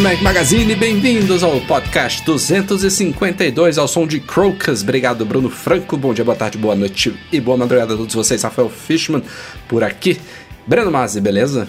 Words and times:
Mac 0.00 0.20
Magazine, 0.20 0.74
bem-vindos 0.74 1.42
ao 1.42 1.58
podcast 1.62 2.24
252 2.24 3.78
ao 3.78 3.88
som 3.88 4.06
de 4.06 4.20
Crocus. 4.20 4.82
Obrigado, 4.82 5.24
Bruno 5.24 5.48
Franco. 5.48 5.96
Bom 5.96 6.12
dia, 6.12 6.24
boa 6.24 6.36
tarde, 6.36 6.58
boa 6.58 6.74
noite 6.74 7.18
e 7.32 7.40
boa 7.40 7.56
madrugada 7.56 7.94
a 7.94 7.96
todos 7.96 8.14
vocês. 8.14 8.42
Rafael 8.42 8.68
Fishman 8.68 9.22
por 9.66 9.82
aqui. 9.82 10.20
Breno 10.66 10.90
Mazzi, 10.90 11.20
beleza? 11.20 11.66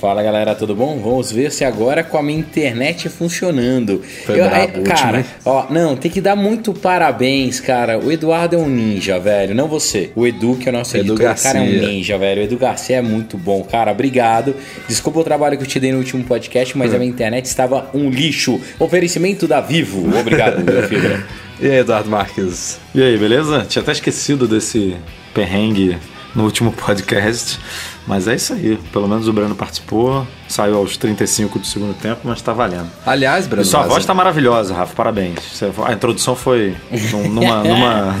Fala 0.00 0.22
galera, 0.22 0.54
tudo 0.54 0.74
bom? 0.74 0.98
Vamos 0.98 1.30
ver 1.30 1.52
se 1.52 1.62
agora 1.62 2.02
com 2.02 2.16
a 2.16 2.22
minha 2.22 2.38
internet 2.38 3.06
funcionando. 3.10 4.02
Foi 4.24 4.36
brabo 4.36 4.80
o 4.80 4.82
cara, 4.82 5.18
último, 5.18 5.34
ó, 5.44 5.66
não, 5.68 5.94
tem 5.94 6.10
que 6.10 6.22
dar 6.22 6.34
muito 6.34 6.72
parabéns, 6.72 7.60
cara. 7.60 7.98
O 7.98 8.10
Eduardo 8.10 8.56
é 8.56 8.58
um 8.58 8.66
ninja, 8.66 9.18
velho. 9.18 9.54
Não 9.54 9.68
você. 9.68 10.10
O 10.16 10.26
Edu, 10.26 10.56
que 10.56 10.66
é 10.70 10.72
o 10.72 10.74
nosso 10.74 10.96
Edu 10.96 11.12
editor, 11.12 11.32
o 11.32 11.42
cara 11.42 11.58
é 11.58 11.60
um 11.60 11.66
Garcia. 11.70 11.88
ninja, 11.88 12.16
velho. 12.16 12.40
O 12.40 12.44
Edu 12.44 12.56
Garcia 12.56 12.96
é 12.96 13.02
muito 13.02 13.36
bom, 13.36 13.62
cara. 13.62 13.92
Obrigado. 13.92 14.54
Desculpa 14.88 15.20
o 15.20 15.24
trabalho 15.24 15.58
que 15.58 15.64
eu 15.64 15.68
te 15.68 15.78
dei 15.78 15.92
no 15.92 15.98
último 15.98 16.24
podcast, 16.24 16.78
mas 16.78 16.94
a 16.94 16.98
minha 16.98 17.10
internet 17.10 17.44
estava 17.44 17.90
um 17.92 18.08
lixo. 18.08 18.58
Oferecimento 18.78 19.46
da 19.46 19.60
Vivo. 19.60 20.18
Obrigado, 20.18 20.64
meu 20.64 20.82
filho. 20.88 21.22
E 21.60 21.66
aí, 21.66 21.76
Eduardo 21.76 22.08
Marques? 22.08 22.80
E 22.94 23.02
aí, 23.02 23.18
beleza? 23.18 23.66
Tinha 23.68 23.82
até 23.82 23.92
esquecido 23.92 24.48
desse 24.48 24.96
perrengue 25.34 25.98
no 26.34 26.44
último 26.44 26.72
podcast, 26.72 27.58
mas 28.06 28.26
é 28.28 28.34
isso 28.34 28.52
aí. 28.52 28.78
Pelo 28.92 29.06
menos 29.08 29.28
o 29.28 29.32
Breno 29.32 29.54
participou, 29.54 30.26
saiu 30.48 30.76
aos 30.76 30.96
35 30.96 31.58
do 31.58 31.66
segundo 31.66 31.94
tempo, 31.94 32.20
mas 32.24 32.40
tá 32.42 32.52
valendo. 32.52 32.88
Aliás, 33.06 33.46
Breno 33.46 33.62
E 33.62 33.64
sua 33.64 33.82
voz 33.82 34.04
tá 34.04 34.12
maravilhosa, 34.14 34.74
Rafa, 34.74 34.94
parabéns. 34.94 35.38
A 35.86 35.92
introdução 35.92 36.34
foi 36.34 36.74
num- 37.12 37.28
numa. 37.28 37.62
numa 37.64 38.16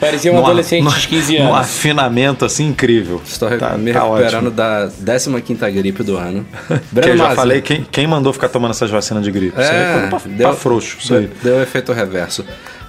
Parecia 0.00 0.30
um 0.30 0.36
numa- 0.36 0.48
adolescente 0.48 0.84
numa- 0.84 0.96
de 0.96 1.08
15 1.08 1.38
Num 1.38 1.46
anos. 1.54 1.58
afinamento 1.60 2.44
assim 2.44 2.66
incrível. 2.68 3.20
Estou 3.24 3.48
Tá- 3.58 3.76
me 3.76 3.92
tá 3.92 4.00
recuperando 4.02 4.34
ótimo. 4.46 4.50
da 4.50 4.88
15ª 5.04 5.70
gripe 5.70 6.02
do 6.02 6.16
ano. 6.16 6.46
Que 6.68 6.80
Breno 6.92 7.12
eu 7.14 7.16
já 7.18 7.34
falei, 7.34 7.60
quem, 7.62 7.84
quem 7.90 8.06
mandou 8.06 8.32
ficar 8.32 8.48
tomando 8.48 8.70
essas 8.72 8.90
vacinas 8.90 9.24
de 9.24 9.30
gripe? 9.30 9.60
isso 9.60 9.70
aí 9.70 9.76
é 9.76 9.80
É, 9.82 9.92
coisa 9.92 10.08
pra, 10.08 10.18
deu, 10.36 10.48
pra 10.48 10.56
frouxo. 10.56 10.96
Isso 11.00 11.14
aí. 11.14 11.30
deu, 11.42 11.54
deu 11.54 11.62
efeito 11.62 11.92
reverso. 11.92 12.44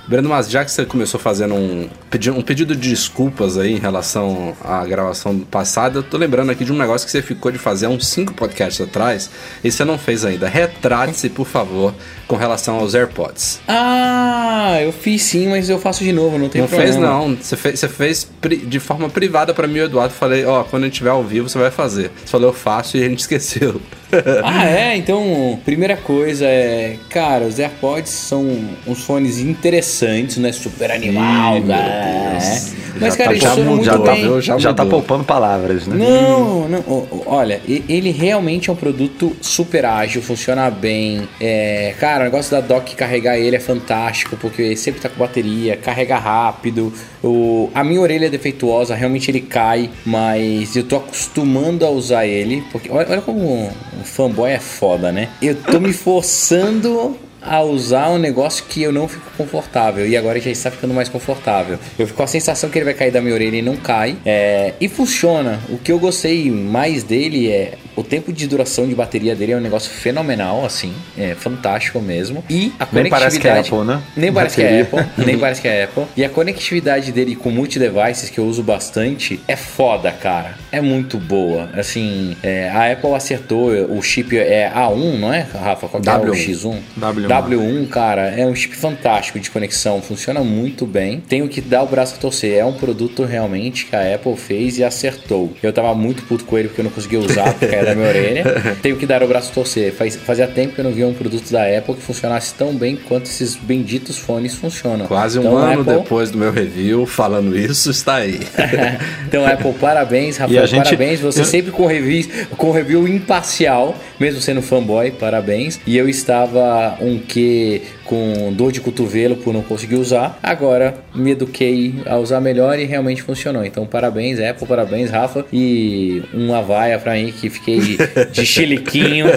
Breno, 0.10 0.28
mas 0.28 0.50
já 0.50 0.66
que 0.66 0.72
você 0.72 0.88
começou 0.88 1.20
fazendo 1.20 1.54
um, 1.54 1.88
um 2.36 2.42
pedido 2.42 2.76
de 2.76 2.90
desculpas 2.90 3.60
aí 3.60 3.74
em 3.74 3.78
relação 3.78 4.58
à 4.64 4.84
gravação 4.84 5.38
passada, 5.40 6.00
eu 6.00 6.04
tô 6.04 6.18
lembrando 6.18 6.52
aqui 6.52 6.66
de 6.66 6.74
um 6.74 6.76
negócio 6.76 7.06
que 7.06 7.12
você 7.12 7.22
ficou 7.22 7.52
de 7.52 7.60
fazer 7.60 7.86
há 7.86 7.90
uns 7.90 8.08
cinco 8.08 8.34
podcasts 8.34 8.82
atrás 8.82 9.30
e 9.64 9.72
você 9.72 9.86
não 9.86 10.00
fez 10.00 10.26
ainda. 10.26 10.48
Retrate-se, 10.48 11.30
por 11.30 11.46
favor, 11.46 11.94
com 12.28 12.36
relação 12.36 12.78
aos 12.78 12.96
AirPods. 12.96 13.62
Ah, 13.68 14.80
eu 14.82 14.92
fiz 14.92 15.22
sim, 15.22 15.48
mas 15.48 15.70
eu 15.70 15.78
faço 15.78 16.04
de 16.04 16.12
novo, 16.12 16.40
não 16.40 16.50
tem 16.50 16.62
não 16.62 16.68
problema. 16.68 16.92
fez, 16.92 17.00
não. 17.00 17.36
Você 17.36 17.56
fez, 17.56 17.80
você 17.80 17.88
fez 17.88 18.28
de 18.66 18.80
forma 18.80 19.10
privada 19.10 19.54
pra 19.54 19.68
mim 19.68 19.78
e 19.78 19.82
o 19.82 19.86
Eduardo. 19.86 20.12
Falei, 20.16 20.44
ó, 20.44 20.64
quando 20.64 20.84
a 20.84 20.86
gente 20.88 20.94
estiver 20.94 21.12
ao 21.12 21.24
vivo, 21.24 21.48
você 21.48 21.60
vai 21.60 21.70
fazer. 21.70 22.10
Você 22.26 22.32
falou, 22.32 22.50
eu 22.50 22.54
faço 22.54 22.98
e 22.98 23.04
a 23.04 23.08
gente 23.08 23.20
esqueceu. 23.22 23.80
Ah, 24.44 24.66
é? 24.66 24.96
Então, 24.98 25.60
primeira 25.66 25.96
coisa 25.98 26.46
é. 26.46 26.96
Cara, 27.10 27.46
os 27.46 27.60
AirPods 27.60 28.12
são 28.12 28.46
uns 28.88 29.04
fones 29.04 29.38
interessantes, 29.40 30.38
não 30.38 30.50
é 30.50 30.52
super 30.52 30.92
animal, 30.92 31.60
né? 31.62 32.32
Deus. 32.40 32.74
Mas, 33.00 33.14
Já 33.14 33.18
cara, 33.18 33.30
tá- 33.30 33.32
eles 33.36 33.44
já 33.44 33.56
muito 33.56 33.86
já 33.86 33.98
tá- 34.00 34.12
bem. 34.14 34.22
viu? 34.24 34.42
Já 34.42 34.58
Já 34.58 34.74
tá 34.74 34.86
poupando 34.86 35.24
palavras, 35.24 35.86
né? 35.88 35.96
Não, 35.96 36.68
não. 36.68 37.08
Olha, 37.26 37.62
ele 37.68 38.10
realmente 38.12 38.70
é 38.70 38.74
um 38.74 38.76
produto 38.76 39.36
super 39.42 39.86
ágil, 39.86 40.22
funciona 40.22 40.70
bem. 40.70 41.22
É, 41.40 41.94
cara, 42.00 42.22
o 42.22 42.24
negócio 42.26 42.52
da 42.52 42.62
dock 42.62 42.96
carregar 42.96 43.38
ele 43.38 43.56
é 43.56 43.60
fantástico, 43.60 44.36
porque 44.38 44.76
sempre 44.76 45.00
tá 45.00 45.08
com 45.08 45.18
bateria, 45.20 45.78
carrega 45.78 46.18
rápido. 46.18 46.92
O, 47.24 47.70
a 47.76 47.84
minha 47.84 48.02
orelha 48.02 48.26
é 48.26 48.30
defeituosa, 48.30 48.96
realmente 48.96 49.30
ele 49.30 49.42
cai, 49.42 49.90
mas 50.06 50.76
eu 50.76 50.84
tô 50.84 50.98
acostumando 50.98 51.86
a 51.86 51.90
usar 51.90 52.26
ele, 52.26 52.64
porque 52.72 52.90
olha, 52.92 53.08
olha 53.10 53.22
como 53.22 53.70
fanboy 54.04 54.52
é 54.52 54.60
foda, 54.60 55.12
né? 55.12 55.30
Eu 55.42 55.56
tô 55.56 55.80
me 55.80 55.94
forçando 55.94 57.18
a 57.42 57.62
usar 57.62 58.10
um 58.10 58.18
negócio 58.18 58.66
que 58.66 58.82
eu 58.82 58.92
não 58.92 59.08
fico 59.08 59.26
confortável. 59.38 60.08
E 60.08 60.16
agora 60.18 60.40
já 60.40 60.50
está 60.52 60.70
ficando 60.72 60.94
mais 60.94 61.10
confortável. 61.10 61.78
Eu 61.98 62.06
fico 62.08 62.18
com 62.18 62.24
a 62.24 62.28
sensação 62.28 62.70
que 62.70 62.78
ele 62.78 62.86
vai 62.86 62.94
cair 62.94 63.12
da 63.12 63.22
minha 63.22 63.34
orelha 63.34 63.58
e 63.58 63.62
não 63.62 63.76
cai. 63.78 64.18
É, 64.26 64.74
e 64.80 64.88
funciona. 64.88 65.60
O 65.70 65.78
que 65.78 65.92
eu 65.92 66.00
gostei 66.00 66.50
mais 66.52 67.04
dele 67.04 67.50
é 67.50 67.74
o 67.96 68.04
tempo 68.04 68.32
de 68.32 68.48
duração 68.48 68.88
de 68.88 68.96
bateria 68.96 69.36
dele 69.36 69.52
é 69.54 69.58
um 69.58 69.62
negócio 69.62 69.90
fenomenal, 69.92 70.66
assim. 70.66 70.94
É 71.18 71.36
fantástico 71.36 72.00
mesmo. 72.00 72.44
E 72.50 72.72
a 72.80 72.88
Nem 72.92 73.10
parece 73.10 73.40
que 73.40 73.48
é 73.48 73.52
conectividade- 73.52 73.68
Apple, 73.70 73.86
né? 73.96 74.02
Nem 74.16 74.34
parece 74.34 74.56
que 74.56 74.62
é 74.62 74.84
Bateria. 74.84 75.02
Apple. 75.10 75.26
Nem 75.26 75.38
parece 75.40 75.62
que 75.62 75.68
é 75.68 75.84
Apple. 75.84 76.04
E 76.16 76.24
a 76.26 76.30
conectividade 76.30 77.12
dele 77.12 77.36
com 77.36 77.50
multi-devices, 77.50 78.30
que 78.30 78.40
eu 78.40 78.46
uso 78.46 78.64
bastante, 78.64 79.40
é 79.48 79.56
foda, 79.56 80.12
cara. 80.12 80.56
É 80.72 80.82
muito 80.82 81.18
boa. 81.18 81.70
Assim, 81.74 82.36
é, 82.44 82.70
a 82.70 82.92
Apple 82.92 83.14
acertou. 83.14 83.70
O 83.90 84.02
chip 84.02 84.38
é 84.38 84.72
A1, 84.74 85.18
não 85.20 85.34
é, 85.34 85.40
Rafa? 85.54 85.88
Qual 85.88 86.02
que 86.02 86.10
é 86.10 86.14
o 86.14 86.22
W1. 86.22 86.34
X1? 86.34 86.78
W1. 87.00 87.28
W1, 87.30 87.88
cara, 87.90 88.28
é 88.30 88.46
um 88.46 88.56
chip 88.56 88.76
fantástico 88.76 89.40
de 89.40 89.50
conexão, 89.52 90.02
funciona 90.02 90.42
muito 90.42 90.86
bem. 90.86 91.22
Tenho 91.28 91.48
que 91.48 91.62
dar 91.62 91.84
o 91.84 91.88
braço 91.88 92.16
a 92.16 92.18
torcer. 92.18 92.58
É 92.58 92.66
um 92.66 92.74
produto 92.74 93.24
realmente 93.24 93.86
que 93.86 93.96
a 93.96 94.16
Apple 94.16 94.36
fez 94.36 94.78
e 94.78 94.84
acertou. 94.84 95.54
Eu 95.62 95.72
tava 95.72 95.94
muito 95.94 96.24
puto 96.24 96.44
com 96.46 96.58
ele 96.58 96.68
porque 96.70 96.82
eu 96.82 96.86
não 96.86 96.92
conseguia 96.92 97.20
usar, 97.20 97.54
porque 97.54 97.74
era 97.76 97.86
da 97.88 97.96
minha 97.96 98.08
orelha. 98.08 98.44
Tenho 98.82 98.98
que 98.98 99.06
dar 99.06 99.22
o 99.24 99.28
braço 99.28 99.52
a 99.52 99.54
torcer. 99.54 99.94
Faz, 99.94 100.16
fazia 100.16 100.48
tempo 100.48 100.74
que 100.74 100.82
eu 100.82 100.86
não 100.86 100.92
via 100.92 101.08
um 101.08 101.14
produto 101.14 101.52
da 101.52 101.64
Apple 101.78 101.96
que 101.96 102.02
funcionasse 102.02 102.54
tão 102.56 102.74
bem 102.74 102.96
quanto 102.96 103.26
esses 103.26 103.56
benditos 103.56 104.18
fones 104.18 104.56
funcionam. 104.56 105.06
Quase 105.06 105.38
um 105.38 105.42
Então, 105.44 105.58
ano 105.58 105.82
Apple- 105.82 105.94
depois 106.00 106.32
do 106.32 106.38
meu 106.38 106.52
review, 106.52 107.06
falando 107.06 107.56
isso, 107.58 107.92
está 107.92 108.16
aí. 108.16 108.40
então, 109.28 109.46
Apple, 109.46 109.74
parabéns, 109.74 110.38
Rafael, 110.38 110.66
gente- 110.66 110.84
parabéns. 110.86 111.20
Você 111.20 111.42
eu- 111.42 111.46
sempre 111.46 111.72
com 111.72 111.86
review, 111.86 112.26
com 112.58 112.72
review 112.72 113.08
imparcial, 113.08 113.96
mesmo 114.20 114.42
sendo 114.42 114.62
fanboy, 114.62 115.12
parabéns. 115.12 115.80
E 115.86 115.96
eu 115.98 116.10
estava 116.10 116.98
um 117.02 117.19
que 117.28 117.84
com 118.10 118.52
dor 118.54 118.72
de 118.72 118.82
cotovelo 118.82 119.36
por 119.36 119.54
não 119.54 119.62
conseguir 119.62 119.96
usar. 119.96 120.40
Agora 120.42 120.96
me 121.14 121.30
eduquei 121.32 121.94
a 122.08 122.18
usar 122.18 122.42
melhor 122.42 122.80
e 122.80 122.86
realmente 122.86 123.22
funcionou. 123.22 123.64
Então, 123.64 123.86
parabéns, 123.86 124.40
Apple, 124.40 124.66
parabéns, 124.68 125.12
Rafa. 125.12 125.46
E 125.54 126.24
uma 126.34 126.60
vaia 126.64 126.98
pra 126.98 127.14
mim 127.14 127.32
que 127.32 127.52
fiquei 127.52 127.98
de 128.32 128.44
chiliquinho, 128.48 129.28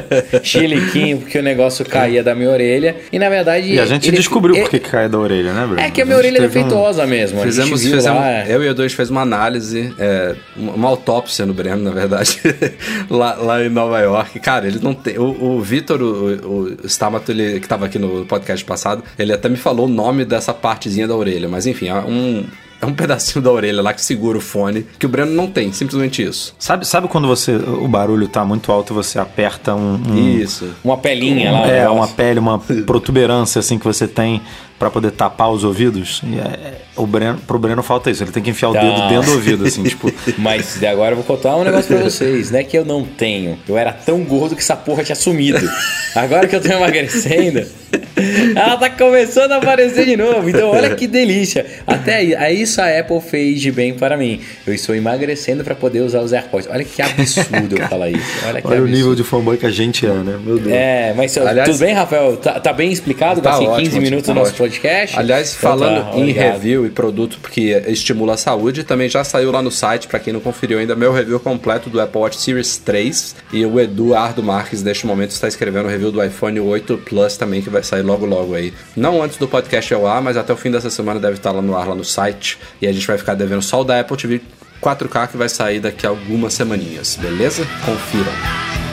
chiliquinho, 0.42 1.18
porque 1.18 1.38
o 1.38 1.42
negócio 1.42 1.84
caía 1.84 2.22
da 2.22 2.34
minha 2.34 2.48
orelha. 2.48 2.96
E 3.12 3.18
na 3.18 3.28
verdade. 3.28 3.72
E 3.74 3.78
a 3.78 3.84
gente 3.84 4.08
ele- 4.08 4.16
descobriu 4.16 4.56
é- 4.56 4.62
por 4.62 4.70
que 4.70 4.78
cai 4.78 5.06
da 5.08 5.18
orelha, 5.18 5.52
né, 5.52 5.66
Bruno? 5.66 5.80
É 5.80 5.90
que 5.90 6.00
a 6.00 6.04
minha 6.06 6.16
orelha 6.16 6.38
é 6.38 6.40
teve 6.40 6.58
um- 6.58 6.62
defeituosa 6.62 7.06
mesmo. 7.06 7.40
a 7.40 7.44
Fizemos, 7.44 7.82
fizemos 7.82 8.04
lá, 8.06 8.46
eu 8.48 8.62
e 8.64 8.68
o 8.70 8.74
dois 8.74 8.94
fez 8.94 9.10
uma 9.10 9.20
análise, 9.20 9.92
é, 9.98 10.34
uma 10.56 10.72
uma 10.82 10.88
autópsia 10.88 11.46
no 11.46 11.52
Breno, 11.54 11.82
na 11.82 11.90
verdade, 11.90 12.40
lá, 13.08 13.34
lá 13.34 13.62
em 13.64 13.68
Nova 13.68 14.00
York. 14.00 14.40
Cara, 14.40 14.66
ele 14.66 14.78
não 14.82 14.94
tem. 14.94 15.16
O, 15.18 15.56
o 15.56 15.60
Vitor, 15.60 16.00
o, 16.02 16.74
o 16.82 16.86
Stamato, 16.86 17.30
ele, 17.30 17.60
que 17.60 17.68
tava 17.68 17.86
aqui 17.86 17.98
no 17.98 18.24
podcast 18.24 18.61
passado, 18.64 19.02
ele 19.18 19.32
até 19.32 19.48
me 19.48 19.56
falou 19.56 19.86
o 19.86 19.90
nome 19.90 20.24
dessa 20.24 20.52
partezinha 20.54 21.06
da 21.08 21.14
orelha, 21.16 21.48
mas 21.48 21.66
enfim, 21.66 21.88
é 21.88 21.94
um. 22.00 22.44
É 22.80 22.84
um 22.86 22.92
pedacinho 22.94 23.40
da 23.40 23.48
orelha 23.52 23.80
lá 23.80 23.92
que 23.92 24.02
segura 24.02 24.36
o 24.36 24.40
fone, 24.40 24.84
que 24.98 25.06
o 25.06 25.08
Breno 25.08 25.30
não 25.30 25.46
tem, 25.46 25.72
simplesmente 25.72 26.20
isso. 26.20 26.52
Sabe, 26.58 26.84
sabe 26.84 27.06
quando 27.06 27.28
você 27.28 27.54
o 27.54 27.86
barulho 27.86 28.26
tá 28.26 28.44
muito 28.44 28.72
alto 28.72 28.92
e 28.92 28.94
você 28.96 29.20
aperta 29.20 29.72
um, 29.72 30.00
um- 30.04 30.18
Isso. 30.36 30.68
Uma 30.82 30.96
pelinha 30.98 31.52
lá. 31.52 31.68
é 31.68 31.88
um 31.88 31.94
uma 31.98 32.08
pele, 32.08 32.40
uma 32.40 32.58
protuberância 32.84 33.60
assim 33.60 33.78
que 33.78 33.84
você 33.84 34.08
tem 34.08 34.42
pra 34.78 34.90
poder 34.90 35.10
tapar 35.12 35.50
os 35.50 35.64
ouvidos? 35.64 36.20
E 36.24 36.34
é- 36.38 36.40
é- 36.40 36.74
o 36.96 37.06
Breno, 37.06 37.38
pro 37.46 37.58
Breno 37.58 37.82
falta 37.82 38.10
isso, 38.10 38.22
ele 38.22 38.30
tem 38.32 38.42
que 38.42 38.50
enfiar 38.50 38.70
o 38.70 38.72
Tá. 38.74 38.80
dedo 38.80 39.08
dentro 39.08 39.30
do 39.30 39.32
ouvido 39.36 39.66
assim, 39.66 39.82
tipo, 39.82 40.12
Mas 40.38 40.82
agora 40.84 41.12
eu 41.12 41.16
vou 41.16 41.24
contar 41.24 41.56
um 41.56 41.64
negócio 41.64 41.86
pra 41.94 41.98
vocês. 42.04 42.50
Não 42.50 42.58
é 42.58 42.64
que 42.64 42.76
eu 42.76 42.84
não 42.84 43.04
tenho. 43.04 43.58
Eu 43.68 43.78
era 43.78 43.92
tão 43.92 44.20
gordo 44.24 44.54
que 44.54 44.62
essa 44.62 44.76
porra 44.76 45.02
tinha 45.04 45.16
sumido. 45.16 45.68
Agora 46.14 46.46
que 46.46 46.54
eu 46.56 46.60
tô 46.60 46.68
emagrecendo, 46.68 47.64
Ela 48.54 48.76
tá 48.76 48.90
começando 48.90 49.52
a 49.52 49.56
aparecer 49.56 50.04
de 50.06 50.16
novo. 50.16 50.48
Então, 50.48 50.70
olha 50.70 50.94
que 50.94 51.06
delícia. 51.06 51.64
Até 51.86 52.16
aí, 52.16 52.34
aí 52.34 52.62
isso 52.62 52.80
a 52.80 52.86
Apple 52.98 53.20
fez 53.20 53.60
de 53.60 53.70
bem 53.70 53.94
para 53.94 54.16
mim. 54.16 54.40
Eu 54.66 54.72
estou 54.74 54.94
emagrecendo 54.94 55.62
para 55.64 55.74
poder 55.74 56.00
usar 56.00 56.20
os 56.20 56.32
AirPods. 56.32 56.68
Olha 56.70 56.84
que 56.84 57.00
absurdo 57.02 57.76
eu 57.78 57.88
falar 57.88 58.10
isso. 58.10 58.22
Olha, 58.46 58.62
que 58.62 58.68
Olha 58.68 58.82
o 58.82 58.86
nível 58.86 59.14
de 59.14 59.22
fanboy 59.24 59.56
que 59.56 59.66
a 59.66 59.70
gente 59.70 60.06
é, 60.06 60.10
né? 60.10 60.38
Meu 60.42 60.58
Deus. 60.58 60.72
É, 60.72 61.12
mas 61.16 61.36
Aliás- 61.36 61.68
tudo 61.68 61.78
bem, 61.80 61.94
Rafael? 61.94 62.36
Tá, 62.36 62.60
tá 62.60 62.72
bem 62.72 62.90
explicado? 62.92 63.40
Tá 63.40 63.54
assim, 63.54 63.66
ótimo, 63.66 63.84
15 63.84 64.00
minutos 64.00 64.26
tá 64.26 64.32
do 64.32 64.38
nosso 64.38 64.50
ótimo. 64.52 64.61
Podcast? 64.62 65.18
Aliás, 65.18 65.56
Então 65.56 65.70
falando 65.70 66.04
tá, 66.04 66.16
em 66.16 66.20
obrigado. 66.22 66.52
review 66.52 66.86
e 66.86 66.90
produto 66.90 67.38
que 67.50 67.70
estimula 67.88 68.34
a 68.34 68.36
saúde, 68.36 68.84
também 68.84 69.08
já 69.08 69.24
saiu 69.24 69.50
lá 69.50 69.60
no 69.60 69.70
site, 69.70 70.06
para 70.06 70.18
quem 70.20 70.32
não 70.32 70.40
conferiu 70.40 70.78
ainda, 70.78 70.94
meu 70.94 71.12
review 71.12 71.40
completo 71.40 71.90
do 71.90 72.00
Apple 72.00 72.20
Watch 72.20 72.40
Series 72.40 72.76
3. 72.78 73.36
E 73.52 73.64
o 73.66 73.80
Eduardo 73.80 74.42
Marques, 74.42 74.82
neste 74.82 75.06
momento, 75.06 75.30
está 75.30 75.48
escrevendo 75.48 75.86
o 75.86 75.88
review 75.88 76.12
do 76.12 76.22
iPhone 76.22 76.60
8 76.60 76.98
Plus 76.98 77.36
também, 77.36 77.60
que 77.60 77.70
vai 77.70 77.82
sair 77.82 78.02
logo 78.02 78.24
logo 78.24 78.54
aí. 78.54 78.72
Não 78.96 79.22
antes 79.22 79.36
do 79.36 79.48
podcast 79.48 79.92
ao 79.94 80.06
ar, 80.06 80.22
mas 80.22 80.36
até 80.36 80.52
o 80.52 80.56
fim 80.56 80.70
dessa 80.70 80.90
semana 80.90 81.18
deve 81.18 81.34
estar 81.34 81.50
lá 81.50 81.60
no 81.62 81.76
ar, 81.76 81.88
lá 81.88 81.94
no 81.94 82.04
site. 82.04 82.58
E 82.80 82.86
a 82.86 82.92
gente 82.92 83.06
vai 83.06 83.18
ficar 83.18 83.34
devendo 83.34 83.62
só 83.62 83.80
o 83.80 83.84
da 83.84 83.98
Apple 84.00 84.16
TV 84.16 84.40
4K, 84.80 85.28
que 85.28 85.36
vai 85.36 85.48
sair 85.48 85.80
daqui 85.80 86.06
a 86.06 86.10
algumas 86.10 86.54
semaninhas, 86.54 87.16
beleza? 87.20 87.66
Confiram. 87.84 88.91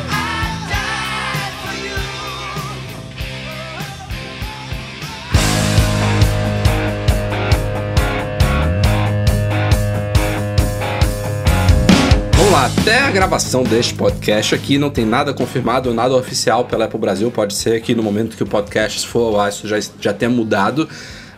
A 13.09 13.11
gravação 13.11 13.63
deste 13.63 13.95
podcast 13.95 14.53
aqui 14.53 14.77
não 14.77 14.91
tem 14.91 15.03
nada 15.03 15.33
confirmado, 15.33 15.91
nada 15.95 16.15
oficial 16.15 16.65
pela 16.65 16.85
Apple 16.85 16.99
Brasil. 16.99 17.31
Pode 17.31 17.55
ser 17.55 17.81
que 17.81 17.95
no 17.95 18.03
momento 18.03 18.37
que 18.37 18.43
o 18.43 18.45
podcast 18.45 19.07
for 19.07 19.33
ao 19.33 19.39
ar 19.39 19.49
isso 19.49 19.67
já, 19.67 19.79
já 19.99 20.13
tenha 20.13 20.29
mudado. 20.29 20.87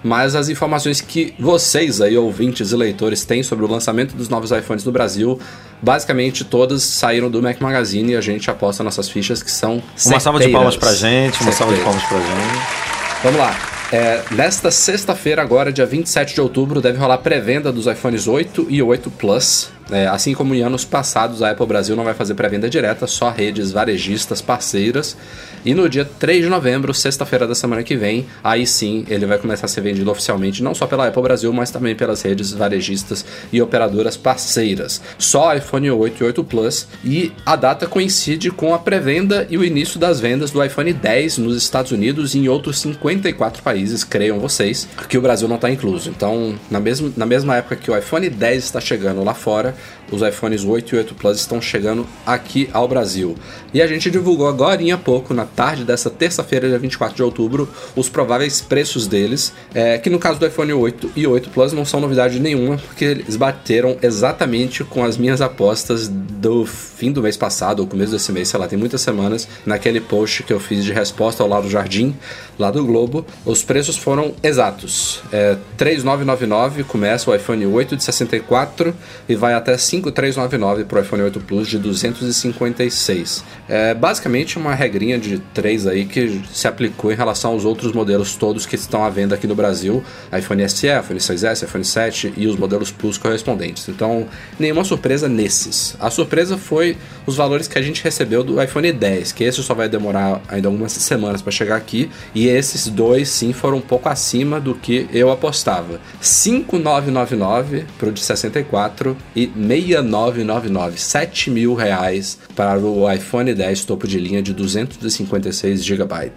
Mas 0.04 0.36
as 0.36 0.50
informações 0.50 1.00
que 1.00 1.34
vocês 1.40 2.02
aí, 2.02 2.18
ouvintes 2.18 2.74
e 2.74 2.76
leitores, 2.76 3.24
têm 3.24 3.42
sobre 3.42 3.64
o 3.64 3.70
lançamento 3.70 4.16
dos 4.18 4.28
novos 4.28 4.52
iPhones 4.52 4.84
no 4.84 4.92
Brasil, 4.92 5.40
basicamente 5.82 6.44
todas 6.44 6.84
saíram 6.84 7.32
do 7.32 7.42
Mac 7.42 7.62
Magazine 7.62 8.12
e 8.12 8.16
a 8.18 8.22
gente 8.22 8.52
aposta 8.52 8.84
nossas 8.84 9.08
fichas 9.08 9.42
que 9.42 9.52
são 9.52 9.82
Uma 10.08 10.20
salva 10.20 10.40
de 10.40 10.50
palmas 10.50 10.76
pra 10.76 10.90
certeiras. 10.90 11.32
gente, 11.36 11.42
uma 11.42 11.54
salva 11.54 11.74
de 11.74 11.80
Certeiras. 11.82 12.04
palmas 12.10 12.26
pra 12.28 12.36
gente. 12.36 13.24
Vamos 13.24 13.40
lá. 13.40 13.56
É, 13.94 14.24
nesta 14.32 14.72
sexta-feira, 14.72 15.42
agora, 15.42 15.72
dia 15.72 15.86
27 15.86 16.34
de 16.34 16.42
outubro, 16.42 16.82
deve 16.82 16.98
rolar 16.98 17.20
pré-venda 17.20 17.72
dos 17.72 17.86
iPhones 17.86 18.28
8 18.28 18.68
e 18.70 18.82
8 18.82 19.10
Plus. 19.12 19.70
É, 19.90 20.08
assim 20.08 20.34
como 20.34 20.54
em 20.54 20.62
anos 20.62 20.86
passados, 20.86 21.42
a 21.42 21.52
Apple 21.52 21.66
Brasil 21.66 21.96
não 21.96 22.04
vai 22.04 22.14
fazer 22.14 22.34
pré-venda 22.34 22.70
direta, 22.70 23.08
só 23.08 23.30
redes 23.30 23.72
varejistas 23.72 24.42
parceiras. 24.42 25.18
E 25.64 25.74
no 25.74 25.88
dia 25.88 26.06
3 26.06 26.44
de 26.44 26.50
novembro, 26.50 26.94
sexta-feira 26.94 27.46
da 27.48 27.54
semana 27.54 27.84
que 27.84 27.96
vem, 27.96 28.26
aí 28.44 28.66
sim 28.66 29.06
ele 29.08 29.26
vai 29.26 29.38
começar 29.38 29.66
a 29.66 29.70
ser 29.70 29.82
vendido 29.82 30.10
oficialmente, 30.10 30.64
não 30.64 30.74
só 30.74 30.88
pela 30.88 31.08
Apple 31.08 31.22
Brasil, 31.22 31.54
mas 31.54 31.70
também 31.70 31.96
pelas 31.96 32.22
redes 32.24 32.52
varejistas 32.52 33.24
e 33.54 33.62
operadoras 33.62 34.18
parceiras. 34.18 35.02
Só 35.20 35.56
iPhone 35.56 35.92
8 35.92 36.24
e 36.24 36.26
8 36.26 36.44
Plus. 36.44 36.88
E 37.04 37.32
a 37.46 37.56
data 37.56 37.86
coincide 37.86 38.50
com 38.50 38.74
a 38.74 38.80
pré-venda 38.80 39.46
e 39.50 39.58
o 39.58 39.64
início 39.64 40.00
das 40.00 40.20
vendas 40.20 40.52
do 40.52 40.64
iPhone 40.64 40.92
10 40.94 41.38
nos 41.38 41.56
Estados 41.56 41.92
Unidos 41.92 42.34
e 42.34 42.40
em 42.40 42.48
outros 42.48 42.80
54 42.80 43.62
países, 43.62 44.04
creiam 44.04 44.40
vocês, 44.40 44.88
que 45.08 45.18
o 45.18 45.22
Brasil 45.22 45.48
não 45.48 45.58
está 45.58 45.70
incluso. 45.70 46.10
Então, 46.10 46.56
na 46.72 46.80
mesma, 46.80 47.12
na 47.16 47.26
mesma 47.26 47.58
época 47.58 47.76
que 47.76 47.92
o 47.92 47.98
iPhone 47.98 48.30
10 48.30 48.64
está 48.64 48.80
chegando 48.80 49.24
lá 49.24 49.34
fora, 49.34 49.71
os 50.12 50.22
iPhones 50.22 50.64
8 50.64 50.96
e 50.96 50.98
8 51.00 51.16
Plus 51.16 51.40
estão 51.40 51.62
chegando 51.62 52.06
aqui 52.26 52.70
ao 52.74 52.88
Brasil. 52.88 53.36
E 53.74 53.82
a 53.82 53.88
gente 53.88 54.12
divulgou 54.12 54.48
agora 54.48 54.82
há 54.94 54.98
pouco, 54.98 55.34
na 55.34 55.46
tarde 55.46 55.84
dessa 55.84 56.10
terça-feira, 56.10 56.68
dia 56.68 56.80
24 56.80 57.16
de 57.16 57.24
outubro, 57.24 57.70
os 57.96 58.10
prováveis 58.10 58.62
preços 58.62 59.06
deles, 59.06 59.54
é, 59.74 59.98
que 59.98 60.10
no 60.10 60.18
caso 60.18 60.40
do 60.40 60.48
iPhone 60.48 60.74
8 60.74 61.12
e 61.16 61.28
8 61.28 61.50
Plus 61.50 61.72
não 61.72 61.86
são 61.86 62.00
novidade 62.00 62.40
nenhuma, 62.40 62.78
porque 62.78 63.06
eles 63.06 63.36
bateram 63.36 63.98
exatamente 64.02 64.84
com 64.84 65.04
as 65.04 65.18
minhas 65.18 65.42
apostas 65.42 66.08
do 66.08 66.66
fim 66.66 67.12
do 67.12 67.22
mês 67.22 67.38
passado, 67.38 67.82
ou 67.82 67.88
começo 67.88 68.12
desse 68.12 68.32
mês, 68.32 68.48
sei 68.48 68.60
lá, 68.60 68.68
tem 68.68 68.78
muitas 68.78 69.02
semanas, 69.02 69.48
naquele 69.66 70.02
post 70.02 70.44
que 70.44 70.52
eu 70.52 70.60
fiz 70.60 70.84
de 70.84 70.92
resposta 70.92 71.44
ao 71.44 71.50
Lauro 71.50 71.70
Jardim, 71.70 72.16
lá 72.58 72.72
do 72.72 72.86
Globo, 72.86 73.26
os 73.46 73.64
preços 73.64 73.98
foram 73.98 74.34
exatos. 74.44 75.22
É, 75.32 75.58
3.999 75.78 76.84
começa 76.84 77.30
o 77.30 77.36
iPhone 77.36 77.66
8 77.66 77.96
de 77.98 78.04
64 78.04 78.94
e 79.28 79.36
vai 79.36 79.54
até 79.62 79.76
5.399 79.76 80.86
para 80.86 81.00
o 81.00 81.02
iPhone 81.02 81.24
8 81.24 81.40
Plus 81.42 81.68
de 81.68 81.78
256. 81.78 83.44
É 83.70 83.94
basicamente 83.94 84.58
uma 84.58 84.76
regrinha 84.76 85.18
de 85.18 85.40
3 85.54 85.88
aí 85.88 86.06
que 86.06 86.42
se 86.52 86.68
aplicou 86.68 87.12
em 87.12 87.16
relação 87.16 87.52
aos 87.52 87.64
outros 87.64 87.94
modelos 87.94 88.36
todos 88.36 88.66
que 88.66 88.76
estão 88.76 89.04
à 89.04 89.10
venda 89.10 89.36
aqui 89.36 89.48
no 89.48 89.56
Brasil, 89.56 90.04
iPhone 90.38 90.68
SE, 90.70 90.88
iPhone 90.88 91.20
6S, 91.20 91.64
iPhone 91.64 91.84
7 91.84 92.34
e 92.36 92.48
os 92.48 92.56
modelos 92.56 92.92
Plus 92.92 93.18
correspondentes. 93.18 93.88
Então, 93.88 94.28
nenhuma 94.60 94.84
surpresa 94.84 95.30
nesses. 95.30 95.96
A 96.00 96.10
surpresa 96.10 96.58
foi 96.58 96.98
os 97.26 97.36
valores 97.36 97.68
que 97.68 97.78
a 97.78 97.82
gente 97.82 98.04
recebeu 98.04 98.44
do 98.44 98.62
iPhone 98.62 98.92
10, 98.92 99.32
que 99.32 99.44
esse 99.44 99.62
só 99.62 99.74
vai 99.74 99.88
demorar 99.88 100.42
ainda 100.48 100.68
algumas 100.68 100.92
semanas 100.92 101.42
para 101.42 101.52
chegar 101.52 101.76
aqui, 101.76 102.10
e 102.34 102.48
esses 102.48 102.88
dois 102.88 103.30
sim 103.30 103.54
foram 103.54 103.78
um 103.78 103.82
pouco 103.82 104.10
acima 104.10 104.60
do 104.60 104.74
que 104.74 105.08
eu 105.14 105.32
apostava. 105.32 106.00
5.999 106.22 107.86
para 107.98 108.10
o 108.10 108.12
de 108.12 108.20
64 108.22 109.16
e 109.36 109.51
6.999, 109.58 110.98
7 110.98 111.50
mil 111.50 111.74
reais 111.74 112.38
para 112.56 112.80
o 112.80 113.12
iPhone 113.12 113.54
10 113.54 113.86
topo 113.86 114.08
de 114.08 114.20
linha 114.20 114.42
de 114.42 114.54
256 114.54 115.84
GB. 115.84 116.32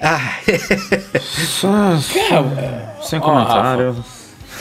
Ah, 0.00 0.38
Cara, 2.28 2.96
sem 3.02 3.20
comentário. 3.20 4.04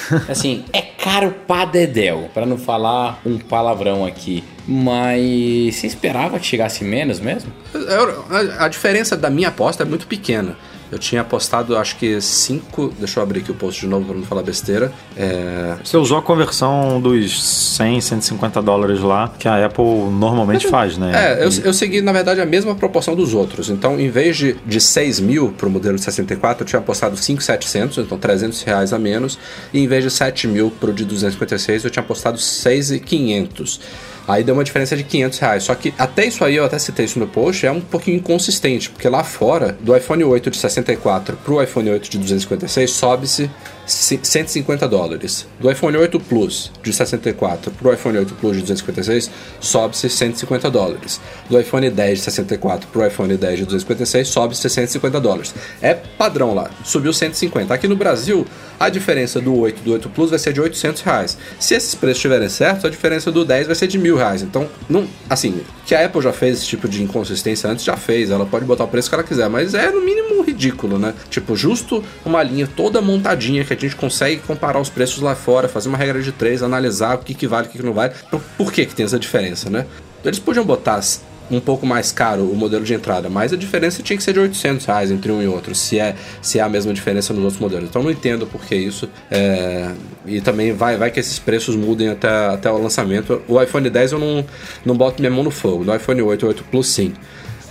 Assim, 0.27 0.65
é 0.73 0.81
caro 0.81 1.33
pra 1.47 1.65
dedéu, 1.65 2.29
pra 2.33 2.45
não 2.45 2.57
falar 2.57 3.21
um 3.25 3.37
palavrão 3.37 4.05
aqui. 4.05 4.43
Mas 4.67 5.75
você 5.75 5.87
esperava 5.87 6.39
que 6.39 6.45
chegasse 6.45 6.83
menos 6.83 7.19
mesmo? 7.19 7.51
A 8.59 8.67
diferença 8.67 9.15
da 9.15 9.29
minha 9.29 9.49
aposta 9.49 9.83
é 9.83 9.85
muito 9.85 10.07
pequena. 10.07 10.57
Eu 10.93 10.99
tinha 10.99 11.21
apostado, 11.21 11.75
acho 11.75 11.97
que 11.97 12.21
5. 12.21 12.93
Deixa 12.99 13.19
eu 13.19 13.23
abrir 13.23 13.39
aqui 13.39 13.49
o 13.49 13.55
post 13.55 13.81
de 13.81 13.87
novo 13.87 14.05
para 14.05 14.15
não 14.15 14.23
falar 14.23 14.43
besteira. 14.43 14.91
É, 15.17 15.75
Você 15.83 15.97
usou 15.97 16.19
a 16.19 16.21
conversão 16.21 17.01
dos 17.01 17.43
100, 17.43 17.99
150 17.99 18.61
dólares 18.61 18.99
lá, 19.01 19.33
que 19.39 19.47
a 19.47 19.65
Apple 19.65 19.83
normalmente 20.11 20.67
faz, 20.67 20.95
né? 20.95 21.11
É, 21.15 21.43
eu, 21.43 21.49
eu 21.63 21.73
segui, 21.73 21.99
na 21.99 22.11
verdade, 22.11 22.41
a 22.41 22.45
mesma 22.45 22.75
proporção 22.75 23.15
dos 23.15 23.33
outros. 23.33 23.71
Então, 23.71 23.99
em 23.99 24.11
vez 24.11 24.37
de, 24.37 24.55
de 24.67 24.79
6 24.79 25.19
mil 25.19 25.51
para 25.51 25.67
o 25.67 25.71
modelo 25.71 25.95
de 25.95 26.03
64, 26.03 26.61
eu 26.61 26.67
tinha 26.67 26.79
apostado 26.79 27.17
5,700, 27.17 27.97
então 27.97 28.15
300 28.19 28.61
reais 28.61 28.93
a 28.93 28.99
menos. 28.99 29.39
E 29.73 29.79
em 29.79 29.87
vez 29.87 30.03
de 30.03 30.11
7 30.11 30.47
mil 30.47 30.69
para 30.69 30.91
o 30.91 30.93
de 30.93 31.05
256, 31.05 31.85
eu 31.85 31.89
tinha 31.89 32.03
apostado 32.03 32.37
6,500. 32.37 33.79
Aí 34.27 34.43
deu 34.43 34.55
uma 34.55 34.63
diferença 34.63 34.95
de 34.95 35.03
500 35.03 35.39
reais. 35.39 35.63
Só 35.63 35.75
que 35.75 35.93
até 35.97 36.25
isso 36.25 36.43
aí, 36.43 36.55
eu 36.55 36.65
até 36.65 36.79
citei 36.79 37.05
isso 37.05 37.19
no 37.19 37.27
post, 37.27 37.65
é 37.65 37.71
um 37.71 37.81
pouquinho 37.81 38.17
inconsistente. 38.17 38.89
Porque 38.89 39.07
lá 39.09 39.23
fora, 39.23 39.77
do 39.79 39.95
iPhone 39.95 40.23
8 40.23 40.49
de 40.49 40.57
64 40.57 41.37
para 41.37 41.53
o 41.53 41.61
iPhone 41.61 41.89
8 41.89 42.09
de 42.09 42.17
256, 42.17 42.91
sobe-se 42.91 43.49
150 43.85 44.87
dólares. 44.87 45.45
Do 45.59 45.69
iPhone 45.69 45.97
8 45.97 46.19
Plus 46.19 46.71
de 46.81 46.93
64 46.93 47.71
para 47.71 47.89
o 47.89 47.93
iPhone 47.93 48.17
8 48.17 48.33
Plus 48.35 48.55
de 48.55 48.61
256, 48.61 49.29
sobe-se 49.59 50.09
150 50.09 50.69
dólares. 50.69 51.19
Do 51.49 51.59
iPhone 51.59 51.89
10 51.89 52.19
de 52.19 52.23
64 52.25 52.87
para 52.87 53.01
o 53.01 53.05
iPhone 53.05 53.35
10 53.35 53.59
de 53.59 53.65
256, 53.65 54.27
sobe-se 54.27 54.69
150 54.69 55.19
dólares. 55.19 55.53
É 55.81 55.93
padrão 55.93 56.53
lá, 56.53 56.69
subiu 56.83 57.13
150. 57.13 57.73
Aqui 57.73 57.87
no 57.87 57.95
Brasil, 57.95 58.45
a 58.79 58.89
diferença 58.89 59.39
do 59.39 59.57
8 59.57 59.79
e 59.79 59.83
do 59.83 59.93
8 59.93 60.09
Plus 60.09 60.29
vai 60.29 60.39
ser 60.39 60.53
de 60.53 60.61
800 60.61 61.01
reais. 61.01 61.37
Se 61.59 61.75
esses 61.75 61.95
preços 61.95 62.17
estiverem 62.17 62.49
certos, 62.49 62.85
a 62.85 62.89
diferença 62.89 63.31
do 63.31 63.45
10 63.45 63.67
vai 63.67 63.75
ser 63.75 63.87
de 63.87 63.97
mil 63.97 64.15
reais. 64.15 64.41
Então, 64.41 64.67
não, 64.89 65.07
assim, 65.29 65.61
que 65.85 65.95
a 65.95 66.05
Apple 66.05 66.21
já 66.21 66.33
fez 66.33 66.59
esse 66.59 66.67
tipo 66.67 66.87
de 66.87 67.03
inconsistência 67.03 67.69
antes, 67.69 67.83
já 67.83 67.97
fez. 67.97 68.29
Ela 68.29 68.45
pode 68.45 68.65
botar 68.65 68.83
o 68.85 68.87
preço 68.87 69.09
que 69.09 69.15
ela 69.15 69.23
quiser, 69.23 69.49
mas 69.49 69.73
é 69.73 69.91
no 69.91 70.01
mínimo 70.01 70.41
ridículo, 70.43 70.99
né? 70.99 71.13
Tipo, 71.29 71.55
justo 71.55 72.03
uma 72.25 72.43
linha 72.43 72.67
toda 72.67 73.01
montadinha 73.01 73.63
que 73.63 73.72
a 73.73 73.89
gente 73.89 73.95
consegue 73.95 74.41
comparar 74.41 74.79
os 74.79 74.89
preços 74.89 75.21
lá 75.21 75.35
fora, 75.35 75.67
fazer 75.67 75.89
uma 75.89 75.97
regra 75.97 76.21
de 76.21 76.31
três, 76.31 76.61
analisar 76.63 77.15
o 77.15 77.19
que, 77.19 77.33
que 77.33 77.47
vale, 77.47 77.67
o 77.67 77.69
que, 77.69 77.77
que 77.77 77.85
não 77.85 77.93
vale. 77.93 78.13
Por, 78.29 78.41
por 78.57 78.71
que, 78.71 78.85
que 78.85 78.95
tem 78.95 79.05
essa 79.05 79.19
diferença, 79.19 79.69
né? 79.69 79.85
Eles 80.23 80.39
podiam 80.39 80.65
botar 80.65 81.01
um 81.51 81.59
pouco 81.59 81.85
mais 81.85 82.11
caro 82.11 82.43
o 82.43 82.55
modelo 82.55 82.83
de 82.83 82.93
entrada, 82.93 83.29
mas 83.29 83.53
a 83.53 83.57
diferença 83.57 84.01
tinha 84.01 84.17
que 84.17 84.23
ser 84.23 84.33
de 84.33 84.39
800 84.39 84.85
reais 84.85 85.11
entre 85.11 85.31
um 85.31 85.41
e 85.41 85.47
outro, 85.47 85.75
se 85.75 85.99
é, 85.99 86.15
se 86.41 86.59
é 86.59 86.61
a 86.61 86.69
mesma 86.69 86.93
diferença 86.93 87.33
nos 87.33 87.43
outros 87.43 87.61
modelos. 87.61 87.89
Então 87.89 88.01
não 88.01 88.11
entendo 88.11 88.47
por 88.47 88.63
que 88.63 88.75
isso. 88.75 89.09
é, 89.29 89.91
e 90.25 90.39
também 90.39 90.71
vai, 90.71 90.97
vai 90.97 91.11
que 91.11 91.19
esses 91.19 91.37
preços 91.37 91.75
mudem 91.75 92.09
até, 92.09 92.29
até 92.47 92.71
o 92.71 92.77
lançamento. 92.77 93.41
O 93.47 93.61
iPhone 93.61 93.89
10 93.89 94.13
eu 94.13 94.19
não, 94.19 94.45
não 94.85 94.95
boto 94.95 95.21
minha 95.21 95.31
mão 95.31 95.43
no 95.43 95.51
fogo, 95.51 95.83
no 95.83 95.93
iPhone 95.93 96.21
8 96.21 96.45
e 96.45 96.47
8 96.47 96.63
Plus 96.65 96.87
sim. 96.87 97.13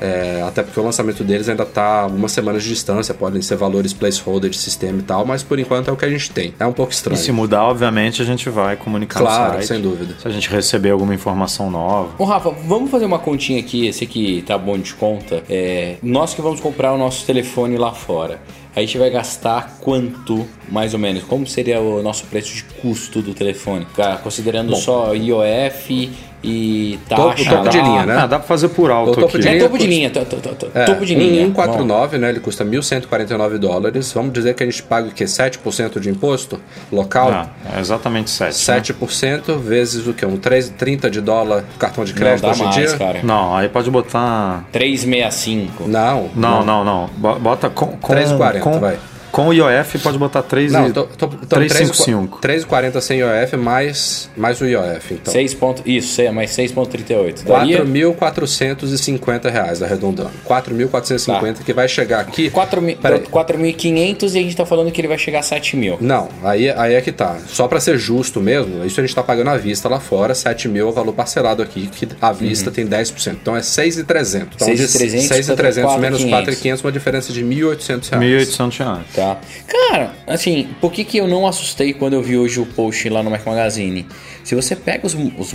É, 0.03 0.43
até 0.43 0.63
porque 0.65 0.79
o 0.81 0.83
lançamento 0.83 1.23
deles 1.23 1.49
ainda 1.49 1.65
tá 1.65 2.01
algumas 2.03 2.33
semanas 2.33 2.63
de 2.65 2.69
distância, 2.71 3.15
podem 3.15 3.41
ser 3.41 3.57
valores 3.57 3.93
placeholder 3.93 4.51
de 4.51 4.57
sistema 4.59 4.99
e 4.99 5.03
tal, 5.03 5.25
mas 5.25 5.43
por 5.45 5.59
enquanto 5.61 5.89
é 5.89 5.93
o 5.93 5.97
que 5.97 6.05
a 6.05 6.11
gente 6.11 6.31
tem. 6.31 6.53
É 6.59 6.67
um 6.67 6.73
pouco 6.73 6.91
E 6.93 6.95
estranho. 6.95 7.19
se 7.21 7.31
mudar, 7.31 7.63
obviamente, 7.65 8.21
a 8.21 8.25
gente 8.25 8.51
vai 8.51 8.77
comunicar 8.77 9.21
Claro, 9.21 9.45
no 9.45 9.53
site. 9.59 9.67
sem 9.69 9.81
dúvida. 9.81 10.15
Se 10.21 10.27
a 10.27 10.31
gente 10.31 10.51
receber 10.51 10.91
alguma 10.91 11.15
informação 11.15 11.71
nova. 11.71 12.11
Ô 12.19 12.25
Rafa, 12.25 12.51
vamos 12.51 12.91
fazer 12.91 13.05
uma 13.05 13.19
continha 13.21 13.61
aqui, 13.61 13.87
esse 13.87 14.03
aqui 14.05 14.43
tá 14.47 14.59
bom 14.59 14.77
de 14.77 14.93
conta. 14.95 15.45
É, 15.49 15.97
nós 16.03 16.35
que 16.35 16.43
vamos 16.43 16.59
comprar 16.61 16.93
o 16.93 16.99
nosso 16.99 17.25
telefone 17.25 17.77
lá 17.77 17.93
fora, 17.93 18.41
a 18.75 18.81
gente 18.81 18.97
vai 18.99 19.11
gastar 19.11 19.77
quanto, 19.81 20.47
mais 20.69 20.95
ou 20.95 20.99
menos? 20.99 21.23
Como 21.25 21.47
seria 21.47 21.81
o 21.81 22.03
nosso 22.03 22.25
preço 22.25 22.55
de 22.55 22.65
custo 22.81 23.21
do 23.23 23.35
telefone? 23.35 23.87
Cara, 23.95 24.17
Considerando 24.17 24.75
só 24.75 25.15
IOF 25.15 26.11
e 26.43 26.99
Topo- 27.09 27.29
taxa. 27.31 27.51
topo 27.51 27.69
de 27.69 27.79
dá- 27.79 27.85
linha, 27.85 28.07
né? 28.07 28.17
Ah, 28.19 28.27
dá 28.27 28.39
pra 28.39 28.49
fazer 28.49 28.69
por 28.69 28.91
alto 28.91 29.13
topo 29.15 29.27
aqui. 29.27 29.39
de 29.39 29.49
É 29.49 29.51
linha 29.53 29.63
topo 29.65 29.79
de 29.79 29.85
custa- 29.85 29.95
linha, 29.97 30.11
to- 30.11 30.71
É, 30.75 30.85
topo 30.85 31.07
de 31.07 31.15
linha. 31.15 31.47
Um 31.47 31.51
Bom, 31.51 31.63
149, 31.63 32.19
né? 32.19 32.29
Ele 32.31 32.41
custa 32.41 32.65
1.149 32.65 33.59
dólares. 33.59 34.13
Vamos 34.13 34.33
dizer 34.33 34.55
que 34.55 34.63
a 34.63 34.67
gente 34.67 34.83
paga 34.83 35.09
o 35.09 35.13
quê? 35.13 35.27
7% 35.27 36.01
de 36.01 36.11
imposto 36.11 36.59
local? 36.91 37.31
Ah, 37.31 37.47
é 37.77 37.81
exatamente 37.81 38.31
7. 38.31 38.55
7% 38.57 39.57
vezes 39.59 40.07
o 40.07 40.13
quê? 40.13 40.27
Um 40.27 40.37
3,30 40.37 41.09
de 41.11 41.21
dólar 41.21 41.65
cartão 41.79 42.05
de 42.05 42.13
Não, 42.13 42.19
crédito 42.19 42.43
dá 42.43 42.51
hoje 42.51 42.61
em 42.63 42.65
mais, 42.65 42.77
dia? 42.77 42.99
cara. 42.99 43.21
Não, 43.23 43.55
aí 43.57 43.69
pode 43.69 43.91
botar. 43.91 44.65
365. 44.73 45.87
Não. 45.89 46.29
Não, 46.35 46.65
não, 46.65 46.85
não. 46.85 47.11
Bo- 47.17 47.39
Bota 47.39 47.69
com. 47.71 47.87
com 47.99 48.13
3,40, 48.13 48.61
com, 48.61 48.81
vai. 48.81 48.99
Com 49.33 49.49
o 49.49 49.53
IOF 49.55 49.99
pode 50.01 50.19
botar 50.19 50.43
3 50.43 50.71
Não, 50.73 50.89
e... 50.89 50.93
tô, 50.93 51.05
tô, 51.05 51.27
tô 51.27 51.37
355. 51.47 52.39
3,40 52.41 53.01
sem 53.01 53.19
IOF 53.21 53.57
mais, 53.57 54.29
mais 54.37 54.61
o 54.61 54.67
IOF, 54.67 55.15
então. 55.15 55.33
6 55.33 55.55
ponto, 55.55 55.83
isso, 55.87 56.21
é, 56.21 56.31
mais 56.31 56.51
6.38. 56.51 57.45
Daria 57.45 57.83
4.450 57.83 59.51
reais, 59.51 59.83
arredondando. 59.83 60.31
4.450 60.47 61.55
Tá. 61.57 61.65
que 61.65 61.73
vai 61.73 61.89
chegar 61.89 62.21
aqui. 62.21 62.51
4 62.51 62.83
mil- 62.83 62.97
Peraí. 62.97 63.21
4.500 63.21 64.35
e 64.35 64.39
a 64.39 64.43
gente 64.43 64.57
tá 64.57 64.67
falando 64.67 64.91
que 64.93 65.01
ele 65.01 65.09
vai 65.09 65.17
chegar 65.19 65.39
a 65.41 65.43
7 65.43 65.77
mil. 65.77 65.97
Não, 66.01 66.29
aí, 66.43 66.69
aí 66.71 66.95
é 66.95 67.01
que 67.01 67.11
tá. 67.13 67.39
Só 67.49 67.67
pra 67.67 67.81
ser 67.81 67.99
justo 67.99 68.41
mesmo, 68.41 68.85
isso 68.85 69.01
a 69.01 69.03
gente 69.03 69.15
tá 69.15 69.23
pagando 69.23 69.49
à 69.51 69.57
vista 69.57 69.89
lá 69.89 69.99
fora, 69.99 70.35
7 70.35 70.69
mil 70.69 70.87
é 70.87 70.91
o 70.91 70.93
valor 70.93 71.13
parcelado 71.13 71.63
aqui, 71.63 71.87
que 71.87 72.07
à 72.21 72.33
vista 72.33 72.71
tem 72.71 72.87
10%. 72.87 73.37
Então 73.41 73.57
é 73.57 73.63
6,300. 73.63 74.49
Então 74.57 74.69
6.300 74.69 75.21
6,300 75.29 75.83
contra 75.91 76.01
menos 76.01 76.21
4.500. 76.23 76.31
4,500, 76.31 76.85
uma 76.85 76.93
diferença 76.93 77.33
de 77.33 77.43
1.800 77.45 78.11
reais. 78.11 78.49
1.800 78.49 78.79
reais. 78.79 79.03
Tá. 79.23 79.41
Cara, 79.69 80.15
assim, 80.27 80.69
por 80.81 80.91
que, 80.93 81.05
que 81.05 81.19
eu 81.19 81.29
não 81.29 81.47
assustei 81.47 81.93
quando 81.93 82.15
eu 82.15 82.23
vi 82.23 82.37
hoje 82.37 82.59
o 82.61 82.67
post 82.67 83.09
lá 83.09 83.23
no 83.23 83.31
Mac 83.31 83.47
Magazine? 83.47 84.05
Se 84.43 84.55
você 84.57 84.75
pega 84.75 85.07
os, 85.07 85.15
os 85.39 85.53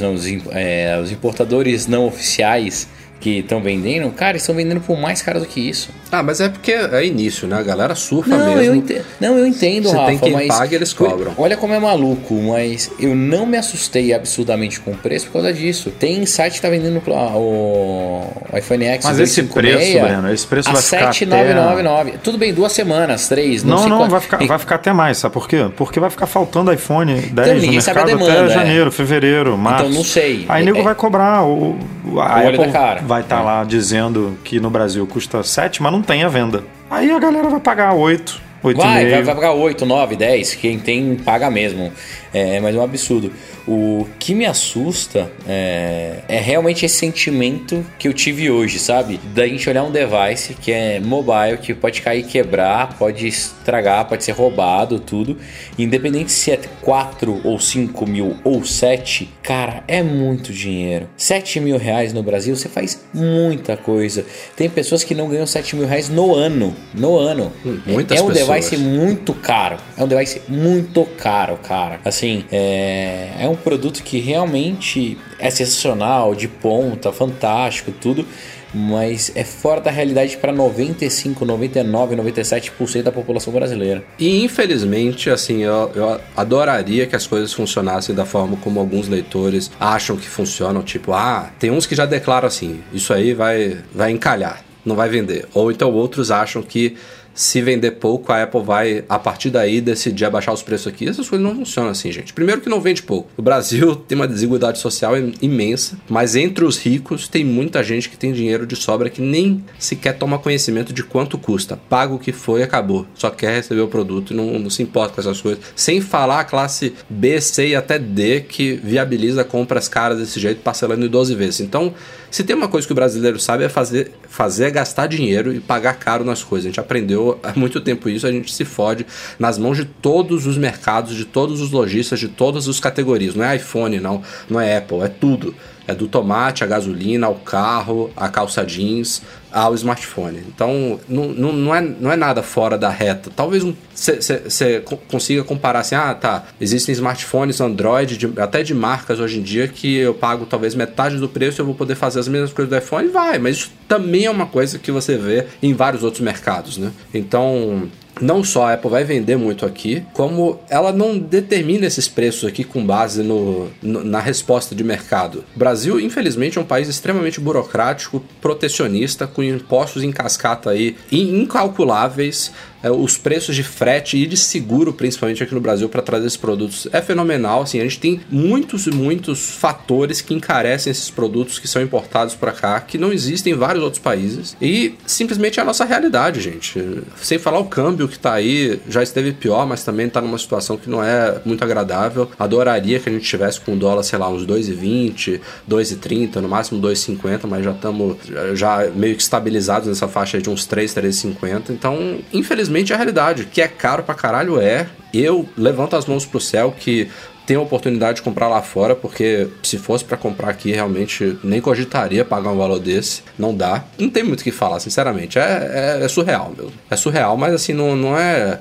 não, 0.00 0.14
os, 0.14 0.26
im- 0.28 0.42
é, 0.52 0.96
os 1.02 1.10
importadores 1.10 1.88
não 1.88 2.06
oficiais 2.06 2.88
que 3.20 3.40
estão 3.40 3.60
vendendo, 3.60 4.10
cara, 4.10 4.32
eles 4.32 4.42
estão 4.42 4.54
vendendo 4.54 4.80
por 4.80 4.98
mais 4.98 5.20
caro 5.20 5.38
do 5.40 5.46
que 5.46 5.60
isso. 5.60 5.90
Ah, 6.10 6.22
mas 6.22 6.40
é 6.40 6.48
porque 6.48 6.72
é 6.72 7.04
início, 7.04 7.46
né? 7.46 7.56
A 7.58 7.62
galera 7.62 7.94
surfa 7.94 8.30
Não, 8.36 8.46
mesmo. 8.46 8.62
eu 8.62 8.74
entendo, 8.74 9.04
não, 9.20 9.38
eu 9.38 9.46
entendo, 9.46 9.88
Você 9.88 9.96
Rafa, 9.96 10.06
tem 10.08 10.18
quem 10.18 10.32
mas 10.32 10.48
paga, 10.48 10.74
eles 10.74 10.92
cobram. 10.92 11.32
Olha 11.36 11.56
como 11.56 11.74
é 11.74 11.78
maluco, 11.78 12.34
mas 12.34 12.90
eu 12.98 13.14
não 13.14 13.46
me 13.46 13.56
assustei 13.56 14.12
absurdamente 14.12 14.80
com 14.80 14.92
o 14.92 14.96
preço 14.96 15.26
por 15.26 15.34
causa 15.34 15.52
disso. 15.52 15.90
Tem 15.90 16.24
site 16.26 16.54
que 16.54 16.62
tá 16.62 16.70
vendendo 16.70 17.00
ah, 17.08 17.36
o 17.36 18.26
iPhone 18.56 18.84
X 18.86 19.04
Mas 19.04 19.18
esse 19.20 19.42
256 19.42 19.52
preço, 19.92 20.06
Breno, 20.06 20.32
esse 20.34 20.46
preço 20.46 20.72
vai 20.72 20.82
ficar 20.82 21.12
7,999. 21.12 22.12
Tudo 22.24 22.38
bem, 22.38 22.52
duas 22.52 22.72
semanas, 22.72 23.28
três, 23.28 23.62
não, 23.62 23.72
Não, 23.76 23.78
sei 23.82 23.88
não, 23.90 24.08
vai 24.08 24.20
ficar, 24.20 24.38
vai 24.44 24.58
ficar 24.58 24.74
até 24.76 24.92
mais, 24.92 25.18
sabe 25.18 25.34
por 25.34 25.46
quê? 25.48 25.68
Porque 25.76 26.00
vai 26.00 26.10
ficar 26.10 26.26
faltando 26.26 26.72
iPhone 26.72 27.14
10 27.20 27.48
no 27.48 27.60
ninguém 27.60 27.80
sabe 27.80 28.00
a 28.00 28.04
mercado 28.06 28.18
demanda, 28.26 28.44
até 28.44 28.50
é. 28.52 28.54
janeiro, 28.54 28.90
fevereiro, 28.90 29.56
março. 29.58 29.88
não 29.90 30.02
sei. 30.04 30.46
Aí 30.48 30.62
É- 30.62 30.64
nego 30.64 30.78
é- 30.78 30.82
vai 30.82 30.94
cobrar. 30.94 31.44
O, 31.44 31.76
a 32.18 32.40
O 32.40 32.46
olho 32.46 32.48
Apple 32.48 32.58
da 32.58 32.68
cara. 32.72 33.00
Vai 33.10 33.22
estar 33.22 33.40
É. 33.40 33.42
lá 33.42 33.64
dizendo 33.64 34.38
que 34.44 34.60
no 34.60 34.70
Brasil 34.70 35.04
custa 35.04 35.42
7, 35.42 35.82
mas 35.82 35.90
não 35.92 36.00
tem 36.00 36.22
a 36.22 36.28
venda. 36.28 36.62
Aí 36.88 37.10
a 37.10 37.18
galera 37.18 37.48
vai 37.48 37.58
pagar 37.58 37.92
8, 37.92 38.40
8,5. 38.62 38.76
Vai, 38.76 39.10
vai, 39.10 39.22
vai 39.24 39.34
pagar 39.34 39.52
8, 39.52 39.84
9, 39.84 40.14
10. 40.14 40.54
Quem 40.54 40.78
tem, 40.78 41.16
paga 41.16 41.50
mesmo. 41.50 41.92
É, 42.32 42.60
mas 42.60 42.74
é 42.74 42.78
um 42.78 42.82
absurdo. 42.82 43.32
O 43.66 44.06
que 44.18 44.34
me 44.34 44.46
assusta 44.46 45.30
é, 45.46 46.18
é 46.28 46.38
realmente 46.38 46.86
esse 46.86 46.96
sentimento 46.96 47.84
que 47.98 48.08
eu 48.08 48.12
tive 48.12 48.50
hoje, 48.50 48.78
sabe? 48.78 49.20
Da 49.34 49.46
gente 49.46 49.68
olhar 49.68 49.82
um 49.82 49.90
device 49.90 50.54
que 50.54 50.72
é 50.72 51.00
mobile, 51.00 51.58
que 51.60 51.74
pode 51.74 52.02
cair 52.02 52.20
e 52.20 52.22
quebrar, 52.22 52.96
pode 52.98 53.26
estragar, 53.26 54.08
pode 54.08 54.24
ser 54.24 54.32
roubado, 54.32 54.98
tudo. 54.98 55.36
Independente 55.78 56.32
se 56.32 56.50
é 56.50 56.60
4 56.80 57.40
ou 57.44 57.58
5 57.58 58.06
mil 58.06 58.36
ou 58.44 58.64
7, 58.64 59.28
cara, 59.42 59.82
é 59.88 60.02
muito 60.02 60.52
dinheiro. 60.52 61.08
7 61.16 61.60
mil 61.60 61.78
reais 61.78 62.12
no 62.12 62.22
Brasil, 62.22 62.54
você 62.54 62.68
faz 62.68 63.04
muita 63.12 63.76
coisa. 63.76 64.24
Tem 64.56 64.68
pessoas 64.68 65.02
que 65.02 65.14
não 65.14 65.28
ganham 65.28 65.46
7 65.46 65.76
mil 65.76 65.86
reais 65.86 66.08
no 66.08 66.34
ano. 66.34 66.74
No 66.94 67.18
ano. 67.18 67.52
muitas 67.86 68.18
é 68.18 68.22
um 68.22 68.28
pessoas. 68.28 68.48
device 68.48 68.76
muito 68.76 69.34
caro. 69.34 69.78
É 69.96 70.04
um 70.04 70.08
device 70.08 70.42
muito 70.48 71.04
caro, 71.18 71.56
cara. 71.56 72.00
Assim, 72.04 72.19
é, 72.50 73.36
é 73.40 73.48
um 73.48 73.56
produto 73.56 74.02
que 74.02 74.18
realmente 74.18 75.16
é 75.38 75.50
sensacional, 75.50 76.34
de 76.34 76.48
ponta, 76.48 77.12
fantástico, 77.12 77.92
tudo. 77.92 78.26
Mas 78.72 79.32
é 79.34 79.42
fora 79.42 79.80
da 79.80 79.90
realidade 79.90 80.36
para 80.36 80.52
95, 80.52 81.44
99, 81.44 82.14
97% 82.14 83.02
da 83.02 83.10
população 83.10 83.52
brasileira. 83.52 84.04
E 84.16 84.44
infelizmente, 84.44 85.28
assim, 85.28 85.62
eu, 85.62 85.90
eu 85.94 86.20
adoraria 86.36 87.04
que 87.06 87.16
as 87.16 87.26
coisas 87.26 87.52
funcionassem 87.52 88.14
da 88.14 88.24
forma 88.24 88.56
como 88.58 88.78
alguns 88.78 89.08
leitores 89.08 89.72
acham 89.80 90.16
que 90.16 90.28
funcionam. 90.28 90.82
Tipo, 90.82 91.12
ah, 91.12 91.50
tem 91.58 91.70
uns 91.70 91.84
que 91.84 91.96
já 91.96 92.06
declaram 92.06 92.46
assim: 92.46 92.80
isso 92.92 93.12
aí 93.12 93.34
vai, 93.34 93.78
vai 93.92 94.12
encalhar, 94.12 94.64
não 94.84 94.94
vai 94.94 95.08
vender. 95.08 95.48
Ou 95.52 95.72
então 95.72 95.92
outros 95.92 96.30
acham 96.30 96.62
que 96.62 96.96
se 97.40 97.62
vender 97.62 97.92
pouco, 97.92 98.30
a 98.32 98.42
Apple 98.42 98.62
vai, 98.62 99.02
a 99.08 99.18
partir 99.18 99.48
daí, 99.48 99.80
decidir 99.80 100.26
abaixar 100.26 100.52
os 100.52 100.62
preços 100.62 100.86
aqui. 100.88 101.08
Essas 101.08 101.26
coisas 101.26 101.42
não 101.46 101.56
funcionam 101.56 101.90
assim, 101.90 102.12
gente. 102.12 102.34
Primeiro 102.34 102.60
que 102.60 102.68
não 102.68 102.82
vende 102.82 103.02
pouco. 103.02 103.30
O 103.34 103.40
Brasil 103.40 103.96
tem 104.06 104.14
uma 104.14 104.28
desigualdade 104.28 104.78
social 104.78 105.16
im- 105.16 105.32
imensa, 105.40 105.96
mas 106.06 106.36
entre 106.36 106.66
os 106.66 106.76
ricos 106.76 107.28
tem 107.28 107.42
muita 107.42 107.82
gente 107.82 108.10
que 108.10 108.16
tem 108.18 108.30
dinheiro 108.34 108.66
de 108.66 108.76
sobra 108.76 109.08
que 109.08 109.22
nem 109.22 109.64
sequer 109.78 110.18
toma 110.18 110.38
conhecimento 110.38 110.92
de 110.92 111.02
quanto 111.02 111.38
custa. 111.38 111.80
Paga 111.88 112.12
o 112.12 112.18
que 112.18 112.30
foi 112.30 112.60
e 112.60 112.62
acabou. 112.62 113.06
Só 113.14 113.30
quer 113.30 113.54
receber 113.56 113.80
o 113.80 113.88
produto 113.88 114.34
e 114.34 114.36
não, 114.36 114.58
não 114.58 114.68
se 114.68 114.82
importa 114.82 115.14
com 115.14 115.20
essas 115.22 115.40
coisas. 115.40 115.64
Sem 115.74 116.02
falar 116.02 116.40
a 116.40 116.44
classe 116.44 116.92
B, 117.08 117.40
C 117.40 117.68
e 117.68 117.74
até 117.74 117.98
D 117.98 118.40
que 118.42 118.74
viabiliza 118.84 119.44
compras 119.44 119.88
caras 119.88 120.18
desse 120.18 120.38
jeito, 120.38 120.60
parcelando 120.60 121.06
em 121.06 121.08
12 121.08 121.34
vezes. 121.34 121.60
Então, 121.60 121.94
se 122.30 122.44
tem 122.44 122.54
uma 122.54 122.68
coisa 122.68 122.86
que 122.86 122.92
o 122.92 122.94
brasileiro 122.94 123.40
sabe 123.40 123.64
é 123.64 123.68
fazer, 123.68 124.12
fazer 124.28 124.66
é 124.66 124.70
gastar 124.70 125.06
dinheiro 125.06 125.52
e 125.52 125.58
pagar 125.58 125.94
caro 125.94 126.22
nas 126.24 126.44
coisas. 126.44 126.66
A 126.66 126.68
gente 126.68 126.78
aprendeu 126.80 127.29
há 127.42 127.58
muito 127.58 127.80
tempo 127.80 128.08
isso, 128.08 128.26
a 128.26 128.32
gente 128.32 128.52
se 128.52 128.64
fode 128.64 129.06
nas 129.38 129.58
mãos 129.58 129.76
de 129.76 129.84
todos 129.84 130.46
os 130.46 130.56
mercados, 130.56 131.14
de 131.14 131.24
todos 131.24 131.60
os 131.60 131.70
lojistas, 131.70 132.18
de 132.20 132.28
todas 132.28 132.68
as 132.68 132.80
categorias. 132.80 133.34
Não 133.34 133.44
é 133.44 133.56
iPhone, 133.56 134.00
não, 134.00 134.22
não 134.48 134.60
é 134.60 134.76
Apple, 134.76 135.00
é 135.00 135.08
tudo. 135.08 135.54
É 135.90 135.94
do 135.94 136.06
tomate, 136.06 136.62
a 136.62 136.66
gasolina, 136.66 137.26
ao 137.26 137.34
carro, 137.34 138.10
a 138.16 138.28
calça 138.28 138.64
jeans, 138.64 139.22
ao 139.50 139.74
smartphone. 139.74 140.38
Então, 140.46 141.00
não, 141.08 141.28
não, 141.28 141.52
não, 141.52 141.74
é, 141.74 141.80
não 141.80 142.12
é 142.12 142.16
nada 142.16 142.42
fora 142.42 142.78
da 142.78 142.88
reta. 142.88 143.30
Talvez 143.34 143.64
você 143.92 144.82
consiga 145.10 145.42
comparar 145.42 145.80
assim, 145.80 145.94
ah, 145.94 146.14
tá, 146.14 146.44
existem 146.60 146.92
smartphones 146.92 147.60
Android, 147.60 148.16
de- 148.16 148.40
até 148.40 148.62
de 148.62 148.74
marcas 148.74 149.18
hoje 149.18 149.38
em 149.38 149.42
dia, 149.42 149.66
que 149.66 149.96
eu 149.96 150.14
pago 150.14 150.46
talvez 150.46 150.74
metade 150.74 151.16
do 151.16 151.28
preço 151.28 151.60
e 151.60 151.62
eu 151.62 151.66
vou 151.66 151.74
poder 151.74 151.94
fazer 151.96 152.20
as 152.20 152.28
mesmas 152.28 152.52
coisas 152.52 152.70
do 152.70 152.76
iPhone. 152.78 153.08
Vai, 153.08 153.38
mas 153.38 153.56
isso 153.56 153.72
também 153.88 154.26
é 154.26 154.30
uma 154.30 154.46
coisa 154.46 154.78
que 154.78 154.92
você 154.92 155.16
vê 155.16 155.46
em 155.62 155.74
vários 155.74 156.02
outros 156.04 156.22
mercados, 156.22 156.78
né? 156.78 156.92
Então, 157.12 157.88
não 158.20 158.44
só 158.44 158.64
a 158.64 158.74
Apple 158.74 158.90
vai 158.90 159.04
vender 159.04 159.36
muito 159.36 159.64
aqui, 159.64 160.02
como 160.12 160.60
ela 160.68 160.92
não 160.92 161.18
determina 161.18 161.86
esses 161.86 162.06
preços 162.08 162.48
aqui 162.48 162.64
com 162.64 162.84
base 162.84 163.22
no, 163.22 163.68
no- 163.82 164.04
na 164.04 164.20
resposta 164.20 164.74
de 164.74 164.84
mercado. 164.84 165.44
O 165.54 165.58
Brasil, 165.58 165.98
infelizmente, 166.00 166.58
é 166.58 166.60
um 166.60 166.64
país 166.64 166.88
extremamente 166.88 167.40
burocrático, 167.40 168.22
protecionista, 168.40 169.26
com 169.26 169.42
impostos 169.42 170.02
em 170.02 170.12
cascata 170.12 170.70
aí 170.70 170.96
in- 171.10 171.40
incalculáveis. 171.42 172.52
É, 172.82 172.90
os 172.90 173.18
preços 173.18 173.54
de 173.54 173.62
frete 173.62 174.16
e 174.16 174.26
de 174.26 174.36
seguro, 174.36 174.92
principalmente 174.92 175.42
aqui 175.42 175.54
no 175.54 175.60
Brasil, 175.60 175.88
para 175.88 176.02
trazer 176.02 176.26
esses 176.26 176.36
produtos 176.36 176.88
é 176.92 177.02
fenomenal. 177.02 177.62
Assim, 177.62 177.78
a 177.80 177.82
gente 177.82 177.98
tem 177.98 178.20
muitos 178.30 178.86
e 178.86 178.90
muitos 178.90 179.50
fatores 179.50 180.20
que 180.20 180.34
encarecem 180.34 180.90
esses 180.90 181.10
produtos 181.10 181.58
que 181.58 181.68
são 181.68 181.82
importados 181.82 182.34
para 182.34 182.52
cá, 182.52 182.80
que 182.80 182.96
não 182.96 183.12
existem 183.12 183.52
em 183.52 183.56
vários 183.56 183.82
outros 183.82 184.02
países. 184.02 184.56
E 184.60 184.94
simplesmente 185.06 185.58
é 185.58 185.62
a 185.62 185.66
nossa 185.66 185.84
realidade, 185.84 186.40
gente. 186.40 186.82
Sem 187.20 187.38
falar 187.38 187.58
o 187.58 187.66
câmbio 187.66 188.08
que 188.08 188.18
tá 188.18 188.32
aí, 188.32 188.80
já 188.88 189.02
esteve 189.02 189.32
pior, 189.32 189.66
mas 189.66 189.84
também 189.84 190.08
tá 190.08 190.20
numa 190.20 190.38
situação 190.38 190.76
que 190.76 190.88
não 190.88 191.02
é 191.02 191.40
muito 191.44 191.62
agradável. 191.62 192.30
Adoraria 192.38 192.98
que 192.98 193.08
a 193.08 193.12
gente 193.12 193.28
tivesse 193.28 193.60
com 193.60 193.74
o 193.74 193.76
dólar, 193.76 194.02
sei 194.02 194.18
lá, 194.18 194.28
uns 194.28 194.46
2,20, 194.46 195.40
2,30, 195.68 196.36
no 196.36 196.48
máximo 196.48 196.80
2,50, 196.80 197.40
mas 197.46 197.64
já 197.64 197.72
estamos 197.72 198.16
já 198.54 198.86
meio 198.94 199.16
que 199.16 199.22
estabilizados 199.22 199.88
nessa 199.88 200.08
faixa 200.08 200.40
de 200.40 200.48
uns 200.48 200.64
3, 200.64 200.94
3,50. 200.94 201.70
Então, 201.70 202.18
infelizmente, 202.32 202.69
é 202.78 202.94
a 202.94 202.96
realidade. 202.96 203.44
Que 203.46 203.60
é 203.60 203.68
caro 203.68 204.02
pra 204.02 204.14
caralho, 204.14 204.60
é. 204.60 204.86
Eu 205.12 205.48
levanto 205.56 205.96
as 205.96 206.06
mãos 206.06 206.24
pro 206.24 206.40
céu 206.40 206.74
que 206.78 207.10
tem 207.50 207.56
a 207.56 207.60
oportunidade 207.60 208.18
de 208.18 208.22
comprar 208.22 208.46
lá 208.46 208.62
fora, 208.62 208.94
porque 208.94 209.48
se 209.60 209.76
fosse 209.76 210.04
para 210.04 210.16
comprar 210.16 210.50
aqui, 210.50 210.70
realmente 210.70 211.36
nem 211.42 211.60
cogitaria 211.60 212.24
pagar 212.24 212.50
um 212.50 212.56
valor 212.56 212.78
desse. 212.78 213.24
Não 213.36 213.52
dá. 213.52 213.82
Não 213.98 214.08
tem 214.08 214.22
muito 214.22 214.40
o 214.40 214.44
que 214.44 214.52
falar, 214.52 214.78
sinceramente. 214.78 215.36
É, 215.36 215.98
é, 216.00 216.04
é 216.04 216.08
surreal 216.08 216.54
mesmo. 216.56 216.72
É 216.88 216.94
surreal, 216.94 217.36
mas 217.36 217.52
assim, 217.52 217.72
não, 217.72 217.96
não 217.96 218.16
é. 218.16 218.60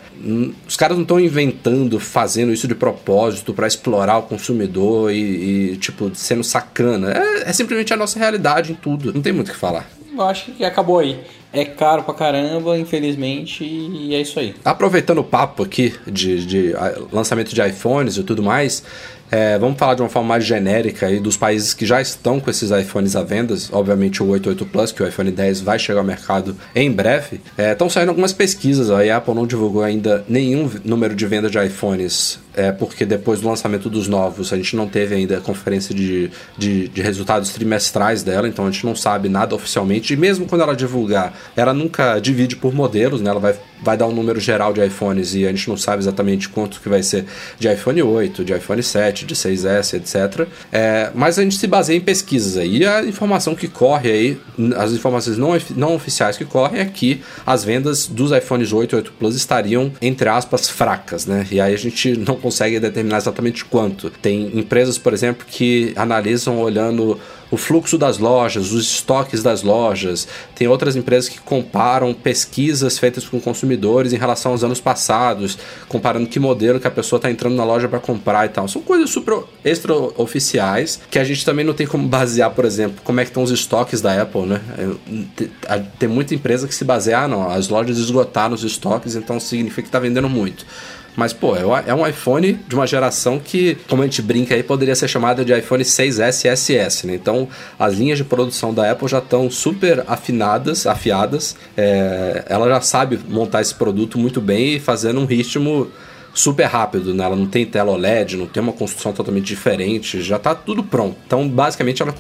Os 0.68 0.76
caras 0.76 0.98
não 0.98 1.04
estão 1.04 1.20
inventando, 1.20 2.00
fazendo 2.00 2.52
isso 2.52 2.68
de 2.68 2.74
propósito 2.74 3.54
para 3.54 3.68
explorar 3.68 4.18
o 4.18 4.24
consumidor 4.24 5.12
e, 5.12 5.74
e, 5.74 5.78
tipo, 5.78 6.10
sendo 6.16 6.44
sacana. 6.44 7.12
É, 7.12 7.50
é 7.50 7.54
simplesmente 7.54 7.94
a 7.94 7.98
nossa 7.98 8.18
realidade 8.18 8.72
em 8.72 8.76
tudo. 8.76 9.14
Não 9.14 9.22
tem 9.22 9.32
muito 9.32 9.50
o 9.50 9.52
que 9.52 9.60
falar. 9.60 9.88
Eu 10.20 10.26
acho 10.26 10.52
que 10.52 10.66
acabou 10.66 11.00
aí. 11.00 11.20
É 11.52 11.66
caro 11.66 12.04
pra 12.04 12.14
caramba, 12.14 12.78
infelizmente, 12.78 13.64
e 13.64 14.14
é 14.14 14.22
isso 14.22 14.40
aí. 14.40 14.54
Aproveitando 14.64 15.20
o 15.20 15.24
papo 15.24 15.64
aqui 15.64 15.96
de, 16.06 16.46
de 16.46 16.76
lançamento 17.12 17.56
de 17.56 17.62
iPhones 17.66 18.18
e 18.18 18.24
tudo 18.24 18.44
mais, 18.44 18.84
é, 19.32 19.58
vamos 19.60 19.78
falar 19.78 19.94
de 19.94 20.02
uma 20.02 20.10
forma 20.10 20.30
mais 20.30 20.44
genérica 20.44 21.06
aí 21.06 21.20
dos 21.20 21.38
países 21.38 21.74
que 21.74 21.86
já 21.86 22.02
estão 22.02 22.40
com 22.40 22.50
esses 22.50 22.72
iPhones 22.72 23.16
à 23.16 23.24
venda. 23.24 23.56
Obviamente 23.72 24.24
o 24.24 24.28
88 24.28 24.66
Plus, 24.66 24.92
que 24.92 25.04
o 25.04 25.08
iPhone 25.08 25.32
10 25.32 25.62
vai 25.62 25.78
chegar 25.78 26.00
ao 26.00 26.06
mercado 26.06 26.56
em 26.76 26.92
breve. 26.92 27.40
Estão 27.58 27.88
é, 27.88 27.90
saindo 27.90 28.10
algumas 28.10 28.34
pesquisas. 28.34 28.90
A 28.90 29.18
Apple 29.18 29.34
não 29.34 29.46
divulgou 29.46 29.84
ainda 29.84 30.26
nenhum 30.28 30.70
número 30.84 31.16
de 31.16 31.26
venda 31.26 31.50
de 31.50 31.64
iPhones, 31.64 32.40
é, 32.56 32.72
porque 32.72 33.06
depois 33.06 33.42
do 33.42 33.48
lançamento 33.48 33.90
dos 33.90 34.08
novos 34.08 34.52
a 34.52 34.58
gente 34.58 34.76
não 34.76 34.88
teve 34.88 35.16
ainda 35.16 35.38
a 35.38 35.42
conferência 35.42 35.94
de, 35.94 36.32
de, 36.58 36.88
de 36.88 37.02
resultados 37.02 37.52
trimestrais 37.52 38.24
dela, 38.24 38.48
então 38.48 38.66
a 38.66 38.72
gente 38.72 38.86
não 38.86 38.96
sabe 38.96 39.30
nada 39.30 39.56
oficialmente. 39.56 40.14
E 40.14 40.18
mesmo 40.18 40.48
quando 40.48 40.62
ela 40.62 40.76
divulgar, 40.76 41.34
ela 41.56 41.74
nunca 41.74 42.20
divide 42.20 42.56
por 42.56 42.74
modelos, 42.74 43.22
né? 43.22 43.30
Ela 43.30 43.40
vai, 43.40 43.56
vai 43.82 43.96
dar 43.96 44.08
um 44.08 44.14
número 44.14 44.40
geral 44.40 44.74
de 44.74 44.84
iPhones 44.84 45.36
e 45.36 45.46
a 45.46 45.50
gente 45.50 45.70
não 45.70 45.78
sabe 45.78 46.02
exatamente 46.02 46.50
quanto 46.50 46.82
que 46.82 46.90
vai 46.90 47.04
ser 47.04 47.26
de 47.60 47.72
iPhone 47.72 48.02
8, 48.02 48.44
de 48.44 48.54
iPhone 48.54 48.82
7 48.82 49.19
de 49.26 49.36
6S, 49.36 49.96
etc. 49.96 50.48
É, 50.72 51.12
mas 51.14 51.38
a 51.40 51.44
gente 51.44 51.58
se 51.58 51.68
baseia 51.68 51.98
em 51.98 52.02
pesquisas 52.02 52.58
aí. 52.58 52.78
E 52.78 52.86
a 52.86 53.04
informação 53.04 53.56
que 53.56 53.68
corre 53.68 54.12
aí, 54.12 54.42
as 54.78 54.92
informações 54.92 55.38
não, 55.38 55.58
não 55.76 55.96
oficiais 55.96 56.38
que 56.38 56.46
correm 56.46 56.82
é 56.82 56.86
que 56.86 57.22
as 57.46 57.64
vendas 57.64 58.08
dos 58.08 58.32
iPhones 58.32 58.72
8 58.72 58.94
e 58.94 58.96
8 58.98 59.14
Plus 59.14 59.36
estariam, 59.36 59.92
entre 60.02 60.30
aspas, 60.30 60.70
fracas, 60.70 61.26
né? 61.26 61.46
E 61.52 61.60
aí 61.60 61.74
a 61.74 61.78
gente 61.78 62.18
não 62.18 62.36
consegue 62.36 62.80
determinar 62.80 63.18
exatamente 63.18 63.66
quanto. 63.66 64.10
Tem 64.10 64.58
empresas, 64.58 64.98
por 64.98 65.14
exemplo, 65.14 65.46
que 65.50 65.94
analisam 65.96 66.60
olhando 66.60 67.20
o 67.52 67.58
fluxo 67.58 67.98
das 67.98 68.18
lojas, 68.18 68.72
os 68.72 68.86
estoques 68.86 69.42
das 69.42 69.64
lojas. 69.64 70.28
Tem 70.56 70.68
outras 70.68 70.96
empresas 70.96 71.30
que 71.30 71.40
comparam 71.40 72.14
pesquisas 72.14 72.98
feitas 72.98 73.26
com 73.26 73.40
consumidores 73.40 74.14
em 74.14 74.18
relação 74.18 74.52
aos 74.52 74.64
anos 74.64 74.80
passados, 74.80 75.58
comparando 75.88 76.28
que 76.28 76.40
modelo 76.40 76.80
que 76.80 76.88
a 76.88 76.92
pessoa 76.92 77.18
está 77.18 77.30
entrando 77.32 77.56
na 77.56 77.64
loja 77.64 77.88
para 77.88 78.00
comprar 78.00 78.46
e 78.46 78.50
tal. 78.50 78.68
São 78.68 78.82
coisas 78.82 79.10
super 79.10 79.44
extraoficiais 79.64 81.00
que 81.10 81.20
a 81.20 81.24
gente 81.24 81.44
também 81.44 81.66
não 81.66 81.74
tem 81.74 81.88
como 81.88 82.08
basear, 82.08 82.52
por 82.52 82.66
exemplo, 82.66 83.02
como 83.04 83.20
é 83.20 83.24
que 83.24 83.30
estão 83.30 83.44
os 83.44 83.52
estoques 83.52 84.02
da 84.02 84.22
Apple, 84.22 84.46
né? 84.46 84.62
Tem 85.98 86.08
muita 86.08 86.36
empresa 86.36 86.68
que 86.68 86.76
se 86.76 86.84
baseia, 86.84 87.20
ah, 87.20 87.28
não, 87.28 87.50
as 87.50 87.70
lojas 87.70 87.98
esgotaram 87.98 88.54
os 88.54 88.64
estoques, 88.64 89.16
então 89.16 89.40
significa 89.40 89.84
que 89.84 89.88
está 89.88 90.00
vendendo 90.00 90.30
muito. 90.30 90.66
Mas, 91.16 91.34
pô, 91.34 91.56
é, 91.56 91.62
é 91.88 91.94
um 91.94 92.06
iPhone 92.08 92.54
de 92.68 92.76
uma 92.76 92.88
geração 92.88 93.40
que, 93.40 93.78
como 93.88 94.02
a 94.02 94.06
gente 94.06 94.22
brinca 94.22 94.56
aí, 94.56 94.64
poderia 94.64 94.96
ser 94.96 95.08
chamada 95.08 95.44
de 95.44 95.54
iPhone 95.58 95.84
6S 95.84 96.46
e 96.46 96.56
SS, 96.56 97.08
né? 97.08 97.16
Então, 97.16 97.48
as 97.78 97.94
linhas 97.94 98.18
de 98.18 98.24
produção 98.24 98.74
da 98.74 98.90
Apple 98.90 99.08
já 99.08 99.20
estão 99.20 99.50
super 99.50 100.04
afinadas, 100.08 100.88
afiadas. 100.88 101.56
É, 101.76 102.46
ela 102.48 102.68
já 102.70 102.82
sabe 102.82 103.20
montar 103.28 103.62
esse 103.62 103.76
produto 103.76 104.18
muito 104.18 104.40
bem 104.40 104.76
e 104.76 104.80
fazendo 104.80 105.20
um 105.20 105.26
ritmo 105.26 105.90
super 106.34 106.66
rápido, 106.66 107.14
né? 107.14 107.24
Ela 107.24 107.36
não 107.36 107.46
tem 107.46 107.66
tela 107.66 107.92
OLED, 107.92 108.38
não 108.38 108.46
tem 108.46 108.62
uma 108.62 108.74
construção 108.74 109.12
totalmente 109.12 109.46
diferente, 109.46 110.22
já 110.22 110.38
está 110.38 110.56
tudo 110.56 110.84
pronto. 110.84 111.18
Então, 111.26 111.48
basicamente, 111.48 112.02
ela 112.02 112.14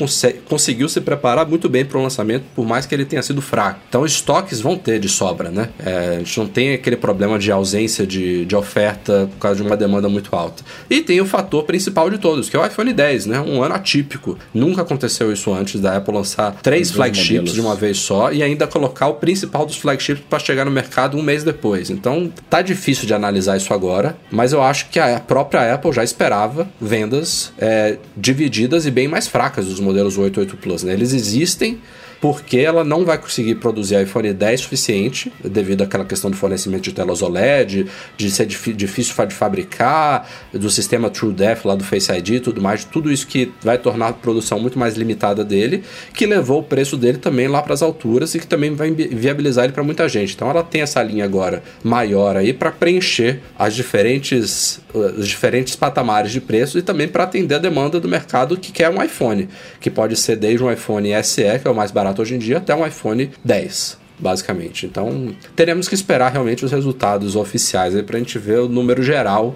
conseguiu 0.48 0.89
se 0.89 1.01
preparar 1.01 1.48
muito 1.48 1.70
bem 1.70 1.86
para 1.86 1.98
o 1.98 2.04
lançamento, 2.04 2.44
por 2.56 2.66
mais 2.66 2.86
que 2.86 2.94
ele 2.94 3.06
tenha 3.06 3.22
sido 3.22 3.42
fraco. 3.42 3.80
Então, 3.88 4.06
estoques 4.06 4.62
vão 4.62 4.78
ter 4.78 5.00
de 5.00 5.10
sobra, 5.10 5.50
né? 5.50 5.70
É, 5.80 6.16
a 6.16 6.20
gente 6.20 6.38
não 6.39 6.48
tem 6.48 6.74
aquele 6.74 6.96
problema 6.96 7.38
de 7.39 7.51
ausência 7.51 8.06
de, 8.06 8.46
de 8.46 8.56
oferta 8.56 9.30
por 9.32 9.39
causa 9.39 9.62
de 9.62 9.68
uma 9.68 9.78
demanda 9.78 10.10
muito 10.10 10.36
alta. 10.36 10.63
E 10.89 11.01
tem 11.01 11.22
o 11.22 11.25
fator 11.25 11.63
principal 11.63 12.10
de 12.10 12.18
todos, 12.18 12.50
que 12.50 12.56
é 12.56 12.60
o 12.60 12.66
iPhone 12.66 12.92
10, 12.92 13.25
né? 13.28 13.39
Um 13.39 13.63
ano 13.63 13.75
atípico. 13.75 14.38
Nunca 14.54 14.82
aconteceu 14.82 15.32
isso 15.32 15.54
antes 15.54 15.80
da 15.80 15.98
Apple 15.98 16.13
lançar 16.13 16.56
três 16.62 16.92
flagships 16.92 17.30
modelos. 17.30 17.54
de 17.54 17.62
uma 17.62 17.75
vez 17.75 17.98
só 17.98 18.32
e 18.32 18.44
ainda 18.44 18.68
colocar 18.68 19.08
o 19.08 19.16
principal 19.16 19.66
dos 19.66 19.78
flagships 19.78 20.24
para 20.30 20.39
chegar 20.39 20.66
no 20.66 20.72
mercado 20.72 21.18
um 21.18 21.22
mês 21.22 21.44
depois. 21.44 21.89
Então, 21.89 22.32
tá 22.50 22.62
difícil 22.62 23.06
de 23.06 23.13
analisar 23.13 23.58
isso 23.58 23.74
agora 23.74 23.99
mas 24.32 24.53
eu 24.53 24.62
acho 24.62 24.89
que 24.89 25.00
a 25.00 25.20
própria 25.20 25.74
Apple 25.74 25.91
já 25.91 26.03
esperava 26.03 26.68
vendas 26.79 27.51
é, 27.58 27.98
divididas 28.15 28.86
e 28.86 28.91
bem 28.91 29.08
mais 29.08 29.27
fracas 29.27 29.65
dos 29.65 29.79
modelos 29.79 30.18
8 30.18 30.39
8 30.39 30.58
Plus. 30.58 30.84
Né? 30.84 30.94
Eles 30.94 31.13
existem 31.13 31.79
porque 32.21 32.57
ela 32.57 32.83
não 32.83 33.05
vai 33.05 33.17
conseguir 33.17 33.55
produzir 33.55 34.01
iPhone 34.01 34.33
10 34.33 34.61
suficiente, 34.61 35.31
devido 35.43 35.83
àquela 35.83 36.03
questão 36.03 36.29
do 36.29 36.35
fornecimento 36.35 36.83
de 36.83 36.91
telas 36.91 37.21
OLED, 37.21 37.88
de 38.17 38.31
ser 38.31 38.45
difícil 38.45 39.25
de 39.25 39.34
fabricar, 39.34 40.29
do 40.53 40.69
sistema 40.69 41.10
TrueDepth 41.10 41.65
lá 41.65 41.75
do 41.75 41.84
Face 41.84 42.12
ID 42.12 42.29
e 42.29 42.39
tudo 42.39 42.62
mais, 42.62 42.84
tudo 42.84 43.12
isso 43.12 43.25
que 43.27 43.51
vai 43.62 43.77
tornar 43.77 44.08
a 44.10 44.13
produção 44.13 44.60
muito 44.60 44.77
mais 44.77 44.95
limitada 44.95 45.43
dele, 45.45 45.84
que 46.13 46.25
levou 46.25 46.60
o 46.60 46.63
preço 46.63 46.97
dele 46.97 47.17
também 47.17 47.47
lá 47.47 47.62
para 47.62 47.73
as 47.73 47.82
alturas 47.82 48.36
e 48.36 48.39
que 48.39 48.47
também 48.47 48.73
vai 48.75 48.91
viabilizar 48.91 49.65
ele 49.65 49.73
para 49.73 49.84
muita 49.84 50.08
gente. 50.10 50.34
Então 50.34 50.49
ela 50.49 50.63
tem 50.63 50.82
essa 50.82 51.01
linha 51.01 51.23
agora 51.23 51.63
maior 51.84 52.36
aí 52.36 52.53
para 52.53 52.71
preencher 52.71 53.41
as 53.58 53.73
diferentes, 53.73 54.82
os 54.93 55.27
diferentes 55.27 55.75
patamares 55.75 56.32
de 56.32 56.41
preço 56.41 56.77
e 56.77 56.82
também 56.82 57.08
para 57.08 57.23
atender 57.23 57.55
a 57.55 57.60
demanda 57.60 57.99
do 57.99 58.08
mercado 58.08 58.58
que 58.58 58.71
quer 58.71 58.89
um 58.89 59.01
iPhone, 59.01 59.47
que 59.79 59.89
pode 59.89 60.15
ser 60.15 60.36
desde 60.36 60.63
um 60.63 60.71
iPhone 60.71 61.10
SE, 61.23 61.60
que 61.60 61.67
é 61.67 61.71
o 61.71 61.75
mais 61.75 61.91
barato 61.91 62.09
barato 62.10 62.22
hoje 62.22 62.36
em 62.36 62.39
dia 62.39 62.58
até 62.58 62.76
um 62.76 62.86
iPhone 62.86 63.32
10 63.43 63.98
basicamente. 64.22 64.86
Então, 64.86 65.30
teremos 65.56 65.88
que 65.88 65.95
esperar 65.95 66.30
realmente 66.30 66.65
os 66.65 66.74
resultados 66.74 67.38
oficiais 67.38 68.00
para 68.02 68.17
a 68.17 68.19
gente 68.19 68.38
ver 68.38 68.60
o 68.60 68.67
número 68.67 69.02
geral, 69.02 69.56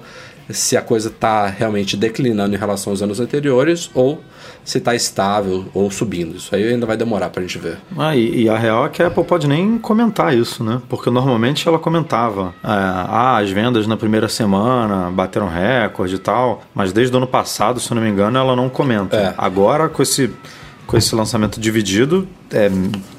se 0.49 0.77
a 0.77 0.81
coisa 0.81 1.09
está 1.09 1.47
realmente 1.47 1.97
declinando 1.97 2.55
em 2.55 2.57
relação 2.57 2.93
aos 2.93 3.01
anos 3.01 3.19
anteriores 3.19 3.91
ou 3.93 4.21
se 4.63 4.77
está 4.77 4.95
estável 4.95 5.65
ou 5.73 5.91
subindo. 5.91 6.37
Isso 6.37 6.55
aí 6.55 6.63
ainda 6.65 6.85
vai 6.85 6.95
demorar 6.95 7.29
para 7.29 7.41
a 7.41 7.45
gente 7.45 7.57
ver. 7.57 7.77
Ah, 7.97 8.15
e, 8.15 8.43
e, 8.43 8.49
a 8.49 8.57
real 8.57 8.85
é 8.85 8.89
que 8.89 9.03
a 9.03 9.07
Apple 9.07 9.25
pode 9.25 9.49
nem 9.49 9.77
comentar 9.77 10.33
isso, 10.33 10.63
né? 10.63 10.81
Porque 10.87 11.09
normalmente 11.09 11.67
ela 11.67 11.77
comentava, 11.77 12.55
é, 12.63 12.67
ah, 12.67 13.37
as 13.37 13.51
vendas 13.51 13.85
na 13.85 13.97
primeira 13.97 14.29
semana 14.29 15.11
bateram 15.11 15.49
recorde 15.49 16.15
e 16.15 16.19
tal, 16.19 16.61
mas 16.73 16.93
desde 16.93 17.13
o 17.13 17.17
ano 17.17 17.27
passado, 17.27 17.81
se 17.81 17.93
não 17.93 18.01
me 18.01 18.09
engano, 18.09 18.37
ela 18.37 18.55
não 18.55 18.69
comenta. 18.69 19.17
É. 19.17 19.33
Agora, 19.37 19.89
com 19.89 20.01
esse 20.01 20.31
com 20.85 20.97
esse 20.97 21.15
lançamento 21.15 21.59
dividido, 21.59 22.27
é 22.51 22.69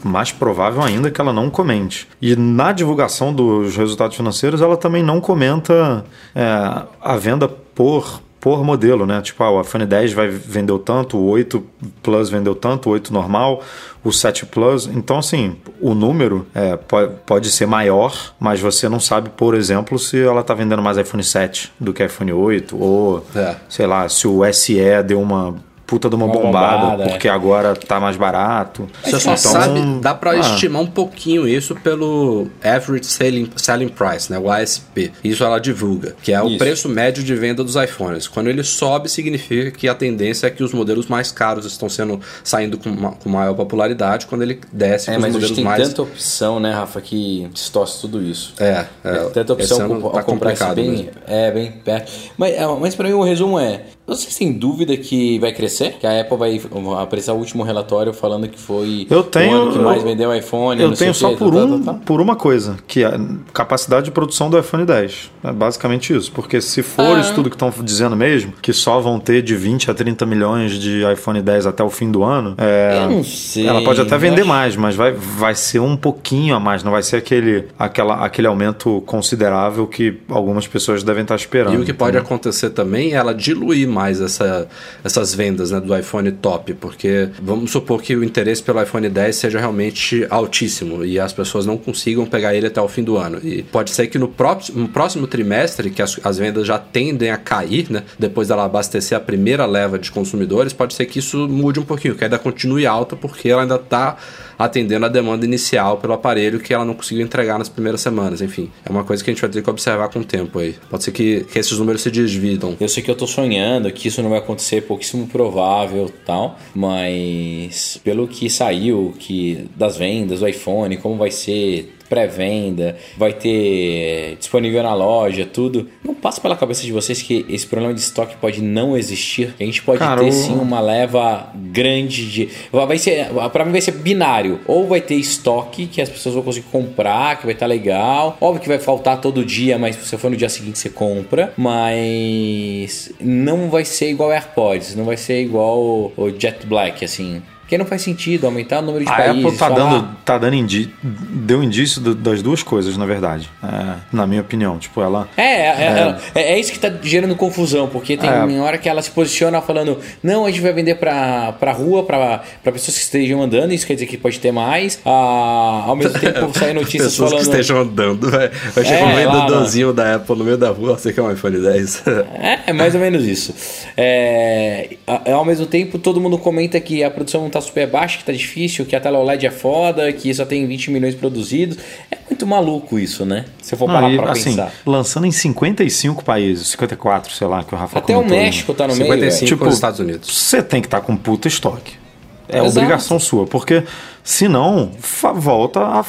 mais 0.03 0.33
provável 0.33 0.83
ainda 0.83 1.11
que 1.11 1.21
ela 1.21 1.33
não 1.33 1.51
comente. 1.51 2.09
E 2.21 2.37
na 2.37 2.73
divulgação 2.73 3.33
dos 3.33 3.77
resultados 3.77 4.17
financeiros, 4.17 4.61
ela 4.61 4.77
também 4.77 5.03
não 5.03 5.21
comenta 5.21 6.05
é, 6.35 6.83
a 7.01 7.17
venda 7.17 7.49
por 7.49 8.23
por 8.45 8.63
modelo, 8.63 9.07
né? 9.07 9.23
Tipo, 9.23 9.43
ah, 9.43 9.51
o 9.53 9.61
iPhone 9.63 9.87
10 9.87 10.13
vai 10.13 10.29
vendeu 10.29 10.79
tanto, 10.79 11.17
o 11.17 11.31
8 11.31 11.65
Plus 12.03 12.29
vendeu 12.29 12.55
tanto, 12.55 12.91
o 12.91 12.93
8 12.93 13.11
normal, 13.11 13.63
o 14.05 14.13
7 14.13 14.45
Plus. 14.45 14.87
Então, 14.87 15.19
assim, 15.19 15.57
o 15.81 15.95
número 15.95 16.47
é, 16.55 16.77
pode, 16.77 17.15
pode 17.25 17.51
ser 17.51 17.65
maior, 17.65 18.35
mas 18.39 18.61
você 18.61 18.87
não 18.87 19.01
sabe, 19.01 19.31
por 19.31 19.55
exemplo, 19.55 19.99
se 19.99 20.23
ela 20.23 20.43
está 20.43 20.53
vendendo 20.53 20.83
mais 20.83 20.99
iPhone 20.99 21.25
7 21.25 21.73
do 21.81 21.95
que 21.95 22.05
iPhone 22.05 22.35
8, 22.35 22.77
ou 22.79 23.27
é. 23.35 23.57
sei 23.67 23.87
lá, 23.87 24.07
se 24.11 24.29
o 24.29 24.43
SE 24.53 25.03
deu 25.07 25.23
uma 25.23 25.55
puta 25.95 26.09
de 26.09 26.17
uma, 26.17 26.27
uma 26.27 26.35
bombada, 26.35 26.79
bombada, 26.79 27.11
porque 27.11 27.29
é. 27.29 27.31
agora 27.31 27.77
tá 27.77 28.01
mais 28.01 28.17
barato. 28.17 28.89
Você 29.05 29.21
só 29.21 29.35
então, 29.35 29.37
sabe, 29.37 29.81
dá 30.01 30.13
para 30.13 30.33
ah. 30.33 30.41
estimar 30.41 30.83
um 30.83 30.87
pouquinho 30.87 31.47
isso 31.47 31.75
pelo 31.77 32.49
Average 32.63 33.07
Selling, 33.07 33.51
Selling 33.55 33.89
Price, 33.89 34.31
né, 34.31 34.37
o 34.37 34.51
ASP. 34.51 35.13
Isso 35.23 35.45
ela 35.45 35.61
divulga, 35.61 36.17
que 36.21 36.33
é 36.33 36.43
o 36.43 36.49
isso. 36.49 36.59
preço 36.59 36.89
médio 36.89 37.23
de 37.23 37.35
venda 37.37 37.63
dos 37.63 37.77
iPhones. 37.77 38.27
Quando 38.27 38.49
ele 38.49 38.65
sobe, 38.65 39.09
significa 39.09 39.71
que 39.71 39.89
a 39.89 39.95
tendência 39.95 40.49
é 40.49 40.51
que 40.51 40.65
os 40.65 40.73
modelos 40.73 41.07
mais 41.07 41.31
caros 41.31 41.65
estão 41.65 41.89
sendo 41.89 42.21
saindo 42.43 42.77
com, 42.77 42.91
uma, 42.91 43.13
com 43.13 43.29
maior 43.29 43.55
popularidade. 43.55 44.27
Quando 44.27 44.43
ele 44.43 44.61
desce, 44.73 45.11
é, 45.11 45.17
os 45.17 45.23
mas 45.23 45.33
modelos 45.33 45.55
tem 45.55 45.65
mais 45.65 45.89
tanta 45.89 46.03
opção, 46.03 46.59
né, 46.59 46.73
Rafa, 46.73 47.01
que 47.01 47.49
distorce 47.53 48.01
tudo 48.01 48.21
isso. 48.21 48.55
É, 48.59 48.87
é, 49.05 49.11
é 49.11 49.25
tanta 49.33 49.53
opção 49.53 50.01
tá 50.11 50.23
comprar 50.25 50.75
bem, 50.75 50.91
mesmo. 50.91 51.11
é 51.27 51.53
bem 51.53 51.71
perto. 51.71 52.11
Mas, 52.37 52.55
é, 52.55 52.67
mas 52.67 52.97
para 52.97 53.09
mim 53.09 53.15
o 53.15 53.23
resumo 53.23 53.61
é 53.61 53.83
Vocês 54.07 54.37
têm 54.37 54.53
dúvida 54.53 54.95
que 54.97 55.39
vai 55.39 55.53
crescer? 55.53 55.95
Que 55.99 56.07
a 56.07 56.21
Apple 56.21 56.37
vai 56.37 56.61
apresentar 57.01 57.33
o 57.33 57.39
último 57.39 57.63
relatório 57.63 58.13
falando 58.13 58.47
que 58.49 58.59
foi 58.59 59.07
eu 59.09 59.23
tenho, 59.23 59.53
o 59.53 59.63
ano 59.63 59.73
que 59.73 59.79
mais 59.79 60.03
vendeu 60.03 60.35
iPhone? 60.35 60.81
Eu 60.81 60.93
tenho 60.93 61.15
só 61.15 61.35
por, 61.35 61.51
tá, 61.51 61.65
um, 61.65 61.83
tá, 61.83 61.93
tá, 61.93 61.99
por 62.05 62.21
uma 62.21 62.37
coisa, 62.37 62.77
que 62.87 63.03
é 63.03 63.07
a 63.07 63.21
capacidade 63.53 64.05
de 64.07 64.11
produção 64.11 64.51
do 64.51 64.59
iPhone 64.59 64.85
10. 64.85 65.31
É 65.43 65.53
basicamente 65.53 66.15
isso. 66.15 66.31
Porque 66.33 66.61
se 66.61 66.83
for 66.83 67.17
ah. 67.17 67.21
isso 67.21 67.35
tudo 67.35 67.49
que 67.49 67.57
estão 67.57 67.73
dizendo 67.83 68.15
mesmo, 68.15 68.53
que 68.61 68.75
só 68.75 69.01
vão 69.01 69.19
ter 69.19 69.41
de 69.41 69.57
20 69.57 69.91
a 69.91 69.95
30 69.95 70.27
milhões 70.27 70.73
de 70.73 71.03
iPhone 71.11 71.41
10 71.41 71.67
até 71.67 71.83
o 71.83 71.89
fim 71.89 72.11
do 72.11 72.23
ano, 72.23 72.55
é, 72.59 73.05
eu 73.05 73.11
não 73.11 73.25
sei. 73.25 73.67
ela 73.67 73.83
pode 73.83 74.03
até 74.03 74.19
vender 74.19 74.43
acho... 74.43 74.49
mais, 74.49 74.77
mas 74.77 74.95
vai, 74.95 75.13
vai 75.13 75.55
ser 75.55 75.79
um 75.79 75.97
pouquinho 75.97 76.55
a 76.55 76.61
mais, 76.61 76.85
não 76.85 76.93
vai 76.93 77.03
ser 77.03 77.17
aquele, 77.17 77.69
aquela, 77.79 78.23
aquele 78.25 78.49
aumento 78.49 79.03
considerável 79.07 79.87
que 79.87 80.19
algumas 80.29 80.67
pessoas 80.67 81.03
devem 81.03 81.23
estar 81.23 81.37
esperando. 81.37 81.75
E 81.75 81.79
o 81.79 81.85
que 81.85 81.95
pode 81.95 82.19
acontecer 82.19 82.71
também 82.71 83.13
é 83.13 83.15
ela 83.15 83.33
diluir 83.33 83.94
mais 83.95 84.21
essa, 84.21 84.69
essas 85.05 85.33
vendas 85.35 85.71
né, 85.71 85.81
do 85.81 85.97
iPhone 85.97 86.31
top, 86.33 86.75
porque 86.75 87.29
vamos 87.41 87.71
supor 87.71 88.03
que 88.03 88.17
o 88.17 88.25
interesse 88.25 88.63
pelo 88.63 88.83
iPhone 88.83 89.09
10 89.09 89.37
seja 89.37 89.59
realmente 89.59 90.27
altíssimo 90.29 91.05
e 91.05 91.21
as 91.21 91.33
pessoas 91.33 91.65
não 91.65 91.79
consigam 91.79 92.27
pegar 92.27 92.55
ele 92.55 92.67
até 92.67 92.81
o 92.81 92.89
fim 92.89 93.05
do 93.05 93.17
ano. 93.17 93.39
E 93.43 93.63
pode 93.63 93.93
ser 93.93 94.09
que 94.09 94.19
no 94.19 94.29
próximo, 94.29 94.81
no 94.81 94.89
próximo 94.89 95.27
trimestre, 95.27 95.91
que 95.91 96.03
as, 96.03 96.19
as 96.25 96.37
vendas 96.37 96.67
já 96.67 96.79
tendem 96.79 97.31
a 97.31 97.37
cair, 97.37 97.91
né, 97.91 98.03
depois 98.19 98.49
dela 98.49 98.65
abastecer 98.65 99.17
a 99.17 99.21
primeira 99.21 99.65
leva 99.65 99.99
de 99.99 100.11
consumidores, 100.11 100.73
pode 100.73 100.95
ser 100.95 101.07
que 101.07 101.21
isso 101.21 101.49
mude 101.49 101.79
um 101.79 101.85
pouquinho, 101.85 102.15
que 102.17 102.25
ainda 102.25 102.39
continue 102.39 102.87
alta 102.87 103.15
porque 103.15 103.49
ela 103.49 103.63
ainda 103.63 103.77
está 103.77 104.17
atendendo 104.59 105.07
a 105.07 105.09
demanda 105.09 105.45
inicial 105.45 105.99
pelo 105.99 106.13
aparelho 106.13 106.61
que 106.61 106.73
ela 106.73 106.85
não 106.85 106.95
conseguiu 106.95 107.25
entregar 107.25 107.59
nas 107.59 107.69
primeiras 107.69 108.01
semanas. 108.01 108.41
Enfim, 108.41 108.71
é 108.85 108.91
uma 108.91 109.05
coisa 109.05 109.23
que 109.23 109.31
a 109.31 109.33
gente 109.33 109.41
vai 109.41 109.51
ter 109.51 109.63
que 109.63 109.71
observar 109.71 110.09
com 110.09 110.21
o 110.21 110.25
tempo 110.25 110.59
aí. 110.59 110.75
Pode 110.91 111.05
ser 111.05 111.13
que, 111.13 111.45
que 111.45 111.59
esses 111.59 111.79
números 111.79 112.03
se 112.03 112.11
desvidam. 112.11 112.77
Eu 112.81 112.89
sei 112.89 113.03
que 113.03 113.11
eu 113.11 113.15
tô 113.15 113.27
sonhando 113.27 113.84
que 113.91 114.09
isso 114.09 114.23
não 114.23 114.31
vai 114.31 114.39
acontecer, 114.39 114.83
pouquíssimo 114.83 115.27
provável 115.27 116.11
tal, 116.25 116.59
mas 116.75 118.01
pelo 118.03 118.27
que 118.27 118.51
saiu 118.51 119.15
que 119.19 119.69
das 119.77 119.97
vendas 119.97 120.41
do 120.41 120.49
iPhone, 120.49 120.97
como 120.97 121.17
vai 121.17 121.31
ser 121.31 121.94
pré-venda, 122.15 122.97
vai 123.17 123.33
ter 123.33 124.37
disponível 124.39 124.85
na 124.85 124.95
loja, 124.95 125.45
tudo. 125.45 125.89
Não 126.05 126.15
passa 126.15 126.41
pela 126.41 126.55
cabeça 126.55 126.85
de 126.85 126.93
vocês 126.93 127.21
que 127.21 127.45
esse 127.49 127.67
problema 127.67 127.93
de 127.93 128.01
estoque 128.01 128.37
pode 128.37 128.63
não 128.63 128.97
existir? 128.97 129.53
A 129.59 129.65
gente 129.65 129.83
pode 129.83 129.99
Cara, 129.99 130.23
ter 130.23 130.31
sim 130.31 130.55
uma 130.55 130.81
leva 130.81 131.51
grande 131.55 132.31
de. 132.31 132.49
Vai 132.71 132.99
ser. 132.99 133.27
Pra 133.53 133.65
mim 133.65 133.73
vai 133.73 133.81
ser 133.81 133.93
binário. 133.93 134.61
Ou 134.67 134.87
vai 134.87 135.01
ter 135.01 135.17
estoque 135.17 135.87
que 135.87 136.01
as 136.01 136.09
pessoas 136.09 136.37
vão 136.37 136.45
conseguir 136.45 136.69
comprar, 136.71 137.39
que 137.39 137.47
vai 137.47 137.55
estar 137.55 137.67
tá 137.67 137.71
legal. 137.71 138.37
Óbvio 138.41 138.63
que 138.63 138.69
vai 138.69 138.79
faltar 138.79 139.21
todo 139.21 139.45
dia, 139.45 139.77
mas 139.77 139.97
se 139.97 140.07
você 140.07 140.17
for 140.17 140.31
no 140.31 140.37
dia 140.37 140.49
seguinte 140.49 140.79
você 140.79 140.89
compra. 140.89 141.53
Mas 141.57 143.13
não 143.21 143.69
vai 143.71 143.85
ser 143.85 144.11
igual 144.11 144.31
AirPods, 144.31 144.95
não 144.95 145.05
vai 145.05 145.17
ser 145.17 145.43
igual 145.43 146.13
o 146.17 146.33
Jet 146.39 146.65
Black, 146.65 147.05
assim. 147.05 147.43
Porque 147.65 147.79
não 147.79 147.87
faz 147.87 148.03
sentido 148.03 148.45
aumentar 148.45 148.81
o 148.81 148.83
número 148.83 149.05
de 149.05 149.11
a 149.11 149.15
países. 149.15 149.45
A 149.45 149.49
Apple 149.49 149.59
tá 149.59 149.69
dando, 149.71 150.09
tá 150.23 150.39
dando 150.39 150.55
indi 150.55 150.93
deu 151.03 151.63
indício 151.63 152.01
do, 152.01 152.15
das 152.15 152.43
duas 152.43 152.63
coisas, 152.63 152.97
na 152.97 153.07
verdade. 153.07 153.49
É, 153.63 153.95
na 154.13 154.27
minha 154.27 154.43
opinião. 154.43 154.79
Tipo, 154.79 155.01
ela. 155.01 155.27
É, 155.35 155.43
é, 155.43 155.69
é, 155.69 156.17
é, 156.35 156.53
é 156.53 156.61
isso 156.61 156.73
que 156.73 156.79
tá 156.79 156.93
gerando 157.03 157.35
confusão, 157.35 157.89
porque 157.89 158.17
tem 158.17 158.29
é. 158.29 158.61
hora 158.61 158.77
que 158.77 158.89
ela 158.89 159.01
se 159.01 159.11
posiciona 159.11 159.63
falando: 159.63 159.99
não, 160.23 160.45
a 160.45 160.51
gente 160.51 160.61
vai 160.61 160.73
vender 160.75 160.97
pra, 160.97 161.53
pra 161.53 161.73
rua, 161.73 162.05
pra, 162.05 162.43
pra 162.63 162.73
pessoas 162.73 162.99
que 162.99 163.05
estejam 163.05 163.43
andando, 163.43 163.73
isso 163.73 163.87
quer 163.87 163.95
dizer 163.95 164.07
que 164.07 164.19
pode 164.19 164.39
ter 164.39 164.53
mais. 164.53 165.01
Ah, 165.05 165.85
ao 165.87 165.97
mesmo 165.97 166.19
tempo 166.19 166.53
sair 166.59 166.75
notícias 166.75 167.13
pessoas 167.13 167.31
falando. 167.31 167.47
Pessoas 167.47 167.57
que 167.57 167.63
estejam 167.63 167.83
andando, 167.83 168.31
vai, 168.31 168.49
vai 168.49 168.85
chegar 168.85 169.07
um 169.07 169.15
vendedorzinho 169.15 169.93
da 169.93 170.17
Apple 170.17 170.37
no 170.37 170.45
meio 170.45 170.59
da 170.59 170.71
rua, 170.71 170.99
você 170.99 171.13
quer 171.13 171.23
um 171.23 171.33
iPhone 171.33 171.59
10. 171.59 172.03
é, 172.41 172.59
é 172.67 172.73
mais 172.73 172.95
ou 172.95 173.01
menos 173.01 173.25
isso. 173.25 173.55
É, 173.97 174.97
ao 175.33 175.45
mesmo 175.45 175.67
tempo, 175.67 175.99
todo 175.99 176.21
mundo 176.21 176.37
comenta 176.37 176.79
que 176.79 177.03
a 177.03 177.11
produção 177.11 177.43
não 177.43 177.51
tá 177.51 177.61
super 177.65 177.87
baixa, 177.87 178.19
que 178.19 178.25
tá 178.25 178.33
difícil, 178.33 178.85
que 178.87 178.95
a 178.95 179.01
tela 179.01 179.19
OLED 179.19 179.47
é 179.47 179.51
foda, 179.51 180.13
que 180.13 180.33
só 180.33 180.45
tem 180.45 180.67
20 180.67 180.91
milhões 180.91 181.15
produzidos. 181.15 181.79
É 182.11 182.17
muito 182.29 182.47
maluco 182.47 182.99
isso, 182.99 183.25
né? 183.25 183.45
Se 183.63 183.75
eu 183.75 183.79
for 183.79 183.87
parar 183.87 184.15
pra 184.17 184.33
assim, 184.33 184.51
pensar. 184.51 184.73
Lançando 184.87 185.27
em 185.27 185.33
55 185.33 186.25
países, 186.25 186.69
54, 186.69 187.33
sei 187.33 187.47
lá, 187.47 187.65
que 187.65 187.75
o 187.75 187.79
Rafa 187.79 187.99
Até 187.99 188.17
o 188.17 188.25
México 188.25 188.73
aí. 188.73 188.79
tá 188.79 188.87
no 188.87 188.95
55 188.95 189.19
meio. 189.19 189.33
55 189.33 189.47
tipo, 189.47 189.65
nos 189.65 189.75
Estados 189.75 190.01
Unidos. 190.01 190.31
Você 190.31 190.63
tem 190.63 190.81
que 190.81 190.87
estar 190.87 191.01
tá 191.01 191.07
com 191.07 191.17
puta 191.17 191.49
estoque. 191.49 192.04
É 192.49 192.59
Exato. 192.59 192.79
obrigação 192.79 193.19
sua, 193.19 193.47
porque 193.47 193.85
se 194.25 194.49
não, 194.49 194.91
volta 195.35 195.81
a. 195.81 196.05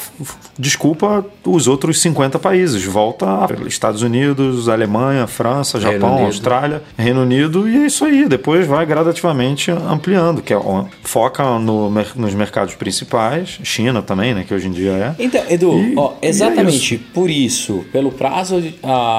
Desculpa 0.58 1.22
os 1.44 1.68
outros 1.68 2.00
50 2.00 2.38
países. 2.38 2.82
Volta 2.82 3.26
a 3.26 3.66
Estados 3.66 4.00
Unidos, 4.00 4.70
Alemanha, 4.70 5.26
França, 5.26 5.78
Japão, 5.78 6.24
Austrália, 6.24 6.82
Reino 6.96 7.20
Unido, 7.20 7.68
e 7.68 7.76
é 7.76 7.86
isso 7.86 8.06
aí. 8.06 8.26
Depois 8.26 8.66
vai 8.66 8.86
gradativamente 8.86 9.70
ampliando, 9.70 10.40
que 10.40 10.54
é, 10.54 10.58
foca 11.02 11.58
no, 11.58 11.90
nos 11.90 12.34
mercados 12.34 12.74
principais, 12.74 13.60
China 13.62 14.00
também, 14.00 14.32
né? 14.34 14.44
Que 14.48 14.54
hoje 14.54 14.68
em 14.68 14.72
dia 14.72 14.92
é. 14.92 15.22
Então, 15.22 15.42
Edu, 15.50 15.78
e, 15.78 15.94
ó, 15.94 16.14
exatamente 16.22 16.94
é 16.94 16.96
isso. 16.96 17.06
por 17.12 17.28
isso, 17.28 17.84
pelo 17.92 18.10
prazo 18.10 18.62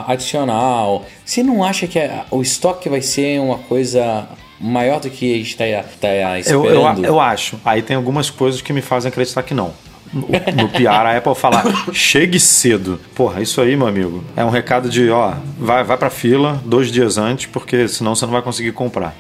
adicional, 0.07 1.05
você 1.23 1.43
não 1.43 1.63
acha 1.63 1.85
que 1.85 1.99
o 2.31 2.41
estoque 2.41 2.89
vai 2.89 3.03
ser 3.03 3.39
uma 3.39 3.59
coisa 3.59 4.27
maior 4.59 4.99
do 4.99 5.09
que 5.09 5.33
a 5.33 5.37
gente 5.37 5.51
está 5.51 5.65
tá 5.99 6.39
esperando? 6.39 6.65
Eu, 6.67 7.03
eu, 7.03 7.03
eu, 7.03 7.19
acho. 7.19 7.59
Aí 7.63 7.81
tem 7.81 7.95
algumas 7.95 8.29
coisas 8.29 8.61
que 8.61 8.73
me 8.73 8.81
fazem 8.81 9.09
acreditar 9.09 9.43
que 9.43 9.53
não. 9.53 9.73
No, 10.13 10.21
no 10.21 10.69
PR, 10.69 10.87
a 10.87 11.17
Apple 11.17 11.35
falar, 11.35 11.63
chegue 11.91 12.39
cedo. 12.39 12.99
Porra, 13.13 13.41
isso 13.41 13.59
aí, 13.61 13.75
meu 13.75 13.87
amigo, 13.87 14.23
é 14.35 14.43
um 14.43 14.49
recado 14.49 14.89
de, 14.89 15.09
ó, 15.09 15.33
vai, 15.59 15.83
vai 15.83 15.97
pra 15.97 16.09
fila 16.09 16.61
dois 16.65 16.91
dias 16.91 17.17
antes, 17.17 17.45
porque 17.47 17.87
senão 17.87 18.15
você 18.15 18.25
não 18.25 18.31
vai 18.31 18.41
conseguir 18.41 18.71
comprar. 18.71 19.13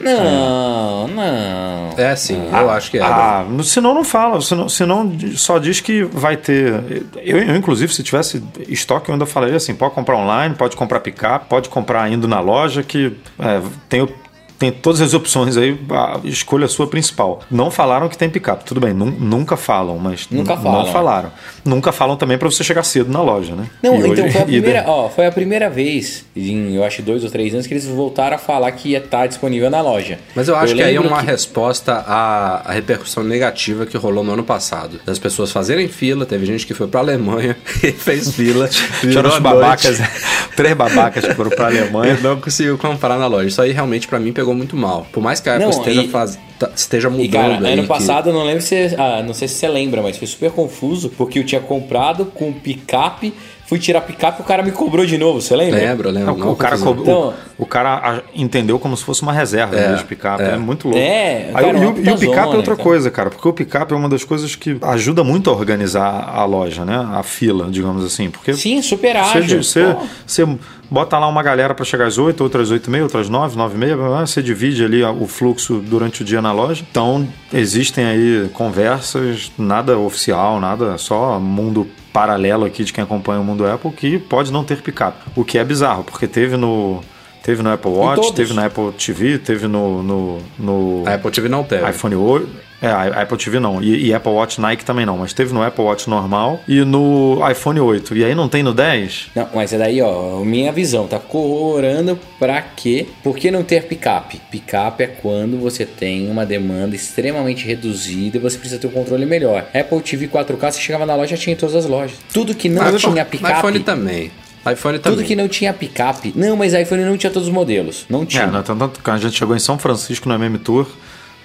Não, 0.00 1.08
é. 1.08 1.12
não. 1.12 2.04
É 2.04 2.16
sim, 2.16 2.48
ah, 2.52 2.62
eu 2.62 2.70
acho 2.70 2.90
que 2.90 2.98
é. 2.98 3.02
Ah, 3.02 3.46
senão 3.62 3.94
não 3.94 4.02
fala, 4.02 4.40
senão, 4.40 4.68
senão 4.68 5.12
só 5.36 5.58
diz 5.58 5.80
que 5.80 6.02
vai 6.02 6.36
ter. 6.36 7.04
Eu, 7.16 7.38
eu, 7.38 7.56
inclusive, 7.56 7.94
se 7.94 8.02
tivesse 8.02 8.42
estoque, 8.68 9.08
eu 9.08 9.12
ainda 9.12 9.24
falaria 9.24 9.56
assim: 9.56 9.74
pode 9.74 9.94
comprar 9.94 10.16
online, 10.16 10.54
pode 10.56 10.76
comprar 10.76 11.00
picar, 11.00 11.46
pode 11.48 11.68
comprar 11.68 12.10
indo 12.10 12.26
na 12.26 12.40
loja, 12.40 12.82
que 12.82 13.12
é, 13.38 13.62
tem 13.88 14.02
o 14.02 14.08
tem 14.58 14.70
todas 14.70 15.00
as 15.00 15.14
opções 15.14 15.56
aí, 15.56 15.78
escolha 16.24 16.66
a 16.66 16.68
sua 16.68 16.86
principal. 16.86 17.40
Não 17.50 17.70
falaram 17.70 18.08
que 18.08 18.16
tem 18.16 18.30
picape, 18.30 18.64
tudo 18.64 18.80
bem, 18.80 18.92
nunca 18.92 19.56
falam, 19.56 19.98
mas 19.98 20.28
nunca 20.30 20.56
falam. 20.56 20.84
não 20.84 20.92
falaram. 20.92 21.32
Nunca 21.64 21.92
falam 21.92 22.16
também 22.16 22.38
para 22.38 22.50
você 22.50 22.62
chegar 22.62 22.82
cedo 22.82 23.10
na 23.10 23.22
loja, 23.22 23.54
né? 23.54 23.68
Não, 23.82 23.94
e 23.94 23.98
então 23.98 24.24
hoje, 24.24 24.32
foi, 24.32 24.40
a 24.40 24.44
primeira, 24.44 24.84
ó, 24.86 25.08
foi 25.08 25.26
a 25.26 25.32
primeira 25.32 25.70
vez, 25.70 26.24
em 26.36 26.74
eu 26.74 26.84
acho 26.84 27.02
dois 27.02 27.24
ou 27.24 27.30
três 27.30 27.52
anos, 27.52 27.66
que 27.66 27.74
eles 27.74 27.86
voltaram 27.86 28.36
a 28.36 28.38
falar 28.38 28.70
que 28.72 28.90
ia 28.90 28.98
estar 28.98 29.18
tá 29.18 29.26
disponível 29.26 29.70
na 29.70 29.80
loja. 29.80 30.18
Mas 30.34 30.48
eu 30.48 30.56
acho 30.56 30.72
eu 30.72 30.76
que 30.76 30.82
aí 30.82 30.96
é 30.96 31.00
uma 31.00 31.20
que... 31.20 31.26
resposta 31.26 31.92
à, 31.92 32.70
à, 32.70 32.72
repercussão 32.72 33.24
negativa 33.24 33.86
que 33.86 33.96
rolou 33.96 34.22
no 34.22 34.32
ano 34.32 34.44
passado. 34.44 35.00
Das 35.04 35.18
pessoas 35.18 35.50
fazerem 35.50 35.88
fila, 35.88 36.24
teve 36.24 36.46
gente 36.46 36.66
que 36.66 36.74
foi 36.74 36.86
para 36.86 37.00
Alemanha 37.00 37.56
e 37.82 37.92
fez 37.92 38.34
fila. 38.34 38.68
Tirou 39.00 39.40
babacas, 39.40 39.98
três 40.56 40.74
babacas 40.74 41.24
que 41.24 41.34
foram 41.34 41.50
para 41.50 41.66
Alemanha. 41.66 42.16
e 42.18 42.22
não 42.22 42.40
conseguiu 42.40 42.78
comprar 42.78 43.18
na 43.18 43.26
loja. 43.26 43.48
Isso 43.48 43.60
aí 43.60 43.72
realmente 43.72 44.06
para 44.06 44.18
mim 44.18 44.32
pegou 44.32 44.43
pegou 44.44 44.54
muito 44.54 44.76
mal. 44.76 45.06
Por 45.10 45.22
mais 45.22 45.40
que 45.40 45.48
a 45.48 45.54
Apple 45.54 45.64
não, 45.64 45.70
esteja, 45.70 46.02
e, 46.02 46.08
faz, 46.08 46.38
tá, 46.58 46.70
esteja 46.76 47.08
mudando. 47.08 47.24
E 47.24 47.28
cara, 47.28 47.54
ano 47.56 47.86
passado, 47.86 48.24
que... 48.24 48.32
não 48.32 48.44
lembro 48.44 48.62
se. 48.62 48.94
Ah, 48.98 49.22
não 49.26 49.32
sei 49.32 49.48
se 49.48 49.54
você 49.54 49.68
lembra, 49.68 50.02
mas 50.02 50.18
foi 50.18 50.26
super 50.26 50.50
confuso, 50.50 51.08
porque 51.10 51.38
eu 51.38 51.46
tinha 51.46 51.60
comprado 51.60 52.26
com 52.26 52.52
picape 52.52 53.32
fui 53.66 53.78
tirar 53.78 54.02
picape 54.02 54.40
e 54.40 54.42
o 54.42 54.44
cara 54.44 54.62
me 54.62 54.70
cobrou 54.70 55.06
de 55.06 55.16
novo, 55.16 55.40
você 55.40 55.56
lembra? 55.56 55.80
Lembro, 55.80 56.10
lembro. 56.10 56.36
Não, 56.36 56.52
o, 56.52 56.56
cara 56.56 56.78
cobrou, 56.78 57.02
então, 57.02 57.34
o, 57.58 57.62
o, 57.62 57.66
cara 57.66 58.22
entendeu 58.34 58.78
como 58.78 58.96
se 58.96 59.02
fosse 59.02 59.22
uma 59.22 59.32
reserva 59.32 59.76
é, 59.76 59.94
de 59.94 60.04
picape. 60.04 60.42
É. 60.42 60.50
é. 60.50 60.56
muito 60.56 60.88
louco. 60.88 60.98
É, 60.98 61.50
Aí, 61.54 61.64
cara, 61.64 61.78
e, 61.78 61.86
o, 61.86 61.98
e 61.98 62.10
o 62.10 62.18
picape 62.18 62.52
é 62.52 62.56
outra 62.56 62.76
cara. 62.76 62.88
coisa, 62.88 63.10
cara, 63.10 63.30
porque 63.30 63.48
o 63.48 63.52
picape 63.52 63.92
é 63.92 63.96
uma 63.96 64.08
das 64.08 64.22
coisas 64.22 64.54
que 64.54 64.76
ajuda 64.82 65.24
muito 65.24 65.48
a 65.48 65.52
organizar 65.52 66.28
a 66.28 66.44
loja, 66.44 66.84
né? 66.84 66.96
A 67.12 67.22
fila, 67.22 67.68
digamos 67.70 68.04
assim. 68.04 68.28
Porque 68.30 68.52
Sim, 68.54 68.82
super 68.82 69.16
ágil. 69.16 69.62
Você, 69.62 69.96
você, 70.26 70.46
bota 70.90 71.18
lá 71.18 71.26
uma 71.26 71.42
galera 71.42 71.74
para 71.74 71.84
chegar 71.84 72.06
às 72.06 72.18
8, 72.18 72.42
outras 72.42 72.70
8 72.70 72.86
e 72.86 72.90
meia, 72.90 73.04
outras 73.04 73.28
9, 73.28 73.56
9 73.56 73.74
e 73.74 73.78
meia, 73.78 73.96
você 73.96 74.42
divide 74.42 74.84
ali 74.84 75.02
o 75.02 75.26
fluxo 75.26 75.78
durante 75.78 76.22
o 76.22 76.24
dia 76.24 76.42
na 76.42 76.52
loja. 76.52 76.84
Então, 76.88 77.26
existem 77.52 78.04
aí 78.04 78.50
conversas, 78.52 79.50
nada 79.58 79.98
oficial, 79.98 80.60
nada, 80.60 80.98
só 80.98 81.40
mundo 81.40 81.88
paralelo 82.14 82.64
aqui 82.64 82.84
de 82.84 82.92
quem 82.92 83.02
acompanha 83.02 83.40
o 83.40 83.44
mundo 83.44 83.66
Apple 83.66 83.90
que 83.90 84.20
pode 84.20 84.52
não 84.52 84.64
ter 84.64 84.80
picape. 84.80 85.18
O 85.34 85.44
que 85.44 85.58
é 85.58 85.64
bizarro, 85.64 86.04
porque 86.04 86.28
teve 86.28 86.56
no 86.56 87.02
Teve 87.42 87.62
no 87.62 87.70
Apple 87.70 87.90
Watch, 87.90 88.32
teve 88.32 88.54
no 88.54 88.64
Apple 88.64 88.90
TV, 88.92 89.38
teve 89.38 89.66
no, 89.66 90.02
no, 90.02 90.38
no 90.58 91.02
a 91.06 91.12
Apple 91.12 91.30
TV 91.30 91.46
não 91.46 91.62
teve. 91.62 91.86
iPhone 91.90 92.14
8. 92.14 92.48
É, 92.82 92.88
a 92.88 93.22
Apple 93.22 93.38
TV 93.38 93.58
não. 93.60 93.82
E, 93.82 94.08
e, 94.08 94.14
Apple 94.14 94.32
Watch 94.32 94.60
Nike 94.60 94.84
também 94.84 95.06
não. 95.06 95.18
Mas 95.18 95.32
teve 95.32 95.54
no 95.54 95.62
Apple 95.62 95.82
Watch 95.82 96.08
normal 96.08 96.60
e 96.68 96.84
no 96.84 97.40
iPhone 97.50 97.80
8. 97.80 98.16
E 98.16 98.24
aí 98.24 98.34
não 98.34 98.48
tem 98.48 98.62
no 98.62 98.74
10? 98.74 99.30
Não, 99.34 99.48
mas 99.54 99.72
é 99.72 99.78
daí, 99.78 100.02
ó, 100.02 100.40
minha 100.44 100.72
visão. 100.72 101.06
Tá 101.06 101.18
corrorando 101.18 102.18
pra 102.38 102.60
quê? 102.60 103.06
Por 103.22 103.36
que 103.36 103.50
não 103.50 103.62
ter 103.62 103.84
picape? 103.84 104.40
Picape 104.50 105.04
é 105.04 105.06
quando 105.06 105.58
você 105.58 105.86
tem 105.86 106.30
uma 106.30 106.44
demanda 106.44 106.94
extremamente 106.94 107.64
reduzida 107.66 108.36
e 108.36 108.40
você 108.40 108.58
precisa 108.58 108.80
ter 108.80 108.86
um 108.86 108.90
controle 108.90 109.24
melhor. 109.24 109.66
Apple 109.74 110.00
TV 110.00 110.28
4K, 110.28 110.72
você 110.72 110.80
chegava 110.80 111.06
na 111.06 111.14
loja, 111.14 111.36
tinha 111.36 111.54
em 111.54 111.56
todas 111.56 111.74
as 111.74 111.86
lojas. 111.86 112.18
Tudo 112.32 112.54
que 112.54 112.68
não 112.68 112.96
tinha 112.96 113.24
picape. 113.24 113.58
iPhone 113.58 113.80
também. 113.80 114.30
iPhone 114.60 114.98
também. 114.98 115.18
Tudo 115.18 115.24
que 115.24 115.34
não 115.34 115.48
tinha 115.48 115.72
picape. 115.72 116.32
Não, 116.36 116.56
mas 116.56 116.74
iPhone 116.74 117.04
não 117.04 117.16
tinha 117.16 117.30
todos 117.30 117.48
os 117.48 117.54
modelos. 117.54 118.04
Não 118.08 118.26
tinha. 118.26 118.44
É, 118.44 118.62
tanto 118.62 119.00
que 119.00 119.10
a 119.10 119.16
gente 119.16 119.36
chegou 119.36 119.56
em 119.56 119.60
São 119.60 119.78
Francisco 119.78 120.28
no 120.28 120.34
MM 120.34 120.58
Tour, 120.58 120.86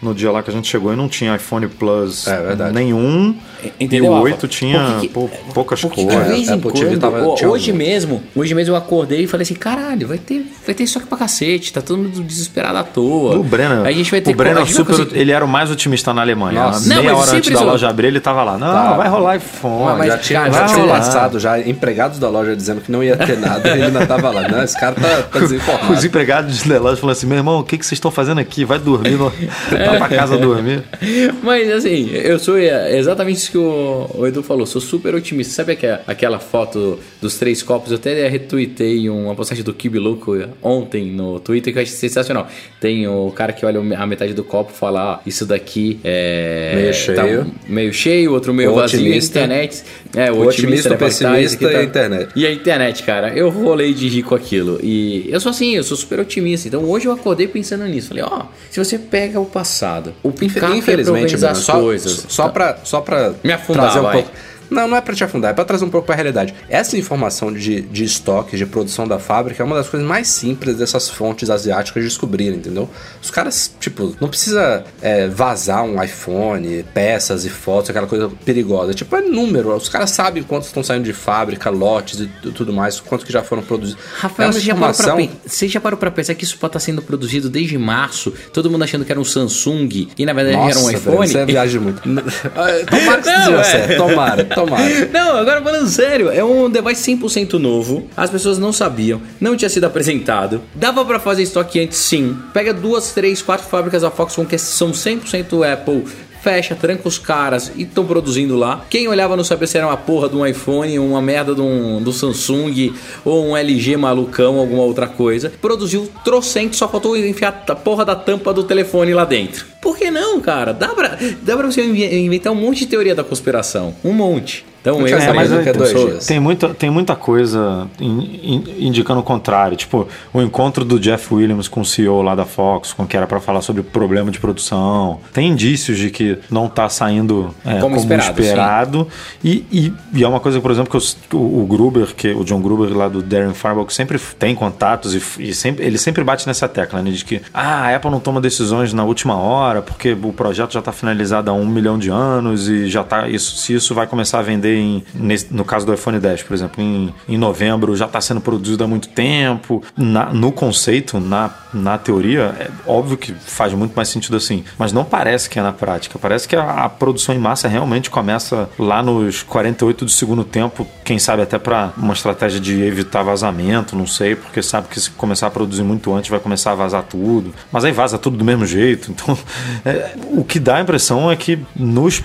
no 0.02 0.14
dia 0.14 0.32
lá 0.32 0.42
que 0.42 0.50
a 0.50 0.54
gente 0.54 0.68
chegou 0.68 0.94
e 0.94 0.96
não 0.96 1.08
tinha 1.10 1.36
iPhone 1.36 1.68
Plus 1.68 2.28
É, 2.28 2.42
verdade. 2.42 2.74
nenhum. 2.74 3.36
Entendeu, 3.80 4.06
e 4.06 4.08
o 4.10 4.14
Rafa? 4.14 4.24
8 4.24 4.48
tinha 4.48 4.98
que 5.02 5.10
pou- 5.10 5.30
poucas 5.54 5.82
Porque 5.82 6.06
de 6.06 6.12
cores. 6.14 6.28
vez 6.30 6.50
em 6.50 6.60
quando, 6.62 7.36
tinha 7.36 7.50
hoje 7.50 7.74
mesmo, 7.74 8.24
hoje 8.34 8.54
mesmo 8.56 8.74
eu 8.74 8.78
acordei 8.78 9.24
e 9.24 9.28
falei 9.28 9.44
assim, 9.44 9.54
caralho, 9.56 10.08
vai 10.08 10.18
ter, 10.18 10.46
vai 10.66 10.74
ter 10.74 10.84
estoque 10.84 11.08
pra 11.08 11.18
cacete, 11.18 11.74
tá 11.74 11.82
todo 11.82 11.98
mundo 11.98 12.24
desesperado 12.24 12.78
à 12.78 12.84
toa. 12.84 13.38
O 13.38 13.44
Brenner, 13.44 13.86
a 13.86 13.92
gente 13.92 14.10
vai 14.10 14.22
ter 14.22 14.32
o 14.32 14.36
Brenner 14.36 14.64
vai 14.64 14.72
super, 14.74 14.96
conseguir- 14.96 15.20
ele 15.20 15.32
era 15.34 15.44
o 15.44 15.48
mais 15.48 15.70
otimista 15.70 16.14
na 16.14 16.22
Alemanha. 16.22 16.64
Nossa. 16.64 16.88
Não, 16.88 17.02
Meia 17.04 17.14
mas 17.14 17.28
hora 17.28 17.38
antes 17.38 17.50
da 17.50 17.56
isso- 17.56 17.66
loja 17.66 17.90
abrir, 17.90 18.08
ele 18.08 18.20
tava 18.22 18.44
lá. 18.44 18.58
Não, 18.58 18.68
Tá. 18.72 18.94
vai 18.94 19.10
rolar 19.10 19.36
iPhone. 19.36 19.98
Mas, 19.98 20.08
já 20.08 20.18
tinha, 20.18 20.40
cara, 20.50 20.54
já 20.68 20.74
tinha 20.74 20.88
passado 20.88 21.40
já 21.40 21.60
empregados 21.60 22.18
da 22.20 22.30
loja 22.30 22.56
dizendo 22.56 22.80
que 22.80 22.90
não 22.92 23.04
ia 23.04 23.18
ter 23.18 23.38
nada 23.38 23.68
e 23.68 23.72
ele 23.74 23.84
ainda 23.84 24.08
tava 24.08 24.30
lá. 24.30 24.48
Não, 24.48 24.64
esse 24.64 24.80
cara 24.80 24.96
tá, 24.96 25.24
tá 25.24 25.40
desinformado. 25.40 25.92
Os 25.94 26.06
empregados 26.06 26.64
da 26.64 26.80
loja 26.80 26.96
falaram 26.96 27.12
assim: 27.18 27.28
meu 27.28 27.38
irmão, 27.38 27.60
o 27.60 27.64
que, 27.64 27.78
que 27.78 27.86
vocês 27.86 27.98
estão 27.98 28.10
fazendo 28.10 28.40
aqui? 28.40 28.64
Vai 28.64 28.80
dormir, 28.80 29.12
no... 29.18 29.30
vai 29.89 29.97
pra 29.97 30.08
casa 30.10 30.38
dormir. 30.38 30.84
Mas 31.43 31.69
assim, 31.71 32.10
eu 32.12 32.38
sou 32.39 32.58
é, 32.58 32.97
exatamente 32.97 33.38
isso 33.38 33.52
que 33.52 33.58
o, 33.58 34.10
o 34.13 34.28
Edu 34.28 34.43
falou, 34.43 34.65
sou 34.65 34.82
super 34.82 35.13
otimista. 35.15 35.54
Sabe 35.54 35.73
aquela, 35.73 36.02
aquela 36.08 36.39
foto 36.39 36.99
dos 37.21 37.36
três 37.38 37.62
copos? 37.63 37.91
Eu 37.91 37.97
até 37.97 38.28
retuitei 38.28 39.10
uma 39.10 39.36
postagem 39.36 39.63
do 39.63 39.73
Kibi 39.73 39.99
Louco 39.99 40.38
ontem 40.62 41.06
no 41.06 41.39
Twitter 41.39 41.73
que 41.73 41.80
eu 41.80 41.84
achei 41.84 41.95
sensacional. 41.95 42.47
Tem 42.80 43.08
o 43.08 43.32
cara 43.32 43.54
que 43.54 43.65
olha 43.65 43.80
a 43.97 44.08
metade 44.08 44.34
do 44.34 44.43
copo 44.43 44.71
e 44.73 44.78
fala: 44.78 45.15
ah, 45.15 45.19
isso 45.25 45.45
daqui 45.45 45.99
é. 46.04 46.73
Meio 46.75 46.93
cheio. 46.93 47.52
meio 47.67 47.93
cheio, 47.93 48.34
outro 48.34 48.54
meio 48.54 48.71
O 48.71 48.75
vazio. 48.75 48.99
otimista. 48.99 49.39
A 49.39 49.43
internet. 49.43 49.84
É, 50.15 50.32
o, 50.32 50.36
O 50.36 50.47
otimista, 50.47 50.93
otimista, 50.93 50.93
o 50.93 50.97
pessimista 50.97 51.58
que 51.58 51.65
tá- 51.65 51.71
e 51.71 51.75
a 51.75 51.84
internet. 51.84 52.30
E 52.36 52.45
a 52.45 52.52
internet, 52.52 53.04
cara, 53.04 53.34
eu 53.36 53.49
rolei 53.49 53.93
de 53.93 54.08
rir 54.08 54.23
com 54.23 54.36
aquilo. 54.36 54.80
E 54.82 55.28
eu 55.30 55.39
sou 55.39 55.49
assim, 55.52 55.75
eu 55.75 55.84
sou 55.84 55.95
super 55.97 56.19
otimista. 56.19 56.67
Então 56.67 56.84
hoje 56.86 57.06
eu 57.06 57.12
acordei 57.12 57.47
pensando 57.47 57.86
nisso. 57.86 58.10
Falei, 58.10 58.23
ó, 58.23 58.43
se 58.71 58.84
você 58.84 58.97
pega 58.97 59.39
o 59.39 59.45
passado, 59.45 59.79
o 60.24 60.30
Infe- 60.30 60.60
Infelizmente, 60.78 61.36
organizar 61.36 61.48
Bruno, 61.48 61.60
as 61.60 61.65
só, 61.65 61.80
coisas. 61.80 62.26
só, 62.28 62.48
pra, 62.50 62.78
só 62.84 63.02
pra 63.02 63.34
Me 63.44 63.52
afundar, 63.52 63.98
um 63.98 64.12
pouco. 64.12 64.32
Não, 64.70 64.88
não 64.88 64.98
é 64.98 65.02
pra 65.02 65.14
te 65.16 65.24
afundar, 65.24 65.52
é 65.52 65.54
pra 65.54 65.66
trazer 65.66 65.86
um 65.86 65.90
pouco 65.90 66.06
pra 66.06 66.16
realidade. 66.16 66.54
Essa 66.70 66.98
informação 66.98 67.52
de, 67.54 67.82
de 67.82 68.04
estoque, 68.04 68.56
de 68.58 68.66
produção 68.66 69.08
da 69.08 69.20
fábrica, 69.20 69.62
é 69.64 69.66
uma 69.66 69.76
das 69.76 69.90
coisas 69.90 70.08
mais 70.08 70.28
simples 70.28 70.76
dessas 70.78 71.10
fontes 71.10 71.50
asiáticas 71.50 72.04
descobrirem, 72.04 72.58
entendeu? 72.60 72.90
Os 73.22 73.32
caras, 73.32 73.72
tipo, 73.80 74.16
não 74.20 74.28
precisa 74.28 74.84
é, 75.02 75.28
vazar 75.28 75.84
um 75.84 76.02
iPhone, 76.04 76.84
peças 76.94 77.46
e 77.46 77.50
fotos, 77.50 77.90
aquela 77.90 78.08
coisa 78.08 78.30
perigosa. 78.46 78.94
Tipo, 78.94 79.16
é 79.16 79.22
número. 79.22 79.76
Os 79.76 79.90
caras 79.90 80.12
sabem 80.12 80.44
quantos 80.44 80.68
estão 80.68 80.84
saindo 80.84 81.04
de 81.04 81.14
fábrica, 81.14 81.70
lotes 81.70 82.20
e 82.20 82.28
tu- 82.42 82.52
tudo 82.52 82.72
mais, 82.74 83.00
quantos 83.00 83.26
que 83.26 83.32
já 83.34 83.42
foram 83.44 83.64
produzidos. 83.64 84.02
Rafael, 84.18 84.50
uma 84.50 84.54
você, 84.54 84.60
já 84.60 84.74
parou 84.76 84.94
pra, 84.94 85.04
informação. 85.06 85.18
pen- 85.18 85.32
você 85.46 85.68
já 85.68 85.80
parou 85.82 85.98
pra 85.98 86.12
pensar 86.12 86.36
que 86.36 86.44
isso 86.44 86.58
pode 86.58 86.70
estar 86.72 86.80
sendo 86.80 87.02
produzido 87.02 87.50
desde 87.50 87.78
março? 87.78 88.34
Todo 88.54 88.70
mundo 88.70 88.84
achando 88.84 89.04
que 89.06 89.12
era 89.12 89.20
um 89.20 89.26
Samsung 89.26 90.10
e 90.18 90.26
na 90.26 90.34
verdade 90.34 90.58
era 90.58 90.80
um 90.80 90.82
Nossa, 90.84 90.94
iPhone? 90.94 91.18
Breno, 91.18 91.28
Você 91.28 91.46
viaja 91.46 91.80
muito. 91.80 92.02
Tomara 92.90 93.22
que 93.22 93.30
Não, 93.30 93.46
seja 93.46 93.60
é. 93.60 93.64
certo. 93.64 93.98
Tomara, 93.98 94.46
tomara. 94.65 95.10
Não, 95.12 95.38
agora 95.38 95.62
falando 95.62 95.88
sério, 95.88 96.30
é 96.30 96.43
um 96.43 96.69
device 96.69 97.15
100% 97.15 97.54
novo. 97.54 98.08
As 98.15 98.30
pessoas 98.30 98.58
não 98.58 98.74
sabiam, 98.74 99.22
não 99.39 99.56
tinha 99.56 99.69
sido 99.69 99.86
apresentado. 99.86 100.62
Dava 100.76 101.04
pra 101.06 101.19
fazer 101.19 101.43
estoque 101.43 101.80
antes, 101.80 101.98
sim. 101.98 102.38
Pega 102.54 102.74
duas, 102.74 103.13
três, 103.13 103.41
quatro 103.41 103.67
fábricas 103.67 104.02
da 104.02 104.12
Foxconn 104.12 104.45
que 104.45 104.58
são 104.58 104.91
100% 104.91 105.74
Apple. 105.74 106.06
Fecha, 106.41 106.74
tranca 106.74 107.06
os 107.06 107.17
caras 107.17 107.69
e 107.76 107.84
estão 107.84 108.06
produzindo 108.06 108.56
lá. 108.56 108.86
Quem 108.89 109.10
olhava 109.10 109.36
não 109.36 109.43
sabia 109.43 109.67
se 109.67 109.78
era 109.78 109.88
uma 109.88 109.98
porra 109.98 110.30
de 110.30 110.38
um 110.38 110.45
iPhone, 110.45 110.98
uma 110.98 111.22
merda 111.22 111.54
de 111.54 111.60
um, 111.60 112.02
do 112.02 112.13
Samsung 112.13 112.93
ou 113.26 113.50
um 113.50 113.58
LG 113.58 113.98
malucão, 113.98 114.58
alguma 114.58 114.84
outra 114.84 115.06
coisa. 115.06 115.52
Produziu 115.62 116.10
trocento, 116.24 116.78
só 116.78 116.88
faltou 116.88 117.17
enfiar 117.17 117.65
a 117.67 117.76
porra 117.76 118.06
da 118.06 118.15
tampa 118.15 118.54
do 118.54 118.63
telefone 118.63 119.13
lá 119.13 119.26
dentro. 119.26 119.65
Por 119.89 119.97
que 119.97 120.12
não, 120.12 120.39
cara? 120.39 120.71
Dá 120.73 120.89
pra, 120.89 121.17
dá 121.41 121.58
pra 121.58 121.65
você 121.71 121.84
inve- 121.84 122.15
inventar 122.19 122.54
um 122.54 122.56
monte 122.56 122.80
de 122.80 122.86
teoria 122.88 123.15
da 123.15 123.23
conspiração. 123.23 123.95
Um 124.04 124.13
monte. 124.13 124.65
Então 124.82 125.06
eu 125.06 125.19
né, 125.19 125.47
do 125.58 125.62
que 125.62 125.73
dois 125.73 125.93
dias. 125.93 126.25
Tem 126.25 126.39
muita, 126.39 126.69
tem 126.73 126.89
muita 126.89 127.13
coisa 127.13 127.86
in- 127.99 128.39
in- 128.41 128.88
indicando 128.88 129.19
o 129.19 129.23
contrário. 129.23 129.75
Tipo, 129.75 130.08
o 130.34 130.41
encontro 130.41 130.86
do 130.86 130.97
Jeff 130.97 131.34
Williams 131.34 131.67
com 131.67 131.82
o 131.82 131.86
CEO 131.86 132.21
lá 132.21 132.34
da 132.34 132.45
Fox, 132.45 132.93
com 132.93 133.06
que 133.06 133.17
era 133.17 133.28
para 133.28 133.41
falar 133.41 133.62
sobre 133.62 133.84
problema 133.84 134.32
de 134.32 134.39
produção. 134.39 135.19
Tem 135.34 135.49
indícios 135.49 135.97
de 135.97 136.10
que 136.10 136.38
não 136.49 136.69
tá 136.69 136.88
saindo 136.88 137.54
é, 137.65 137.73
Como 137.82 137.97
como, 137.97 137.97
esperado, 137.97 138.41
esperado. 138.41 139.08
E, 139.43 139.65
e, 139.69 139.93
e 140.13 140.23
é 140.23 140.28
uma 140.28 140.39
coisa, 140.39 140.62
por 140.62 140.71
exemplo, 140.71 140.89
que 140.97 141.36
o, 141.36 141.39
o 141.62 141.65
Gruber, 141.65 142.15
que 142.15 142.30
o 142.30 142.45
John 142.45 142.62
Gruber 142.62 142.95
lá 142.97 143.10
do 143.10 143.21
Darren 143.21 143.54
Farwell, 143.54 143.86
que 143.86 143.93
sempre 143.93 144.17
tem 144.39 144.56
contatos 144.56 145.13
e, 145.13 145.21
e 145.49 145.54
sempre, 145.54 145.86
ele 145.86 145.97
sempre 145.97 146.23
bate 146.23 146.47
nessa 146.47 146.69
tecla, 146.69 147.02
né? 147.02 147.12
De 147.12 147.25
que 147.25 147.41
ah, 147.54 147.88
a 147.89 147.95
Apple 147.97 148.10
não 148.10 148.21
toma 148.21 148.39
decisões 148.39 148.93
na 148.93 149.04
última 149.04 149.36
hora, 149.36 149.79
porque 149.82 150.13
o 150.13 150.34
projeto 150.34 150.74
já 150.74 150.80
está 150.80 150.92
finalizado 150.92 151.50
há 151.50 151.54
um 151.54 151.65
milhão 151.65 151.98
de 151.98 152.10
anos 152.10 152.68
e 152.68 152.88
já 152.89 153.04
tá. 153.04 153.28
Isso, 153.28 153.56
se 153.58 153.74
isso 153.74 153.94
vai 153.96 154.08
começar 154.08 154.39
a 154.39 154.42
vender 154.42 154.76
em, 154.78 155.04
nesse- 155.13 155.54
no 155.54 155.63
caso 155.65 155.86
do 155.86 155.94
iPhone 155.94 156.20
10, 156.20 156.44
por 156.44 156.54
exemplo, 156.54 156.82
em, 156.84 157.13
em 157.28 157.38
novembro 157.38 157.96
já 157.96 158.06
está 158.06 158.20
sendo 158.22 158.42
produzido 158.42 158.84
há 158.84 158.88
muito 158.88 159.10
tempo. 159.10 159.84
Na- 159.98 160.28
no 160.34 160.52
conceito, 160.52 161.20
na, 161.20 161.50
na 161.74 161.98
teoria, 161.98 162.56
é 162.60 162.70
óbvio 162.86 163.18
que 163.18 163.34
faz 163.34 163.74
muito 163.74 163.94
mais 163.96 164.10
sentido 164.10 164.38
assim. 164.38 164.63
Mas 164.78 164.92
não 164.94 165.04
parece 165.06 165.50
que 165.50 165.60
é 165.60 165.62
na 165.62 165.72
prática. 165.74 166.18
Parece 166.20 166.48
que 166.48 166.56
a, 166.56 166.86
a 166.86 166.89
produção 166.89 167.34
em 167.36 167.39
massa 167.39 167.68
realmente 167.68 168.10
começa 168.10 168.70
lá 168.78 169.02
nos 169.04 169.44
48 169.44 170.06
do 170.06 170.12
segundo 170.12 170.44
tempo, 170.44 170.86
quem 171.04 171.20
sabe 171.20 171.42
até 171.42 171.58
para 171.60 171.92
uma 171.98 172.13
estratégia 172.13 172.60
de 172.60 172.82
evitar 172.84 173.24
vazamento, 173.24 173.96
não 173.96 174.08
sei, 174.08 174.36
porque 174.36 174.62
sabe 174.62 174.88
que 174.89 175.00
se 175.00 175.10
começar 175.12 175.48
a 175.48 175.52
produzir 175.52 175.84
muito 175.84 176.13
antes 176.13 176.30
vai 176.30 176.39
começar 176.39 176.72
a 176.72 176.76
vazar 176.76 177.04
tudo. 177.04 177.54
Mas 177.72 177.84
aí 177.86 177.92
vaza 177.92 178.18
tudo 178.18 178.38
do 178.38 178.44
mesmo 178.46 178.65
jeito. 178.65 179.10
Então, 179.20 179.38
é, 179.86 180.12
o 180.32 180.44
que 180.44 180.60
dá 180.60 180.78
a 180.78 180.82
impressão 180.82 181.30
é 181.32 181.36
que 181.36 181.60
nos, 181.76 182.22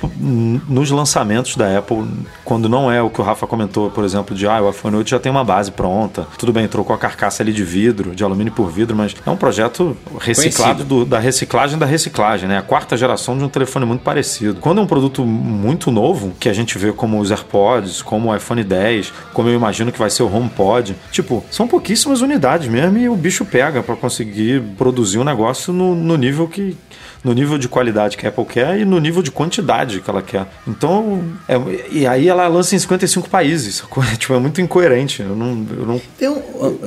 nos 0.68 0.90
lançamentos 0.90 1.56
da 1.56 1.78
Apple, 1.78 2.04
quando 2.44 2.68
não 2.68 2.90
é 2.90 3.02
o 3.02 3.10
que 3.10 3.20
o 3.20 3.24
Rafa 3.24 3.46
comentou, 3.46 3.90
por 3.90 4.04
exemplo, 4.04 4.34
de 4.36 4.46
ah, 4.46 4.60
o 4.62 4.70
iPhone 4.70 4.96
8 4.96 5.10
já 5.10 5.18
tem 5.18 5.30
uma 5.30 5.44
base 5.44 5.70
pronta. 5.70 6.26
Tudo 6.38 6.52
bem, 6.52 6.66
trocou 6.68 6.94
a 6.94 6.98
carcaça 6.98 7.42
ali 7.42 7.52
de 7.52 7.64
vidro, 7.64 8.14
de 8.14 8.22
alumínio 8.24 8.52
por 8.52 8.70
vidro, 8.70 8.96
mas 8.96 9.14
é 9.24 9.30
um 9.30 9.36
projeto 9.36 9.96
reciclado 10.20 10.84
do- 10.84 11.04
da 11.04 11.18
reciclagem 11.18 11.78
da 11.78 11.86
reciclagem, 11.86 12.48
né? 12.48 12.58
A 12.58 12.62
quarta 12.62 12.96
geração 12.96 13.36
de 13.36 13.44
um 13.44 13.48
telefone 13.48 13.84
muito 13.86 14.02
parecido. 14.02 14.60
Quando 14.60 14.80
é 14.80 14.82
um 14.82 14.86
produto 14.86 15.24
muito 15.24 15.90
novo, 15.90 16.32
que 16.38 16.48
a 16.48 16.52
gente 16.52 16.78
vê 16.78 16.92
como 16.92 17.18
os 17.20 17.30
AirPods, 17.30 18.02
como 18.02 18.30
o 18.30 18.36
iPhone 18.36 18.62
10, 18.64 19.12
como 19.32 19.48
eu 19.48 19.54
imagino 19.54 19.92
que 19.92 19.98
vai 19.98 20.10
ser 20.10 20.22
o 20.22 20.34
HomePod, 20.34 20.94
tipo, 21.10 21.44
são 21.50 21.66
pouquíssimas 21.68 22.20
unidades 22.20 22.68
mesmo 22.68 22.96
e 22.98 23.08
o 23.08 23.16
bicho 23.16 23.44
pega 23.44 23.82
para 23.82 23.96
conseguir 23.96 24.62
produzir 24.76 25.18
um 25.18 25.24
negócio 25.24 25.72
no, 25.72 25.94
no 25.94 26.16
nível 26.16 26.46
que 26.48 26.76
no 27.24 27.32
nível 27.32 27.56
de 27.56 27.66
qualidade 27.68 28.16
que 28.18 28.26
a 28.26 28.28
Apple 28.28 28.44
quer 28.44 28.78
e 28.78 28.84
no 28.84 29.00
nível 29.00 29.22
de 29.22 29.30
quantidade 29.30 30.00
que 30.02 30.10
ela 30.10 30.20
quer. 30.22 30.46
Então, 30.68 31.24
é- 31.48 31.58
e 31.90 32.06
aí 32.06 32.28
ela 32.28 32.46
lança 32.46 32.76
em 32.76 32.78
55 32.78 33.30
países. 33.30 33.76
sacou? 33.76 34.04
Tipo, 34.18 34.34
é 34.34 34.38
muito 34.38 34.60
incoerente. 34.60 35.22
Eu 35.22 35.34
não, 35.34 35.66
eu 35.70 35.86
não 35.86 36.00
Então, 36.16 36.42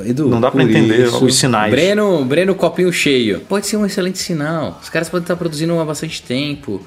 Edu, 0.06 0.28
Não 0.28 0.40
dá 0.40 0.50
pra 0.50 0.62
por 0.62 0.70
entender 0.70 1.08
os 1.08 1.36
sinais. 1.36 1.70
Breno, 1.70 2.24
Breno, 2.24 2.54
copinho 2.54 2.92
cheio. 2.92 3.40
Pode 3.40 3.66
ser 3.66 3.76
um 3.76 3.84
excelente 3.84 4.18
sinal. 4.18 4.78
Os 4.82 4.88
caras 4.88 5.08
podem 5.08 5.24
estar 5.24 5.36
produzindo 5.36 5.78
há 5.78 5.84
bastante 5.84 6.22
tempo. 6.22 6.86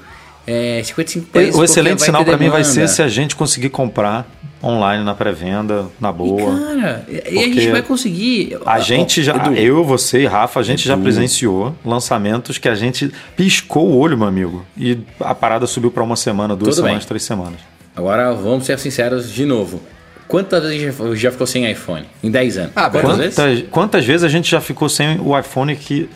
É, 0.51 0.83
55 0.83 1.27
países. 1.27 1.55
O 1.55 1.63
excelente 1.63 2.01
sinal 2.01 2.25
para 2.25 2.37
mim 2.37 2.49
vai 2.49 2.63
ser 2.63 2.87
se 2.89 3.01
a 3.01 3.07
gente 3.07 3.35
conseguir 3.35 3.69
comprar 3.69 4.27
online 4.63 5.03
na 5.03 5.15
pré-venda, 5.15 5.87
na 5.99 6.11
boa. 6.11 6.55
Cara, 6.55 7.05
e 7.09 7.39
a 7.39 7.43
gente 7.47 7.69
vai 7.71 7.81
conseguir. 7.81 8.57
A 8.65 8.79
gente 8.79 9.23
já, 9.23 9.35
Edu, 9.35 9.53
eu, 9.55 9.83
você 9.83 10.21
e 10.21 10.25
Rafa, 10.27 10.59
a 10.59 10.63
gente 10.63 10.87
já 10.87 10.93
Edu. 10.93 11.03
presenciou 11.03 11.75
lançamentos 11.85 12.57
que 12.57 12.67
a 12.69 12.75
gente 12.75 13.11
piscou 13.35 13.87
o 13.89 13.97
olho, 13.97 14.17
meu 14.17 14.27
amigo. 14.27 14.65
E 14.77 14.99
a 15.19 15.33
parada 15.33 15.65
subiu 15.65 15.89
para 15.89 16.03
uma 16.03 16.15
semana, 16.15 16.55
duas 16.55 16.75
Tudo 16.75 16.83
semanas, 16.85 16.99
bem. 17.03 17.07
três 17.07 17.23
semanas. 17.23 17.59
Agora 17.95 18.33
vamos 18.33 18.65
ser 18.65 18.77
sinceros 18.77 19.31
de 19.31 19.45
novo. 19.45 19.81
Quantas 20.27 20.63
vezes 20.63 20.95
já- 20.97 21.15
já 21.15 21.31
ficou 21.31 21.45
sem 21.47 21.69
iPhone? 21.69 22.05
Em 22.23 22.29
10 22.31 22.57
anos? 22.57 22.71
Ah, 22.75 22.89
Quantas 22.89 23.17
vezes? 23.17 23.35
Quantas, 23.35 23.63
quantas 23.69 24.05
vezes 24.05 24.23
a 24.23 24.29
gente 24.29 24.49
já 24.49 24.61
ficou 24.61 24.87
sem 24.87 25.19
o 25.19 25.37
iPhone 25.37 25.75
que 25.75 26.07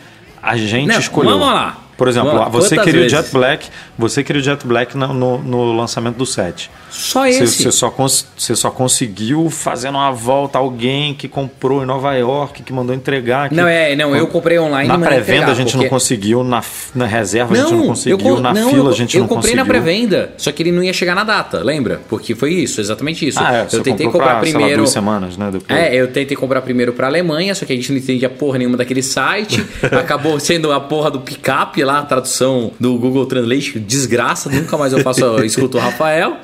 a 0.42 0.56
gente 0.56 0.86
Não, 0.88 0.98
escolheu? 0.98 1.32
vamos 1.38 1.52
lá. 1.54 1.82
Por 1.96 2.08
exemplo, 2.08 2.28
Vamos 2.30 2.44
lá. 2.44 2.48
você 2.50 2.76
queria 2.76 3.00
o 3.00 3.02
vezes? 3.04 3.10
Jet 3.12 3.32
Black, 3.32 3.68
você 3.96 4.22
queria 4.22 4.40
o 4.40 4.44
Jet 4.44 4.66
Black 4.66 4.96
no, 4.96 5.14
no- 5.14 5.38
no 5.38 5.72
lançamento 5.76 6.16
do 6.16 6.26
7. 6.26 6.70
Só 6.98 7.26
esse. 7.26 7.46
você 7.46 7.70
só 7.72 7.92
você 8.36 8.56
só 8.56 8.70
conseguiu 8.70 9.50
fazendo 9.50 9.96
uma 9.96 10.10
volta 10.10 10.58
alguém 10.58 11.12
que 11.14 11.28
comprou 11.28 11.82
em 11.82 11.86
Nova 11.86 12.14
York, 12.14 12.62
que 12.62 12.72
mandou 12.72 12.94
entregar. 12.94 13.48
que- 13.48 13.54
Não, 13.54 13.66
é, 13.68 13.94
não, 13.94 14.16
eu 14.16 14.26
comprei 14.26 14.58
online 14.58 14.88
Na 14.88 14.98
pré-venda 14.98 15.46
a 15.46 15.54
gente 15.54 15.72
porque- 15.72 15.84
não 15.84 15.90
conseguiu, 15.90 16.42
na, 16.42 16.62
na 16.94 17.06
reserva 17.06 17.54
a 17.54 17.56
gente 17.56 17.70
não 17.72 17.80
eu 17.82 17.86
conseguiu, 17.88 18.18
co- 18.18 18.40
na 18.40 18.54
não, 18.54 18.70
fila 18.70 18.84
eu, 18.84 18.90
a 18.90 18.94
gente 18.94 19.16
eu 19.16 19.20
não 19.20 19.28
comprei 19.28 19.54
conseguiu. 19.54 19.64
na 19.64 19.64
pré-venda, 19.82 20.30
só 20.38 20.50
que 20.52 20.62
ele 20.62 20.72
não 20.72 20.82
ia 20.82 20.92
chegar 20.92 21.14
na 21.14 21.24
data, 21.24 21.62
lembra? 21.62 22.00
Porque 22.08 22.34
foi 22.34 22.52
isso, 22.54 22.80
exatamente 22.80 23.26
isso. 23.26 23.38
Ah, 23.40 23.54
é, 23.54 23.66
eu 23.76 23.82
tentei 23.82 24.06
comprar 24.06 24.36
pra, 24.36 24.42
sei 24.44 24.52
lá, 24.52 24.58
primeiro. 24.58 24.78
duas 24.78 24.90
semanas, 24.90 25.36
né? 25.36 25.50
Depois. 25.52 25.78
É, 25.78 25.94
eu 25.94 26.08
tentei 26.08 26.36
comprar 26.36 26.62
primeiro 26.62 26.92
pra 26.92 27.06
Alemanha, 27.06 27.54
só 27.54 27.64
que 27.66 27.72
a 27.72 27.76
gente 27.76 27.90
não 27.92 27.98
entendia 27.98 28.28
porra 28.30 28.58
nenhuma 28.58 28.76
daquele 28.76 29.02
site. 29.02 29.64
acabou 29.92 30.38
sendo 30.40 30.72
a 30.72 30.80
porra 30.80 31.10
do 31.10 31.20
picape 31.20 31.82
lá 31.84 31.98
a 31.98 32.02
tradução 32.02 32.72
do 32.80 32.96
Google 32.98 33.26
Translate, 33.26 33.78
desgraça, 33.78 34.48
nunca 34.50 34.76
mais 34.76 34.92
eu 34.92 35.00
faço, 35.00 35.20
eu 35.24 35.44
escuto 35.44 35.78
o 35.78 35.80
Rafael. 35.80 36.36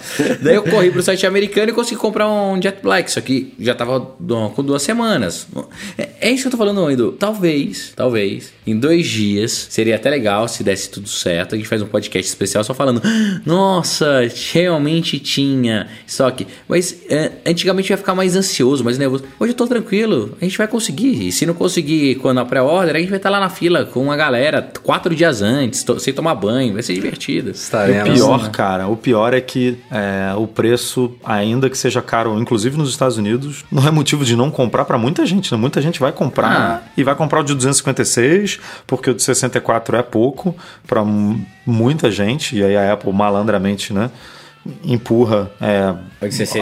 Daí 0.43 0.57
eu 0.57 0.63
corri 0.63 0.91
pro 0.91 1.03
site 1.03 1.27
americano 1.27 1.71
e 1.71 1.73
consegui 1.73 2.01
comprar 2.01 2.29
um 2.29 2.61
Jet 2.61 2.79
Black, 2.83 3.11
só 3.11 3.21
que 3.21 3.55
já 3.59 3.75
tava 3.75 4.01
com 4.01 4.65
duas 4.65 4.83
semanas. 4.83 5.47
É, 5.97 6.09
é 6.21 6.31
isso 6.31 6.43
que 6.43 6.49
eu 6.49 6.53
tô 6.53 6.57
falando, 6.57 6.91
Edu. 6.91 7.13
Talvez, 7.13 7.93
talvez, 7.95 8.53
em 8.67 8.79
dois 8.79 9.07
dias, 9.07 9.69
seria 9.71 9.97
até 9.97 10.11
legal 10.11 10.49
se 10.49 10.63
desse 10.63 10.89
tudo 10.89 11.09
certo. 11.09 11.55
A 11.55 11.59
gente 11.59 11.69
faz 11.69 11.83
um 11.83 11.87
podcast 11.87 12.29
especial 12.29 12.63
só 12.65 12.75
falando, 12.75 13.03
nossa, 13.45 14.23
realmente 14.53 15.19
tinha 15.19 15.89
estoque. 16.07 16.47
Mas 16.69 17.03
é, 17.09 17.33
antigamente 17.47 17.91
eu 17.91 17.95
ia 17.95 17.99
ficar 17.99 18.15
mais 18.15 18.37
ansioso, 18.37 18.85
mais 18.85 18.99
nervoso. 18.99 19.25
Hoje 19.39 19.53
eu 19.53 19.57
tô 19.57 19.67
tranquilo, 19.67 20.37
a 20.41 20.45
gente 20.45 20.59
vai 20.59 20.69
conseguir. 20.69 21.29
E 21.29 21.33
se 21.33 21.47
não 21.47 21.55
conseguir 21.55 22.17
quando 22.17 22.39
a 22.39 22.45
pré-order, 22.45 22.97
a 22.97 22.99
gente 22.99 23.11
vai 23.11 23.19
estar 23.19 23.31
tá 23.31 23.39
lá 23.39 23.41
na 23.41 23.51
fila 23.51 23.85
com 23.85 24.03
uma 24.03 24.17
galera 24.17 24.71
quatro 24.83 25.15
dias 25.15 25.43
antes, 25.43 25.85
sem 25.99 26.13
tomar 26.13 26.35
banho, 26.35 26.75
vai 26.75 26.83
ser 26.83 26.95
divertido. 26.95 27.51
Estaremos, 27.51 28.11
o 28.11 28.15
pior, 28.15 28.43
né? 28.45 28.51
cara, 28.53 28.89
o 28.89 28.97
pior 28.97 29.35
é 29.35 29.41
que 29.41 29.79
é, 29.91 30.32
o 30.37 30.47
preço, 30.47 31.13
ainda 31.25 31.69
que 31.69 31.77
seja 31.77 32.03
caro, 32.03 32.39
inclusive 32.41 32.77
nos 32.77 32.91
Estados 32.91 33.17
Unidos, 33.17 33.65
não 33.71 33.87
é 33.87 33.91
motivo 33.91 34.25
de 34.25 34.37
não 34.37 34.51
comprar 34.51 34.85
para 34.85 34.99
muita 34.99 35.25
gente, 35.27 35.53
né? 35.53 35.59
Muita 35.59 35.81
gente 35.81 36.01
vai 36.01 36.13
comprar 36.13 36.51
ah. 36.51 36.83
e 36.97 37.03
vai 37.03 37.15
comprar 37.15 37.41
o 37.41 37.45
de 37.45 37.55
256, 37.55 38.61
porque 38.87 39.11
o 39.11 39.15
de 39.15 39.23
64 39.23 39.97
é 39.97 40.03
pouco 40.03 40.55
para 40.87 41.03
muita 41.67 42.11
gente, 42.11 42.57
e 42.57 42.65
aí 42.65 42.77
a 42.77 42.93
Apple 42.93 43.13
malandramente, 43.13 43.93
né? 43.93 44.11
empurra. 44.85 45.51
É, 45.61 45.93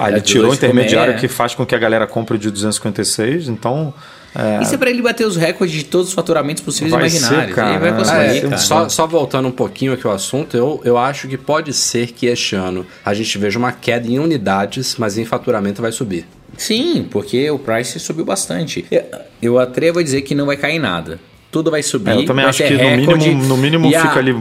ele 0.09 0.21
tirou 0.23 0.51
o 0.51 0.55
intermediário 0.55 1.13
comer. 1.13 1.21
que 1.21 1.29
faz 1.29 1.55
com 1.55 1.67
que 1.67 1.75
a 1.75 1.79
galera 1.79 2.07
compre 2.07 2.37
o 2.37 2.39
de 2.39 2.51
256, 2.51 3.49
então. 3.49 3.93
É, 4.35 4.63
Isso 4.63 4.75
é 4.75 4.79
para 4.79 4.91
ele 4.91 5.03
bater 5.03 5.27
os 5.27 5.37
recordes 5.37 5.77
de 5.77 5.85
todos 5.85 6.09
os 6.09 6.15
faturamentos 6.15 6.63
possíveis 6.63 6.93
e 6.93 6.97
imaginários. 6.97 7.49
Ser, 7.49 7.55
cara, 7.55 7.79
vai 7.79 7.97
conseguir, 7.97 8.53
é. 8.53 8.57
Só, 8.57 8.89
só, 8.89 9.07
voltando 9.07 9.49
um 9.49 9.53
pouquinho 9.53 9.93
aqui 9.93 10.07
ao 10.07 10.13
assunto, 10.13 10.57
eu, 10.57 10.81
eu 10.85 10.97
acho 10.97 11.27
que 11.27 11.37
pode 11.37 11.73
ser 11.73 12.13
que 12.13 12.27
este 12.27 12.55
ano 12.55 12.87
a 13.05 13.13
gente 13.13 13.37
veja 13.39 13.59
uma 13.59 13.73
queda 13.73 14.07
em 14.07 14.19
unidades, 14.19 14.97
mas 14.99 15.19
em 15.19 15.25
faturamento 15.25 15.83
vai 15.83 15.91
subir. 15.91 16.27
Sim, 16.57 17.07
porque 17.11 17.51
o 17.51 17.59
price 17.59 17.99
subiu 17.99 18.25
bastante. 18.25 18.85
Eu 19.41 19.59
atrevo 19.59 19.99
a 19.99 20.03
dizer 20.03 20.23
que 20.23 20.35
não 20.35 20.47
vai 20.47 20.57
cair 20.57 20.79
nada 20.79 21.19
tudo 21.51 21.71
vai 21.71 21.83
subir. 21.83 22.11
É, 22.11 22.17
eu 22.17 22.25
também 22.25 22.45
acho 22.45 22.63
que 22.63 22.75
no 22.75 22.97
mínimo, 22.97 23.45
no 23.45 23.57
mínimo 23.57 23.89
fica 23.89 24.09
a, 24.09 24.19
ali 24.19 24.33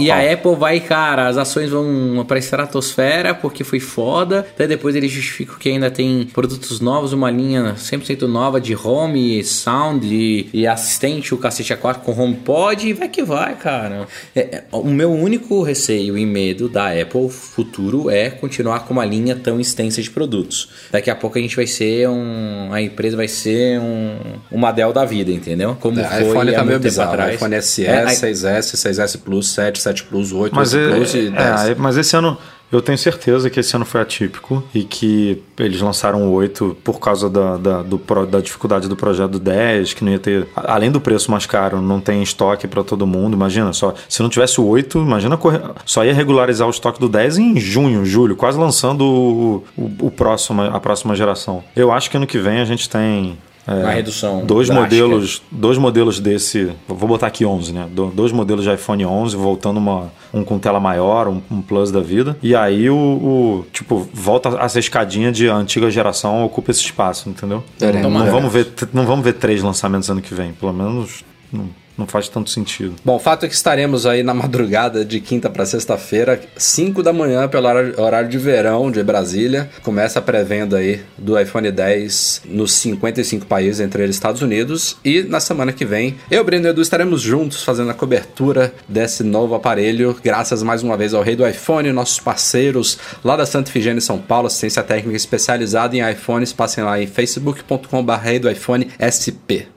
E 0.00 0.10
a 0.10 0.32
Apple 0.32 0.54
vai, 0.56 0.80
cara, 0.80 1.28
as 1.28 1.36
ações 1.36 1.70
vão 1.70 2.24
pra 2.26 2.38
estratosfera 2.38 3.34
porque 3.34 3.64
foi 3.64 3.80
foda. 3.80 4.46
Daí 4.56 4.66
depois 4.66 4.94
eles 4.94 5.10
justificam 5.10 5.56
que 5.58 5.68
ainda 5.68 5.90
tem 5.90 6.28
produtos 6.32 6.80
novos, 6.80 7.12
uma 7.12 7.30
linha 7.30 7.74
100% 7.76 8.22
nova 8.22 8.60
de 8.60 8.74
home, 8.74 9.42
sound 9.44 10.06
e, 10.06 10.48
e 10.52 10.66
assistente, 10.66 11.34
o 11.34 11.38
cacete 11.38 11.74
A4 11.74 11.98
com 11.98 12.12
HomePod 12.12 12.88
e 12.88 12.92
vai 12.92 13.08
que 13.08 13.22
vai, 13.22 13.54
cara. 13.56 14.06
É, 14.34 14.40
é, 14.40 14.64
o 14.72 14.84
meu 14.84 15.12
único 15.12 15.62
receio 15.62 16.16
e 16.16 16.26
medo 16.26 16.68
da 16.68 16.90
Apple 16.90 17.28
futuro 17.28 18.10
é 18.10 18.30
continuar 18.30 18.80
com 18.80 18.92
uma 18.92 19.04
linha 19.04 19.36
tão 19.36 19.60
extensa 19.60 20.02
de 20.02 20.10
produtos. 20.10 20.68
Daqui 20.90 21.10
a 21.10 21.14
pouco 21.14 21.38
a 21.38 21.40
gente 21.40 21.56
vai 21.56 21.66
ser 21.66 22.08
um... 22.08 22.72
a 22.72 22.80
empresa 22.80 23.16
vai 23.16 23.28
ser 23.28 23.78
um, 23.80 24.16
uma 24.50 24.72
Dell 24.72 24.92
da 24.92 25.04
vida, 25.04 25.30
entendeu? 25.30 25.76
Como 25.80 25.98
é, 26.00 26.04
foi 26.04 26.28
iPhone 26.30 26.52
tá 26.52 26.64
meio 26.64 26.80
bizarro. 26.80 27.12
Atrás. 27.12 27.34
iPhone 27.34 27.62
SE, 27.62 27.86
é, 27.86 28.04
6S, 28.04 28.74
6S 28.74 29.18
Plus, 29.22 29.48
7, 29.48 29.75
7 29.80 30.04
Plus, 30.04 30.32
8, 30.32 30.54
mas 30.54 30.74
8 30.74 30.88
é, 30.88 30.96
Plus 30.96 31.14
e 31.14 31.30
10. 31.30 31.36
É, 31.36 31.74
mas 31.76 31.96
esse 31.96 32.16
ano 32.16 32.36
eu 32.70 32.82
tenho 32.82 32.98
certeza 32.98 33.48
que 33.48 33.60
esse 33.60 33.76
ano 33.76 33.84
foi 33.84 34.00
atípico 34.00 34.62
e 34.74 34.82
que 34.82 35.42
eles 35.58 35.80
lançaram 35.80 36.26
o 36.26 36.32
8 36.32 36.76
por 36.82 36.98
causa 36.98 37.30
da, 37.30 37.56
da, 37.56 37.82
do, 37.82 38.00
da 38.26 38.40
dificuldade 38.40 38.88
do 38.88 38.96
projeto 38.96 39.38
10, 39.38 39.94
que 39.94 40.04
não 40.04 40.10
ia 40.10 40.18
ter. 40.18 40.48
Além 40.56 40.90
do 40.90 41.00
preço 41.00 41.30
mais 41.30 41.46
caro, 41.46 41.80
não 41.80 42.00
tem 42.00 42.22
estoque 42.22 42.66
para 42.66 42.82
todo 42.82 43.06
mundo. 43.06 43.34
Imagina 43.34 43.72
só, 43.72 43.94
se 44.08 44.20
não 44.20 44.28
tivesse 44.28 44.60
o 44.60 44.66
8, 44.66 44.98
imagina 44.98 45.38
só 45.84 46.04
ia 46.04 46.12
regularizar 46.12 46.66
o 46.66 46.70
estoque 46.70 46.98
do 46.98 47.08
10 47.08 47.38
em 47.38 47.60
junho, 47.60 48.04
julho, 48.04 48.34
quase 48.34 48.58
lançando 48.58 49.04
o, 49.04 49.64
o, 49.76 50.06
o 50.06 50.10
próximo, 50.10 50.62
a 50.62 50.80
próxima 50.80 51.14
geração. 51.14 51.62
Eu 51.74 51.92
acho 51.92 52.10
que 52.10 52.16
ano 52.16 52.26
que 52.26 52.38
vem 52.38 52.60
a 52.60 52.64
gente 52.64 52.90
tem 52.90 53.38
é, 53.66 53.72
uma 53.72 53.90
redução. 53.90 54.46
Dois 54.46 54.70
modelos, 54.70 55.42
dois 55.50 55.76
modelos 55.76 56.20
desse, 56.20 56.72
vou 56.86 57.08
botar 57.08 57.26
aqui 57.26 57.44
11, 57.44 57.72
né? 57.72 57.88
Dois 58.14 58.30
modelos 58.30 58.64
de 58.64 58.72
iPhone 58.72 59.04
11 59.04 59.36
voltando 59.36 59.78
uma, 59.78 60.12
um 60.32 60.44
com 60.44 60.58
tela 60.58 60.78
maior, 60.78 61.26
um, 61.26 61.42
um 61.50 61.60
Plus 61.60 61.90
da 61.90 62.00
vida. 62.00 62.36
E 62.42 62.54
aí 62.54 62.88
o, 62.88 62.96
o, 62.96 63.66
tipo 63.72 64.08
volta 64.12 64.50
essa 64.60 64.78
escadinha 64.78 65.32
de 65.32 65.48
antiga 65.48 65.90
geração 65.90 66.44
ocupa 66.44 66.70
esse 66.70 66.80
espaço, 66.80 67.28
entendeu? 67.28 67.64
Não, 68.02 68.10
não 68.10 68.30
vamos 68.30 68.52
ver, 68.52 68.72
não 68.92 69.04
vamos 69.04 69.24
ver 69.24 69.34
três 69.34 69.62
lançamentos 69.62 70.08
ano 70.08 70.22
que 70.22 70.32
vem, 70.32 70.52
pelo 70.52 70.72
menos. 70.72 71.24
Não 71.52 71.85
não 71.96 72.06
faz 72.06 72.28
tanto 72.28 72.50
sentido. 72.50 72.94
Bom, 73.04 73.16
o 73.16 73.18
fato 73.18 73.46
é 73.46 73.48
que 73.48 73.54
estaremos 73.54 74.06
aí 74.06 74.22
na 74.22 74.34
madrugada 74.34 75.04
de 75.04 75.20
quinta 75.20 75.48
para 75.48 75.64
sexta-feira, 75.64 76.40
5 76.56 77.02
da 77.02 77.12
manhã, 77.12 77.48
pelo 77.48 77.66
horário 77.66 78.28
de 78.28 78.38
verão 78.38 78.90
de 78.90 79.02
Brasília. 79.02 79.70
Começa 79.82 80.18
a 80.18 80.22
pré-venda 80.22 80.78
aí 80.78 81.00
do 81.16 81.38
iPhone 81.38 81.70
10 81.70 82.42
nos 82.46 82.72
55 82.72 83.46
países, 83.46 83.80
entre 83.80 84.02
eles 84.02 84.16
Estados 84.16 84.42
Unidos. 84.42 84.96
E 85.04 85.22
na 85.22 85.40
semana 85.40 85.72
que 85.72 85.84
vem, 85.84 86.16
eu, 86.30 86.44
Breno 86.44 86.66
e 86.66 86.70
Edu 86.70 86.82
estaremos 86.82 87.20
juntos 87.20 87.62
fazendo 87.62 87.90
a 87.90 87.94
cobertura 87.94 88.72
desse 88.88 89.22
novo 89.22 89.54
aparelho. 89.54 90.16
Graças 90.22 90.62
mais 90.62 90.82
uma 90.82 90.96
vez 90.96 91.14
ao 91.14 91.22
rei 91.22 91.36
do 91.36 91.46
iPhone, 91.46 91.92
nossos 91.92 92.18
parceiros 92.18 92.98
lá 93.24 93.36
da 93.36 93.46
Santa 93.46 93.70
Efigênia 93.70 94.00
São 94.00 94.18
Paulo, 94.18 94.46
assistência 94.46 94.82
técnica 94.82 95.16
especializada 95.16 95.96
em 95.96 96.10
iPhones. 96.10 96.52
Passem 96.52 96.82
lá 96.82 97.00
em 97.00 97.06
facebook.com.br 97.06 98.12
rei 98.22 98.38
do 98.38 98.50
iPhone 98.50 98.88
SP. 98.98 99.75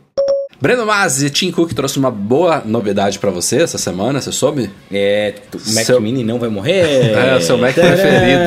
Breno 0.62 0.86
Mazzi, 0.86 1.30
Tim 1.30 1.52
Cook 1.52 1.74
trouxe 1.74 1.98
uma 1.98 2.12
boa 2.12 2.62
novidade 2.66 3.18
para 3.18 3.32
você 3.32 3.62
essa 3.62 3.78
semana, 3.78 4.20
você 4.20 4.32
soube? 4.32 4.70
É, 4.92 5.34
o 5.54 5.74
Mac 5.74 5.86
seu... 5.86 6.02
Mini 6.02 6.22
não 6.22 6.38
vai 6.38 6.50
morrer. 6.50 7.14
É, 7.14 7.38
o 7.38 7.42
seu 7.42 7.58
Mac 7.58 7.74
preferido. 7.74 8.44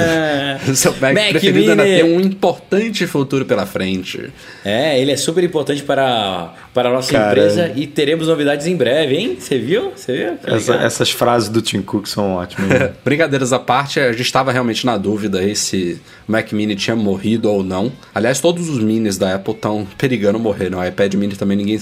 o 0.70 0.76
seu 0.76 0.92
Mac, 0.92 1.14
Mac 1.14 1.30
preferido 1.30 1.58
Mini. 1.58 1.70
ainda 1.70 1.84
tem 1.84 2.04
um 2.04 2.20
importante 2.20 3.06
futuro 3.06 3.46
pela 3.46 3.64
frente. 3.64 4.30
É, 4.62 5.00
ele 5.00 5.10
é 5.10 5.16
super 5.16 5.42
importante 5.42 5.82
para, 5.82 6.52
para 6.74 6.90
a 6.90 6.92
nossa 6.92 7.10
Cara, 7.10 7.30
empresa 7.30 7.72
e 7.74 7.86
teremos 7.86 8.28
novidades 8.28 8.66
em 8.66 8.76
breve, 8.76 9.16
hein? 9.16 9.36
Você 9.40 9.58
viu? 9.58 9.92
Você 9.96 10.12
viu? 10.12 10.54
Essa, 10.54 10.74
essas 10.74 11.10
frases 11.10 11.48
do 11.48 11.62
Tim 11.62 11.80
Cook 11.80 12.06
são 12.06 12.34
ótimas. 12.34 12.68
Né? 12.68 12.92
Brincadeiras 13.02 13.54
à 13.54 13.58
parte, 13.58 13.98
a 13.98 14.12
gente 14.12 14.20
estava 14.20 14.52
realmente 14.52 14.84
na 14.84 14.98
dúvida 14.98 15.38
aí 15.38 15.56
se 15.56 15.98
o 16.28 16.32
Mac 16.32 16.52
Mini 16.52 16.76
tinha 16.76 16.94
morrido 16.94 17.50
ou 17.50 17.64
não. 17.64 17.90
Aliás, 18.14 18.38
todos 18.38 18.68
os 18.68 18.78
minis 18.80 19.16
da 19.16 19.34
Apple 19.36 19.54
estão 19.54 19.86
perigando 19.96 20.38
morrer, 20.38 20.70
né? 20.70 20.76
O 20.76 20.84
iPad 20.84 21.14
Mini 21.14 21.36
também 21.36 21.56
ninguém 21.56 21.78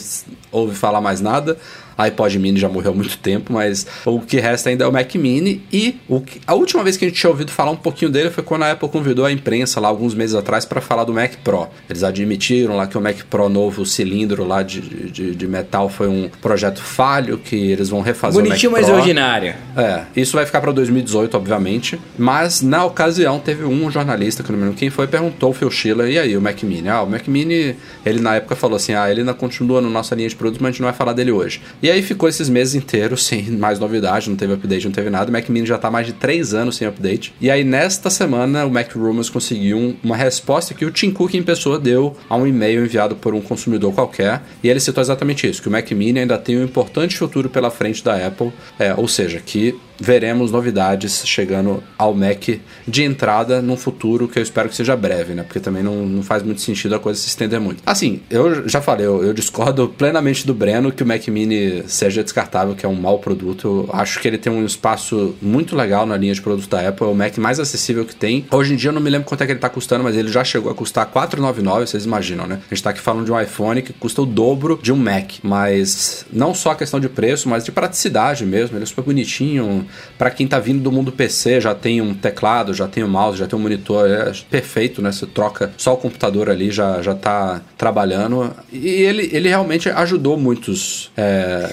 ouve 0.52 0.74
falar 0.74 1.00
mais 1.00 1.20
nada 1.20 1.56
iPod 1.96 2.38
Mini 2.38 2.59
já 2.59 2.68
morreu 2.68 2.92
há 2.92 2.94
muito 2.94 3.18
tempo, 3.18 3.53
mas 3.53 3.87
o 4.05 4.20
que 4.20 4.38
resta 4.38 4.70
ainda 4.70 4.85
é 4.85 4.88
o 4.88 4.92
Mac 4.92 5.14
Mini. 5.14 5.62
E 5.72 5.98
o 6.09 6.20
que, 6.20 6.40
a 6.46 6.55
última 6.55 6.83
vez 6.83 6.96
que 6.96 7.05
a 7.05 7.09
gente 7.09 7.18
tinha 7.18 7.31
ouvido 7.31 7.50
falar 7.50 7.70
um 7.70 7.76
pouquinho 7.76 8.11
dele 8.11 8.31
foi 8.31 8.42
quando 8.42 8.62
a 8.62 8.72
Apple 8.72 8.88
convidou 8.88 9.24
a 9.24 9.33
imprensa 9.33 9.81
lá 9.81 9.88
alguns 9.88 10.14
meses 10.14 10.35
atrás 10.35 10.64
para 10.64 10.81
falar 10.81 11.05
do 11.05 11.12
Mac 11.12 11.35
Pro. 11.44 11.68
Eles 11.88 12.03
admitiram 12.03 12.76
lá 12.76 12.87
que 12.87 12.96
o 12.96 13.00
Mac 13.00 13.16
Pro 13.29 13.48
novo, 13.48 13.83
o 13.83 13.87
cilindro 13.87 14.46
lá 14.46 14.62
de, 14.62 14.81
de, 14.81 15.35
de 15.35 15.46
metal, 15.46 15.88
foi 15.88 16.09
um 16.09 16.29
projeto 16.40 16.81
falho, 16.81 17.38
que 17.38 17.57
eles 17.57 17.88
vão 17.88 18.00
refazer 18.00 18.42
Bonitinho, 18.42 18.70
o 18.70 18.72
Mac 18.72 18.83
Pro. 18.83 18.92
mas 18.92 19.00
ordinário. 19.00 19.55
É, 19.76 20.03
isso 20.16 20.37
vai 20.37 20.46
ficar 20.46 20.61
para 20.61 20.72
2018, 20.72 21.37
obviamente. 21.37 22.00
Mas 22.18 22.62
na 22.62 22.85
ocasião 22.85 23.38
teve 23.38 23.64
um 23.64 23.90
jornalista, 23.90 24.42
que 24.42 24.50
não 24.50 24.59
me 24.59 24.64
lembro 24.64 24.79
quem 24.79 24.90
foi, 24.90 25.07
perguntou 25.07 25.50
o 25.50 25.53
Phil 25.53 25.70
Schiller, 25.70 26.09
e 26.09 26.18
aí 26.18 26.37
o 26.37 26.40
Mac 26.40 26.62
Mini? 26.62 26.88
Ah, 26.88 27.03
o 27.03 27.11
Mac 27.11 27.26
Mini, 27.26 27.76
ele 28.05 28.20
na 28.20 28.37
época 28.37 28.57
falou 28.57 28.76
assim, 28.76 28.94
ah, 28.94 29.11
ele 29.11 29.20
ainda 29.20 29.35
continua 29.35 29.81
na 29.81 29.88
nossa 29.88 30.14
linha 30.14 30.29
de 30.29 30.37
produtos, 30.37 30.61
mas 30.61 30.68
a 30.68 30.72
gente 30.72 30.81
não 30.81 30.88
vai 30.88 30.96
falar 30.96 31.12
dele 31.12 31.33
hoje. 31.33 31.61
E 31.83 31.89
aí 31.90 32.03
ficou 32.03 32.29
esses 32.29 32.48
meses 32.48 32.74
inteiros 32.74 33.24
sem 33.24 33.42
mais 33.50 33.79
novidade, 33.79 34.29
não 34.29 34.37
teve 34.37 34.53
update, 34.53 34.85
não 34.85 34.92
teve 34.92 35.11
nada. 35.11 35.31
O 35.31 35.33
Mac 35.33 35.48
Mini 35.48 35.66
já 35.66 35.79
tá 35.79 35.90
mais 35.90 36.07
de 36.07 36.12
3 36.12 36.55
anos 36.55 36.76
sem 36.76 36.87
update. 36.87 37.35
E 37.40 37.50
aí, 37.50 37.64
nesta 37.64 38.11
semana, 38.11 38.64
o 38.64 38.70
Mac 38.70 38.92
Rumors 38.94 39.31
conseguiu 39.31 39.96
uma 40.03 40.16
resposta 40.16 40.74
que 40.74 40.85
o 40.85 40.90
Tim 40.90 41.11
Cook 41.11 41.35
em 41.35 41.42
pessoa 41.42 41.79
deu 41.79 42.16
a 42.29 42.37
um 42.37 42.46
e-mail 42.46 42.85
enviado 42.85 43.16
por 43.16 43.35
um 43.35 43.40
consumidor 43.40 43.92
qualquer. 43.94 44.42
E 44.62 44.68
ele 44.68 44.81
citou 44.81 45.00
exatamente 45.00 45.48
isso: 45.48 45.62
que 45.62 45.68
o 45.68 45.70
Mac 45.70 45.90
Mini 45.90 46.20
ainda 46.20 46.38
tem 46.38 46.59
um 46.59 46.64
importante 46.64 47.16
futuro 47.16 47.48
pela 47.48 47.70
frente 47.70 48.03
da 48.05 48.26
Apple, 48.26 48.53
é, 48.79 48.94
ou 48.94 49.09
seja, 49.09 49.40
que 49.44 49.79
veremos 50.01 50.51
novidades 50.51 51.23
chegando 51.27 51.83
ao 51.99 52.15
Mac 52.15 52.49
de 52.89 53.05
entrada 53.05 53.61
num 53.61 53.77
futuro 53.77 54.27
que 54.27 54.39
eu 54.39 54.43
espero 54.43 54.69
que 54.69 54.75
seja 54.75 54.97
breve, 54.97 55.35
né? 55.35 55.43
Porque 55.43 55.61
também 55.61 55.83
não, 55.83 56.07
não 56.07 56.23
faz 56.23 56.43
muito 56.43 56.61
sentido 56.61 56.95
a 56.95 56.99
coisa 56.99 57.21
se 57.21 57.29
estender 57.29 57.61
muito. 57.61 57.83
Assim, 57.85 58.21
eu 58.31 58.69
já 58.69 58.81
falei, 58.81 59.07
eu, 59.07 59.23
eu, 59.23 59.35
discordo 59.35 59.89
plenamente 59.89 60.47
do 60.47 60.55
Breno 60.55 60.91
que 60.91 61.03
o 61.03 61.07
Mac 61.07 61.27
Mini 61.29 61.85
seja 61.87 62.25
descartável, 62.25 62.75
que 62.75 62.87
é 62.87 62.89
um 62.89 62.95
mau 62.95 63.19
produto. 63.19 63.87
Eu 63.89 63.95
acho 63.95 64.19
que 64.21 64.27
ele 64.27 64.39
tem 64.39 64.53
um 64.53 64.65
espaço 64.65 65.35
muito 65.41 65.77
legal 65.77 66.07
na 66.07 66.17
linha 66.17 66.33
de 66.33 66.41
produtos 66.41 66.67
da 66.67 66.89
Apple, 66.89 67.07
é 67.07 67.11
o 67.11 67.15
Mac 67.15 67.37
mais 67.39 67.61
acessível 67.61 68.05
que 68.05 68.15
tem. 68.15 68.47
Hoje 68.51 68.73
em 68.73 68.77
dia 68.77 68.89
eu 68.89 68.95
não 68.95 69.01
me 69.01 69.11
lembro 69.11 69.29
quanto 69.29 69.43
é 69.43 69.47
que 69.47 69.53
ele 69.53 69.61
tá 69.61 69.69
custando, 69.69 70.03
mas 70.03 70.17
ele 70.17 70.31
já 70.31 70.43
chegou 70.43 70.73
a 70.73 70.75
custar 70.75 71.07
499, 71.07 71.87
vocês 71.87 72.05
imaginam, 72.05 72.47
né? 72.47 72.61
A 72.71 72.75
gente 72.75 72.83
tá 72.83 72.91
aqui 72.91 73.01
falando 73.01 73.27
de 73.27 73.33
um 73.33 73.41
iPhone 73.41 73.83
que 73.83 73.93
custa 73.93 74.23
o 74.23 74.27
dobro 74.27 74.79
de 74.83 74.93
um 74.93 74.97
Mac, 74.97 75.35
mas 75.43 76.25
não 76.33 76.55
só 76.55 76.71
a 76.71 76.75
questão 76.75 76.99
de 76.99 77.09
preço, 77.09 77.49
mas 77.49 77.65
de 77.65 77.73
praticidade 77.73 78.47
mesmo. 78.47 78.77
Ele 78.77 78.85
é 78.85 78.87
super 78.87 79.03
bonitinho, 79.03 79.87
para 80.18 80.31
quem 80.31 80.46
tá 80.46 80.59
vindo 80.59 80.83
do 80.83 80.92
mundo 80.92 81.12
PC, 81.12 81.61
já 81.61 81.74
tem 81.74 82.00
um 82.00 82.14
teclado, 82.14 82.72
já 82.74 82.87
tem 82.87 83.03
um 83.05 83.09
mouse, 83.09 83.38
já 83.38 83.46
tem 83.46 83.59
um 83.59 83.62
monitor, 83.62 84.09
é 84.09 84.33
perfeito, 84.50 85.00
né? 85.03 85.12
Você 85.12 85.26
troca 85.26 85.72
só 85.76 85.94
o 85.94 85.96
computador 85.96 86.48
ali, 86.50 86.70
já, 86.70 87.00
já 87.03 87.14
tá 87.14 87.61
trabalhando. 87.76 88.53
E 88.72 88.88
ele, 88.88 89.29
ele 89.33 89.48
realmente 89.48 89.88
ajudou 89.88 90.37
muitos. 90.37 91.11
É, 91.16 91.70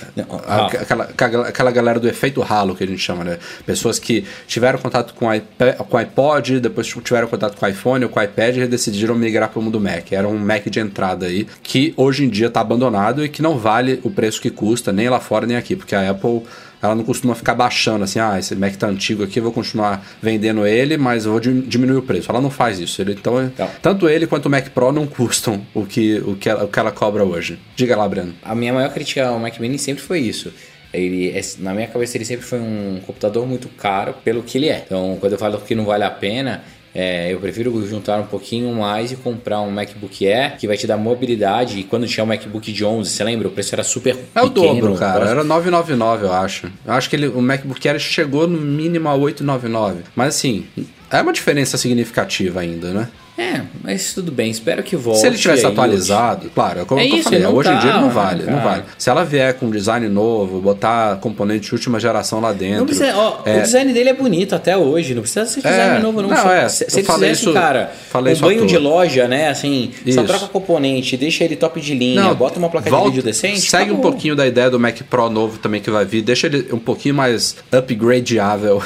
Ah. 0.48 0.68
aquela, 0.68 1.48
aquela 1.48 1.72
galera 1.72 2.00
do 2.00 2.08
efeito 2.08 2.42
ralo 2.42 2.76
que 2.76 2.84
a 2.84 2.88
gente 2.88 3.00
chama, 3.00 3.24
né? 3.24 3.38
Pessoas 3.66 4.00
que 4.00 4.26
tiveram 4.48 4.80
contato 4.80 5.14
com 5.14 5.34
iPad, 5.34 5.76
com 5.76 5.98
iPod, 5.98 6.60
depois 6.60 6.88
tiveram 7.04 7.28
contato 7.28 7.58
com 7.58 7.66
o 7.66 7.70
iPhone 7.70 8.04
ou 8.06 8.10
com 8.10 8.20
o 8.20 8.24
iPad 8.24 8.58
e 8.58 8.68
decidiram 8.68 9.16
migrar 9.16 9.50
para 9.50 9.60
o 9.60 9.62
mundo 9.62 9.80
Mac. 9.80 10.12
Era 10.12 10.28
um 10.28 10.38
Mac 10.38 10.66
de 10.70 10.80
entrada 10.80 11.26
aí 11.26 11.48
que 11.64 11.94
hoje 11.98 12.24
em 12.26 12.30
dia 12.30 12.48
está 12.48 12.62
abandonado 12.62 13.24
e 13.24 13.30
que 13.30 13.42
não 13.42 13.58
vale 13.58 14.00
o 14.04 14.10
preço 14.10 14.42
que 14.42 14.50
custa, 14.50 14.92
nem 14.92 15.10
lá 15.10 15.20
fora 15.20 15.46
nem 15.46 15.58
aqui, 15.58 15.76
porque 15.76 15.96
a 15.96 16.10
Apple 16.10 16.44
ela 16.82 16.94
não 16.96 17.04
costuma 17.04 17.34
ficar 17.36 17.56
baixando 17.56 18.04
assim, 18.04 18.20
ah, 18.20 18.38
esse 18.38 18.56
Mac 18.56 18.76
tá 18.76 18.88
antigo 18.88 19.24
aqui, 19.24 19.40
eu 19.40 19.44
vou 19.44 19.52
continuar 19.52 20.06
vendendo 20.22 20.66
ele, 20.66 20.98
mas 20.98 21.26
eu 21.26 21.32
vou 21.32 21.40
diminuir 21.40 21.98
o 21.98 22.02
preço. 22.02 22.30
Ela 22.32 22.40
não 22.42 22.50
faz 22.50 22.80
isso. 22.80 23.02
Ele, 23.02 23.14
então, 23.14 23.52
Não. 23.58 23.70
tanto 23.82 24.08
ele 24.08 24.28
quanto 24.28 24.46
o 24.46 24.50
Mac 24.50 24.70
Pro 24.70 24.92
não 24.92 25.08
custam 25.08 25.62
o 25.74 25.86
que, 25.86 26.20
o 26.20 26.36
que, 26.36 26.50
ela, 26.50 26.64
o 26.66 26.68
que 26.68 26.80
ela 26.80 26.92
cobra 26.92 27.24
hoje. 27.24 27.58
Diga 27.76 27.96
lá, 27.96 28.08
Breno. 28.08 28.34
A 28.44 28.54
minha 28.54 28.74
maior 28.74 28.94
crítica 28.94 29.28
ao 29.28 29.40
Mac 29.40 29.60
Mini 29.60 29.80
sempre 29.80 30.04
foi 30.04 30.20
isso. 30.20 30.54
Ele, 30.94 31.30
é- 31.32 31.42
na 31.60 31.74
minha 31.74 31.88
cabeça, 31.88 32.18
ele 32.18 32.24
sempre 32.26 32.46
foi 32.46 32.60
um 32.60 33.00
computador 33.06 33.46
muito 33.46 33.68
caro 33.70 34.14
pelo 34.24 34.42
que 34.42 34.58
ele 34.58 34.70
é. 34.70 34.84
Então, 34.86 35.18
quando 35.20 35.34
eu 35.34 35.38
falo 35.40 35.58
que 35.60 35.76
não 35.76 35.84
vale 35.86 36.04
a 36.04 36.10
pena, 36.12 36.64
é, 37.00 37.32
eu 37.32 37.40
prefiro 37.40 37.86
juntar 37.88 38.20
um 38.20 38.26
pouquinho 38.26 38.74
mais 38.74 39.12
e 39.12 39.16
comprar 39.16 39.62
um 39.62 39.70
MacBook 39.70 40.28
Air 40.28 40.58
que 40.58 40.66
vai 40.68 40.76
te 40.76 40.88
dar 40.88 40.98
mobilidade. 40.98 41.78
E 41.80 41.84
quando 41.84 42.08
tinha 42.08 42.24
o 42.24 42.28
MacBook 42.28 42.72
de 42.74 42.84
11, 42.84 43.10
você 43.12 43.24
lembra? 43.24 43.48
O 43.48 43.52
preço 43.52 43.76
era 43.76 43.84
super 43.84 44.18
É 44.34 44.42
o 44.42 44.50
pequeno, 44.50 44.74
dobro, 44.82 44.96
cara. 44.96 45.20
quase- 45.20 45.32
Era 45.32 45.44
999, 45.44 46.26
eu 46.26 46.34
acho. 46.34 46.72
Eu 46.86 46.94
acho 46.94 47.08
que 47.10 47.16
ele, 47.16 47.28
o 47.28 47.40
MacBook 47.42 47.88
Air 47.88 48.00
chegou 48.00 48.48
no 48.48 48.60
mínimo 48.60 49.08
a 49.08 49.14
899. 49.16 50.02
Mas 50.16 50.30
assim, 50.36 50.66
é 51.12 51.22
uma 51.22 51.34
diferença 51.34 51.78
significativa 51.78 52.60
ainda, 52.62 52.92
né? 52.92 53.08
É, 53.40 53.62
mas 53.84 54.16
tudo 54.16 54.32
bem, 54.32 54.50
espero 54.50 54.82
que 54.82 54.96
volte. 54.96 55.20
Se 55.22 55.28
ele 55.28 55.38
tivesse 55.38 55.64
aí, 55.64 55.72
atualizado, 55.72 56.50
claro, 56.50 56.80
é 56.80 56.86
como 56.86 57.00
É 57.00 57.04
eu 57.08 57.14
isso, 57.18 57.26
falei, 57.26 57.38
ele 57.38 57.46
não 57.48 57.54
hoje 57.54 57.70
em 57.70 57.74
tá, 57.74 57.80
dia 57.82 57.90
ele 57.92 58.00
não 58.00 58.10
vale, 58.10 58.44
cara. 58.44 58.52
não 58.58 58.64
vale. 58.64 58.84
Se 58.98 59.10
ela 59.12 59.24
vier 59.24 59.54
com 59.54 59.68
um 59.68 59.70
design 59.70 60.10
novo, 60.10 60.60
botar 60.60 61.18
componente 61.18 61.68
de 61.68 61.74
última 61.76 62.00
geração 62.00 62.40
lá 62.40 62.52
dentro. 62.52 62.80
Não 62.80 62.86
precisa, 62.88 63.16
ó, 63.16 63.42
é, 63.46 63.60
O 63.60 63.62
design 63.62 63.94
dele 63.94 64.10
é 64.10 64.14
bonito 64.16 64.56
até 64.56 64.76
hoje, 64.76 65.14
não 65.14 65.22
precisa 65.22 65.46
ser 65.46 65.62
design 65.62 65.98
É, 65.98 66.00
novo, 66.00 66.24
não. 66.24 66.30
não, 66.30 66.36
Só- 66.36 66.52
é, 66.52 66.68
se, 66.68 66.90
se 66.90 66.96
eles 66.98 67.06
falei 67.06 67.30
fizessem, 67.30 67.50
isso- 67.52 67.62
cara, 67.62 67.92
falei 68.10 68.34
um 68.34 68.40
banho 68.40 68.66
de 68.66 68.78
loja, 68.80 69.28
né? 69.28 69.50
Assim, 69.50 69.92
só 70.04 70.10
Isso. 70.10 70.24
troca 70.24 70.48
componente, 70.48 71.16
deixa 71.16 71.44
ele 71.44 71.56
top 71.56 71.80
de 71.80 71.94
linha, 71.94 72.34
bota 72.34 72.58
uma 72.58 72.70
placa 72.72 72.90
volta- 72.90 73.06
de 73.06 73.18
vídeo 73.18 73.24
decente. 73.24 73.62
Segue 73.70 73.92
um 73.92 73.94
acabou. 73.98 74.12
pouquinho 74.14 74.36
da 74.36 74.48
ideia 74.48 74.72
do 74.72 74.80
Mac 74.80 74.98
Pro 75.08 75.30
novo 75.30 75.60
também 75.60 75.80
que 75.80 75.92
vai 75.92 76.06
vir, 76.06 76.24
deixa 76.24 76.48
ele 76.48 76.70
um 76.74 76.80
pouquinho 76.80 77.14
mais 77.14 77.56
upgradeável. 77.72 78.82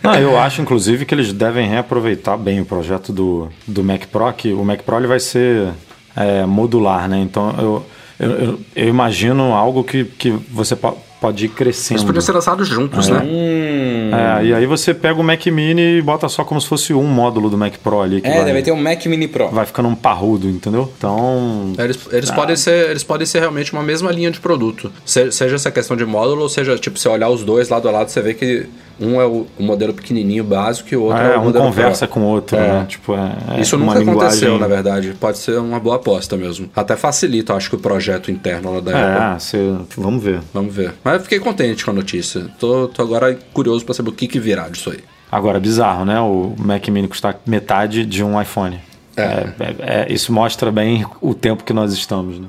Não, 0.00 0.14
eu 0.20 0.38
acho, 0.38 0.62
inclusive, 0.62 1.04
que 1.04 1.12
eles 1.12 1.32
devem 1.32 1.65
reaproveitar 1.66 2.36
bem 2.36 2.60
o 2.60 2.64
projeto 2.64 3.12
do, 3.12 3.48
do 3.66 3.82
Mac 3.84 4.02
Pro, 4.06 4.32
que 4.32 4.52
o 4.52 4.64
Mac 4.64 4.80
Pro 4.82 4.96
ele 4.96 5.06
vai 5.06 5.20
ser 5.20 5.68
é, 6.16 6.44
modular, 6.46 7.08
né? 7.08 7.18
Então 7.20 7.54
eu, 7.58 7.86
eu, 8.18 8.30
eu- 8.30 8.60
eu 8.74 8.88
imagino 8.88 9.52
algo 9.54 9.84
que, 9.84 10.04
que 10.04 10.30
você 10.50 10.74
po- 10.76 10.96
pode 11.20 11.46
ir 11.46 11.48
crescendo. 11.48 11.98
Eles 11.98 12.04
podiam 12.04 12.20
ser 12.22 12.32
lançados 12.32 12.68
juntos, 12.68 13.08
né? 13.08 13.20
Hum, 13.24 14.10
É, 14.14 14.44
e 14.46 14.54
aí 14.54 14.66
você 14.66 14.94
pega 14.94 15.18
o 15.20 15.24
Mac 15.24 15.44
Mini 15.46 15.98
e 15.98 16.02
bota 16.02 16.28
só 16.28 16.44
como 16.44 16.60
se 16.60 16.66
fosse 16.68 16.94
um 16.94 17.04
módulo 17.06 17.50
do 17.50 17.56
Mac 17.58 17.74
Pro 17.82 18.00
ali. 18.02 18.20
Que 18.20 18.28
é, 18.28 18.36
vai, 18.36 18.44
deve 18.44 18.62
ter 18.62 18.72
um 18.72 18.80
Mac 18.80 19.04
Mini 19.06 19.26
Pro. 19.28 19.48
vai 19.48 19.66
ficando 19.66 19.88
um 19.88 19.94
parrudo, 19.94 20.48
entendeu? 20.48 20.90
Então. 20.96 21.72
Eles, 21.78 21.98
eles, 22.12 22.30
podem 22.30 22.54
ser, 22.56 22.90
eles 22.90 23.02
podem 23.02 23.26
ser 23.26 23.40
realmente 23.40 23.72
uma 23.72 23.82
mesma 23.82 24.10
linha 24.12 24.30
de 24.30 24.38
produto. 24.40 24.92
Se- 25.04 25.32
seja 25.32 25.56
essa 25.56 25.70
questão 25.70 25.96
de 25.96 26.04
módulo, 26.04 26.42
ou 26.42 26.48
seja, 26.48 26.76
tipo, 26.78 26.98
você 26.98 27.08
olhar 27.08 27.28
os 27.28 27.42
dois 27.44 27.68
lado 27.68 27.88
a 27.88 27.90
lado, 27.92 28.08
você 28.10 28.20
vê 28.22 28.34
que 28.34 28.66
um 29.00 29.20
é 29.20 29.26
o, 29.26 29.46
modelo 29.58 29.92
pequenininho 29.92 30.42
básico 30.44 30.88
e 30.92 30.96
o 30.96 31.02
outro 31.02 31.22
é, 31.22 31.34
É, 31.34 31.36
o 31.36 31.40
um 31.40 31.44
modelo 31.44 31.64
conversa 31.66 32.06
Pro. 32.06 32.14
com 32.14 32.20
o 32.20 32.24
outro, 32.28 32.56
É. 32.56 32.60
né? 32.60 32.86
Tipo, 32.88 33.14
é, 33.14 33.56
é 33.56 33.60
Isso 33.60 33.76
nunca 33.76 33.98
aconteceu, 34.00 34.52
linguagem- 34.54 34.58
na 34.60 34.66
verdade. 34.66 35.14
Pode 35.20 35.38
ser 35.38 35.58
uma 35.58 35.78
boa 35.78 35.96
aposta 35.96 36.36
mesmo. 36.36 36.68
Até 36.74 36.96
facilita, 36.96 37.54
acho 37.54 37.68
que 37.70 37.76
o 37.76 37.78
projeto 37.78 38.30
interno 38.30 38.74
lá 38.74 38.80
da 38.80 38.90
Apple. 39.36 39.58
É, 39.58 39.76
vamos 39.96 40.22
ver. 40.22 40.40
Vamos 40.54 40.74
ver. 40.74 40.94
Mas 41.04 41.14
eu 41.14 41.20
fiquei 41.20 41.38
contente 41.38 41.84
com 41.84 41.90
a 41.90 41.94
notícia. 41.94 42.46
Tô, 42.58 42.88
tô 42.88 43.02
agora 43.02 43.38
curioso 43.52 43.84
pra 43.84 43.94
saber 43.94 44.10
o 44.10 44.12
que, 44.12 44.26
que 44.26 44.38
virá 44.40 44.68
disso 44.68 44.90
aí. 44.90 45.00
Agora, 45.30 45.58
bizarro, 45.60 46.04
né? 46.04 46.20
O 46.20 46.54
Mac 46.58 46.86
Mini 46.88 47.08
custar 47.08 47.36
metade 47.46 48.06
de 48.06 48.22
um 48.22 48.40
iPhone. 48.40 48.78
É. 49.16 49.22
É, 49.22 49.46
é- 49.58 49.76
é- 50.08 50.12
isso 50.12 50.32
mostra 50.32 50.70
bem 50.70 51.04
o 51.20 51.34
tempo 51.34 51.64
que 51.64 51.72
nós 51.72 51.92
estamos, 51.92 52.38
né? 52.38 52.46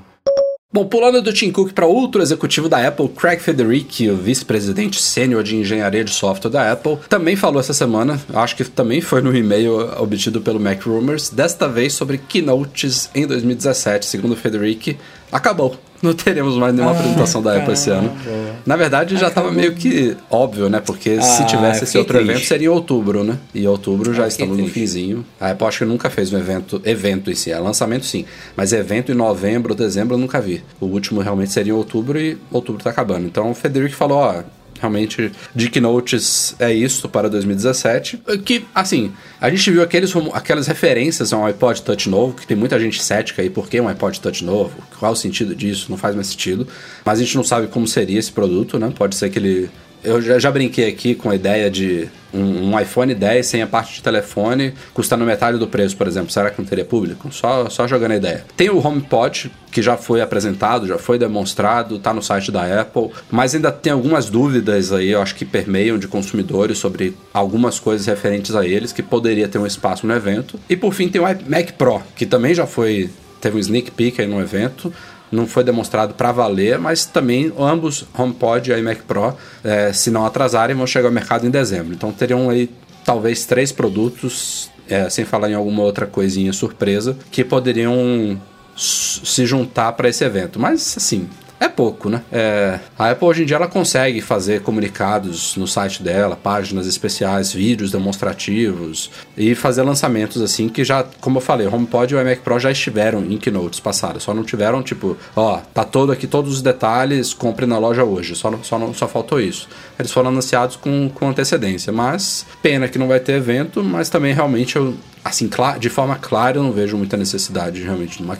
Bom, 0.70 0.86
pulando 0.86 1.22
do 1.22 1.32
Tim 1.32 1.50
Cook 1.50 1.72
para 1.72 1.86
outro 1.86 2.22
executivo 2.22 2.68
da 2.68 2.86
Apple, 2.86 3.08
Craig 3.08 3.40
Federighi, 3.40 4.10
o 4.10 4.18
vice-presidente 4.18 5.02
sênior 5.02 5.42
de 5.42 5.56
engenharia 5.56 6.04
de 6.04 6.12
software 6.12 6.52
da 6.52 6.70
Apple, 6.74 6.98
também 7.08 7.38
falou 7.38 7.62
essa 7.62 7.74
semana, 7.74 8.20
acho 8.34 8.58
que 8.58 8.66
também 8.66 9.00
foi 9.00 9.22
no 9.22 9.34
e-mail 9.34 9.78
obtido 9.98 10.42
pelo 10.42 10.60
Mac 10.60 10.86
Rumors, 10.86 11.30
desta 11.30 11.70
vez 11.70 11.94
sobre 11.94 12.18
keynotes 12.18 13.10
em 13.16 13.26
2017, 13.26 14.06
segundo 14.06 14.36
Federighi, 14.36 14.98
acabou. 15.32 15.76
Não 16.00 16.14
teremos 16.14 16.56
mais 16.56 16.76
nenhuma 16.76 16.92
apresentação 16.92 17.42
da 17.42 17.58
Apple 17.58 17.74
esse 17.74 17.90
ano. 17.90 18.16
Na 18.64 18.76
verdade, 18.76 19.18
já 19.18 19.30
estava 19.30 19.52
meio 19.52 19.74
que 19.74 20.16
óbvio, 20.30 20.70
né? 20.70 20.80
Porque 20.80 21.20
se 21.20 21.42
Ah, 21.42 21.46
tivesse 21.46 21.86
esse 21.86 21.98
outro 21.98 22.18
evento, 22.18 22.34
triste. 22.36 22.48
seria 22.50 22.68
em 22.68 22.70
outubro, 22.70 23.24
né? 23.24 23.36
E 23.52 23.68
outubro 23.68 24.14
já 24.14 24.26
Ah, 24.26 24.28
estamos 24.28 24.56
no 24.56 24.64
triste. 24.66 24.80
finzinho. 24.80 25.26
A 25.42 25.50
Apple 25.50 25.66
acho 25.68 25.80
que 25.80 25.86
nunca 25.86 26.08
fez 26.12 26.32
um 26.32 26.38
evento, 26.38 26.80
evento 26.86 27.32
em 27.32 27.36
si. 27.36 27.52
É 27.52 27.58
lançamento 27.58 28.06
sim, 28.06 28.26
mas 28.56 28.74
evento 28.74 29.12
em 29.12 29.16
novembro, 29.16 29.74
dezembro 29.74 30.14
eu 30.14 30.20
nunca 30.20 30.40
vi. 30.40 30.64
O 30.80 30.86
último 30.86 31.20
realmente 31.20 31.52
seria 31.52 31.74
em 31.74 31.76
outubro 31.76 32.20
e 32.20 32.38
outubro 32.52 32.84
tá 32.84 32.92
acabando. 32.92 33.26
Então 33.26 33.50
o 33.50 33.56
Federico 33.56 33.96
falou, 33.96 34.20
ó, 34.20 34.44
realmente 34.80 35.32
de 35.54 35.70
Keynotes 35.70 36.56
é 36.60 36.74
isso 36.74 37.10
para 37.10 37.30
2017. 37.30 38.22
Que, 38.46 38.66
assim, 38.74 39.12
a 39.40 39.50
gente 39.50 39.70
viu 39.72 39.82
aqueles, 39.82 40.14
aquelas 40.34 40.68
referências 40.68 41.34
a 41.34 41.38
um 41.38 41.46
iPod 41.46 41.82
Touch 41.82 42.10
novo, 42.10 42.34
que 42.34 42.48
tem 42.48 42.58
muita 42.58 42.80
gente 42.80 43.02
cética 43.02 43.42
aí, 43.42 43.50
por 43.50 43.68
que 43.70 43.80
um 43.80 43.88
iPod 43.88 44.20
Touch 44.20 44.44
novo? 44.44 44.76
Qual 45.00 45.12
o 45.12 45.16
sentido 45.16 45.56
disso? 45.56 45.88
Não 45.90 45.98
faz 45.98 46.16
mais 46.16 46.28
sentido. 46.28 46.68
Mas 47.04 47.20
a 47.20 47.24
gente 47.24 47.36
não 47.36 47.44
sabe 47.44 47.68
como 47.68 47.88
seria 47.88 48.20
esse 48.20 48.32
produto, 48.32 48.80
né? 48.80 48.92
Pode 48.96 49.16
ser 49.16 49.30
que 49.30 49.40
ele 49.40 49.70
eu 50.04 50.22
já, 50.22 50.40
já 50.40 50.52
brinquei 50.52 50.88
aqui 50.88 51.16
com 51.16 51.30
a 51.30 51.36
ideia 51.36 51.70
de 51.70 52.10
um, 52.34 52.72
um 52.72 52.80
iPhone 52.80 53.14
10 53.14 53.46
sem 53.46 53.62
a 53.62 53.68
parte 53.68 53.96
de 53.96 54.04
telefone 54.04 54.74
custando 54.94 55.26
metade 55.26 55.58
do 55.58 55.68
preço, 55.68 55.96
por 55.98 56.08
exemplo. 56.08 56.32
Será 56.32 56.50
que 56.50 56.60
não 56.60 56.68
teria 56.68 56.86
público? 56.86 57.32
Só, 57.32 57.70
só 57.70 57.88
jogando 57.88 58.12
a 58.12 58.16
ideia. 58.18 58.46
Tem 58.56 58.70
o 58.70 58.86
HomePod, 58.86 59.52
que 59.72 59.82
já 59.82 59.98
foi 59.98 60.22
apresentado, 60.22 60.88
já 60.88 60.98
foi 60.98 61.18
demonstrado, 61.18 62.00
tá 62.00 62.14
no 62.14 62.22
site 62.22 62.52
da 62.52 62.82
Apple, 62.82 63.10
mas 63.30 63.56
ainda 63.56 63.72
tem 63.72 63.94
algumas 63.94 64.30
dúvidas 64.30 64.92
aí, 64.92 65.10
eu 65.10 65.22
acho 65.22 65.36
que 65.36 65.46
permeiam 65.46 65.98
de 65.98 66.08
consumidores 66.08 66.78
sobre 66.78 67.16
algumas 67.34 67.80
coisas 67.80 68.06
referentes 68.08 68.56
a 68.56 68.66
eles 68.66 68.92
que 68.92 69.04
poderia 69.04 69.48
ter 69.48 69.58
um 69.58 69.66
espaço 69.66 70.06
no 70.06 70.14
evento. 70.14 70.60
E 70.70 70.76
por 70.76 70.94
fim 70.94 71.10
tem 71.10 71.22
o 71.22 71.26
Mac 71.26 71.72
Pro, 71.78 72.02
que 72.16 72.26
também 72.26 72.54
já 72.54 72.66
foi 72.66 73.10
teve 73.40 73.58
um 73.58 73.60
sneak 73.60 73.92
peek 73.92 74.22
aí 74.22 74.28
no 74.28 74.42
evento, 74.42 74.92
não 75.32 75.48
foi 75.48 75.64
demonstrado 75.64 76.14
para 76.14 76.32
valer, 76.32 76.80
mas 76.80 77.06
também 77.06 77.52
ambos, 77.58 78.06
HomePod 78.18 78.72
e 78.72 78.78
iMac 78.78 79.02
Pro, 79.04 79.36
eh, 79.64 79.92
se 79.94 80.10
não 80.10 80.26
atrasarem, 80.26 80.76
vão 80.76 80.88
chegar 80.88 81.08
ao 81.08 81.14
mercado 81.14 81.46
em 81.46 81.50
dezembro. 81.50 81.94
Então 81.94 82.12
teriam 82.12 82.50
aí 82.50 82.70
talvez 83.04 83.46
três 83.46 83.72
produtos, 83.72 84.70
eh, 84.90 85.10
sem 85.10 85.26
falar 85.26 85.50
em 85.50 85.54
alguma 85.54 85.84
outra 85.84 86.06
coisinha 86.06 86.54
surpresa, 86.54 87.18
que 87.32 87.44
poderiam 87.44 88.40
se 88.76 89.46
juntar 89.46 89.94
para 89.94 90.10
esse 90.10 90.24
evento. 90.24 90.60
Mas 90.60 90.96
assim. 90.98 91.28
É 91.60 91.68
pouco, 91.68 92.10
né? 92.10 92.22
É, 92.32 92.80
a 92.98 93.10
Apple 93.10 93.28
hoje 93.28 93.44
em 93.44 93.46
dia 93.46 93.56
ela 93.56 93.68
consegue 93.68 94.22
fazer 94.22 94.62
comunicados 94.62 95.56
no 95.56 95.68
site 95.68 96.04
dela, 96.04 96.36
páginas 96.36 96.86
especiais, 96.86 97.52
vídeos 97.52 97.92
demonstrativos 97.92 99.10
e 99.36 99.56
fazer 99.56 99.82
lançamentos 99.82 100.42
assim 100.42 100.70
que 100.70 100.84
já, 100.84 101.04
como 101.20 101.38
eu 101.38 101.42
falei, 101.42 101.66
o 101.66 101.74
HomePod 101.74 102.14
e 102.14 102.18
o 102.18 102.22
iMac 102.22 102.42
Pro 102.42 102.60
já 102.60 102.72
estiveram 102.72 103.26
em 103.26 103.38
keynotes 103.38 103.80
passadas, 103.80 104.24
só 104.24 104.34
não 104.34 104.44
tiveram 104.44 104.84
tipo, 104.84 105.18
ó, 105.36 105.58
tá 105.74 105.84
todo 105.84 106.12
aqui 106.12 106.28
todos 106.28 106.54
os 106.54 106.62
detalhes, 106.62 107.34
compre 107.34 107.66
na 107.66 107.80
loja 107.80 108.04
hoje, 108.04 108.36
só 108.36 108.48
só 108.62 108.78
não, 108.78 108.94
só 108.94 109.08
faltou 109.08 109.40
isso. 109.40 109.68
Eles 109.98 110.12
foram 110.12 110.30
anunciados 110.30 110.76
com, 110.76 111.10
com 111.10 111.30
antecedência, 111.30 111.92
mas 111.92 112.46
pena 112.62 112.88
que 112.88 113.00
não 113.00 113.08
vai 113.08 113.20
ter 113.20 113.34
evento, 113.34 113.84
mas 113.84 114.10
também 114.10 114.34
realmente 114.34 114.76
eu 114.76 114.96
assim, 115.28 115.50
de 115.80 115.90
forma 115.90 116.16
clara, 116.16 116.58
eu 116.58 116.64
não 116.64 116.72
vejo 116.72 116.98
muita 116.98 117.18
necessidade 117.18 117.82
realmente 117.82 118.18
de 118.18 118.24
uma 118.24 118.38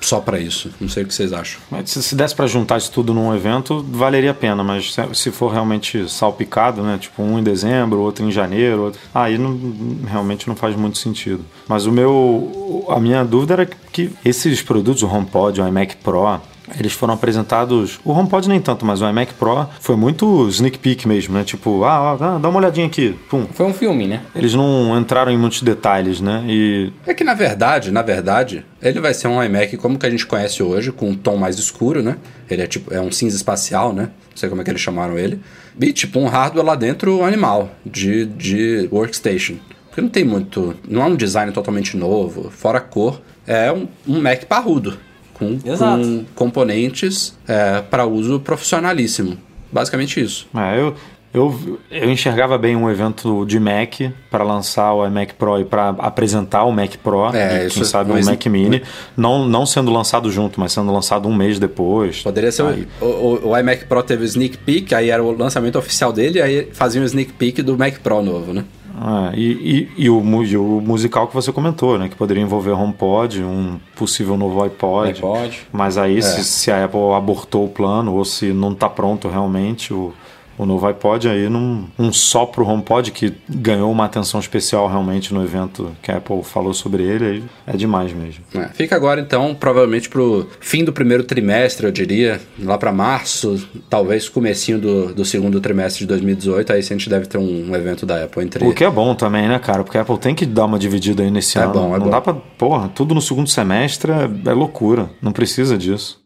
só 0.00 0.20
para 0.20 0.38
isso. 0.38 0.70
Não 0.80 0.88
sei 0.88 1.02
o 1.02 1.06
que 1.06 1.14
vocês 1.14 1.32
acham. 1.32 1.60
Mas 1.70 1.90
se, 1.90 2.02
se 2.02 2.14
desse 2.14 2.34
para 2.34 2.46
juntar 2.46 2.78
isso 2.78 2.90
tudo 2.90 3.12
num 3.12 3.34
evento, 3.34 3.84
valeria 3.90 4.30
a 4.30 4.34
pena, 4.34 4.62
mas 4.62 4.94
se, 4.94 5.02
se 5.14 5.30
for 5.30 5.52
realmente 5.52 6.08
salpicado, 6.08 6.82
né? 6.82 6.98
Tipo, 6.98 7.22
um 7.22 7.38
em 7.38 7.42
dezembro, 7.42 8.00
outro 8.00 8.24
em 8.24 8.30
janeiro, 8.30 8.84
outro, 8.84 9.00
aí 9.14 9.38
não, 9.38 9.58
realmente 10.06 10.48
não 10.48 10.56
faz 10.56 10.76
muito 10.76 10.98
sentido. 10.98 11.44
Mas 11.68 11.86
o 11.86 11.92
meu. 11.92 12.84
A 12.88 13.00
minha 13.00 13.24
dúvida 13.24 13.54
era 13.54 13.66
que 13.66 14.10
esses 14.24 14.62
produtos, 14.62 15.02
o 15.02 15.06
HomePod, 15.08 15.60
o 15.60 15.68
iMac 15.68 15.96
Pro, 15.96 16.40
eles 16.78 16.92
foram 16.92 17.14
apresentados. 17.14 18.00
O 18.04 18.12
HomePod 18.12 18.48
nem 18.48 18.60
tanto, 18.60 18.84
mas 18.84 19.00
o 19.00 19.08
iMac 19.08 19.34
Pro 19.34 19.68
foi 19.80 19.96
muito 19.96 20.48
sneak 20.48 20.78
peek 20.78 21.06
mesmo, 21.06 21.34
né? 21.34 21.44
Tipo, 21.44 21.84
ah, 21.84 22.16
ah, 22.20 22.38
dá 22.38 22.48
uma 22.48 22.58
olhadinha 22.58 22.86
aqui. 22.86 23.16
Pum. 23.30 23.46
Foi 23.52 23.66
um 23.66 23.72
filme, 23.72 24.06
né? 24.06 24.22
Eles 24.34 24.54
não 24.54 24.98
entraram 24.98 25.30
em 25.30 25.38
muitos 25.38 25.62
detalhes, 25.62 26.20
né? 26.20 26.44
E. 26.48 26.92
É 27.06 27.14
que 27.14 27.22
na 27.22 27.34
verdade, 27.34 27.90
na 27.90 28.02
verdade, 28.02 28.64
ele 28.82 29.00
vai 29.00 29.14
ser 29.14 29.28
um 29.28 29.42
iMac 29.42 29.76
como 29.76 29.98
que 29.98 30.06
a 30.06 30.10
gente 30.10 30.26
conhece 30.26 30.62
hoje, 30.62 30.90
com 30.90 31.10
um 31.10 31.14
tom 31.14 31.36
mais 31.36 31.58
escuro, 31.58 32.02
né? 32.02 32.16
Ele 32.50 32.62
é 32.62 32.66
tipo, 32.66 32.92
é 32.92 33.00
um 33.00 33.12
cinza 33.12 33.36
espacial, 33.36 33.92
né? 33.92 34.10
Não 34.30 34.36
sei 34.36 34.48
como 34.48 34.60
é 34.60 34.64
que 34.64 34.70
eles 34.70 34.80
chamaram 34.80 35.18
ele. 35.18 35.40
E 35.80 35.92
tipo, 35.92 36.18
um 36.18 36.26
hardware 36.26 36.64
lá 36.64 36.74
dentro 36.74 37.24
animal, 37.24 37.70
de, 37.84 38.26
de 38.26 38.88
workstation. 38.90 39.56
Porque 39.86 40.00
não 40.00 40.08
tem 40.08 40.24
muito. 40.24 40.74
Não 40.86 41.02
é 41.02 41.06
um 41.06 41.16
design 41.16 41.52
totalmente 41.52 41.96
novo, 41.96 42.50
fora 42.50 42.78
a 42.78 42.80
cor. 42.80 43.20
É 43.46 43.72
um, 43.72 43.86
um 44.06 44.20
Mac 44.20 44.44
parrudo 44.44 44.98
com, 45.36 45.58
com 45.58 46.24
componentes 46.34 47.36
é, 47.46 47.82
para 47.82 48.06
uso 48.06 48.40
profissionalíssimo. 48.40 49.36
Basicamente 49.70 50.20
isso. 50.20 50.46
É, 50.56 50.80
eu, 50.80 50.94
eu, 51.34 51.78
eu 51.90 52.10
enxergava 52.10 52.56
bem 52.56 52.74
um 52.74 52.88
evento 52.90 53.44
de 53.44 53.60
Mac 53.60 54.00
para 54.30 54.42
lançar 54.42 54.94
o 54.94 55.06
iMac 55.06 55.34
Pro 55.34 55.60
e 55.60 55.64
para 55.64 55.90
apresentar 55.98 56.64
o 56.64 56.72
Mac 56.72 56.96
Pro 56.96 57.34
é, 57.34 57.66
e 57.66 57.70
quem 57.70 57.84
sabe 57.84 58.10
um 58.10 58.24
Mac 58.24 58.46
Mini, 58.46 58.82
não, 59.14 59.46
não 59.46 59.66
sendo 59.66 59.92
lançado 59.92 60.30
junto, 60.30 60.58
mas 60.58 60.72
sendo 60.72 60.90
lançado 60.90 61.28
um 61.28 61.34
mês 61.34 61.58
depois. 61.58 62.22
Poderia 62.22 62.50
ser 62.50 62.62
aí. 62.62 62.88
o, 63.00 63.04
o, 63.04 63.48
o, 63.50 63.58
iMac 63.58 63.84
Pro 63.84 64.02
teve 64.02 64.22
o 64.22 64.24
sneak 64.24 64.56
peek, 64.58 64.94
aí 64.94 65.10
era 65.10 65.22
o 65.22 65.36
lançamento 65.36 65.78
oficial 65.78 66.12
dele, 66.12 66.40
aí 66.40 66.68
fazia 66.72 67.02
um 67.02 67.04
sneak 67.04 67.34
peek 67.34 67.60
do 67.60 67.76
Mac 67.76 67.98
Pro 67.98 68.22
novo, 68.22 68.54
né? 68.54 68.64
Ah, 68.98 69.30
e, 69.34 69.88
e, 69.96 70.04
e, 70.04 70.10
o, 70.10 70.42
e, 70.42 70.56
o, 70.56 70.80
musical 70.80 71.28
que 71.28 71.34
você 71.34 71.52
comentou, 71.52 71.98
né? 71.98 72.08
Que 72.08 72.16
poderia 72.16 72.42
envolver 72.42 72.70
HomePod, 72.70 73.42
um 73.42 73.78
possível 73.94 74.36
novo 74.36 74.62
iPod. 74.62 75.10
iPod. 75.10 75.66
Mas 75.70 75.98
aí, 75.98 76.18
é. 76.18 76.22
se, 76.22 76.42
se, 76.44 76.70
a 76.70 76.84
Apple 76.84 77.12
abortou 77.14 77.66
o 77.66 77.68
plano 77.68 78.14
ou 78.14 78.24
se 78.24 78.52
não 78.52 78.72
está 78.72 78.88
pronto 78.88 79.28
realmente, 79.28 79.92
o, 79.92 80.14
o 80.58 80.66
novo 80.66 80.86
iPod 80.86 81.28
aí 81.28 81.48
num 81.48 81.86
um 81.98 82.12
só 82.12 82.46
pro 82.46 82.66
HomePod 82.66 83.10
que 83.10 83.34
ganhou 83.48 83.90
uma 83.90 84.04
atenção 84.04 84.40
especial 84.40 84.88
realmente 84.88 85.32
no 85.32 85.42
evento 85.42 85.94
que 86.02 86.10
a 86.10 86.16
Apple 86.16 86.42
falou 86.42 86.74
sobre 86.74 87.02
ele, 87.02 87.24
aí 87.24 87.44
é 87.66 87.76
demais 87.76 88.12
mesmo. 88.12 88.44
É, 88.54 88.68
fica 88.68 88.96
agora 88.96 89.20
então, 89.20 89.54
provavelmente 89.54 90.08
pro 90.08 90.48
fim 90.60 90.84
do 90.84 90.92
primeiro 90.92 91.24
trimestre, 91.24 91.86
eu 91.86 91.92
diria, 91.92 92.40
lá 92.62 92.78
para 92.78 92.92
março, 92.92 93.66
talvez 93.88 94.28
comecinho 94.28 94.78
do, 94.78 95.14
do 95.14 95.24
segundo 95.24 95.60
trimestre 95.60 96.00
de 96.00 96.06
2018, 96.06 96.72
aí 96.72 96.78
a 96.78 96.82
gente 96.82 97.08
deve 97.08 97.26
ter 97.26 97.38
um, 97.38 97.70
um, 97.70 97.76
evento 97.76 98.06
da 98.06 98.24
Apple 98.24 98.44
entre... 98.44 98.64
O 98.64 98.74
que 98.74 98.84
é 98.84 98.90
bom 98.90 99.14
também, 99.14 99.48
né, 99.48 99.58
cara? 99.58 99.84
Porque 99.84 99.98
a 99.98 100.02
Apple 100.02 100.18
tem 100.18 100.34
que 100.34 100.46
dar 100.46 100.64
uma 100.64 100.78
dividida 100.78 101.22
aí 101.22 101.30
nesse 101.30 101.58
é 101.58 101.62
ano. 101.62 101.72
Bom, 101.72 101.94
é 101.94 101.98
Não 101.98 102.06
bom. 102.06 102.10
dá 102.10 102.20
pra... 102.20 102.34
Porra, 102.34 102.88
tudo 102.88 103.14
no 103.14 103.20
segundo 103.20 103.48
semestre 103.48 104.12
é, 104.12 104.50
é 104.50 104.52
loucura. 104.52 105.10
Não 105.20 105.32
precisa 105.32 105.76
disso. 105.76 106.25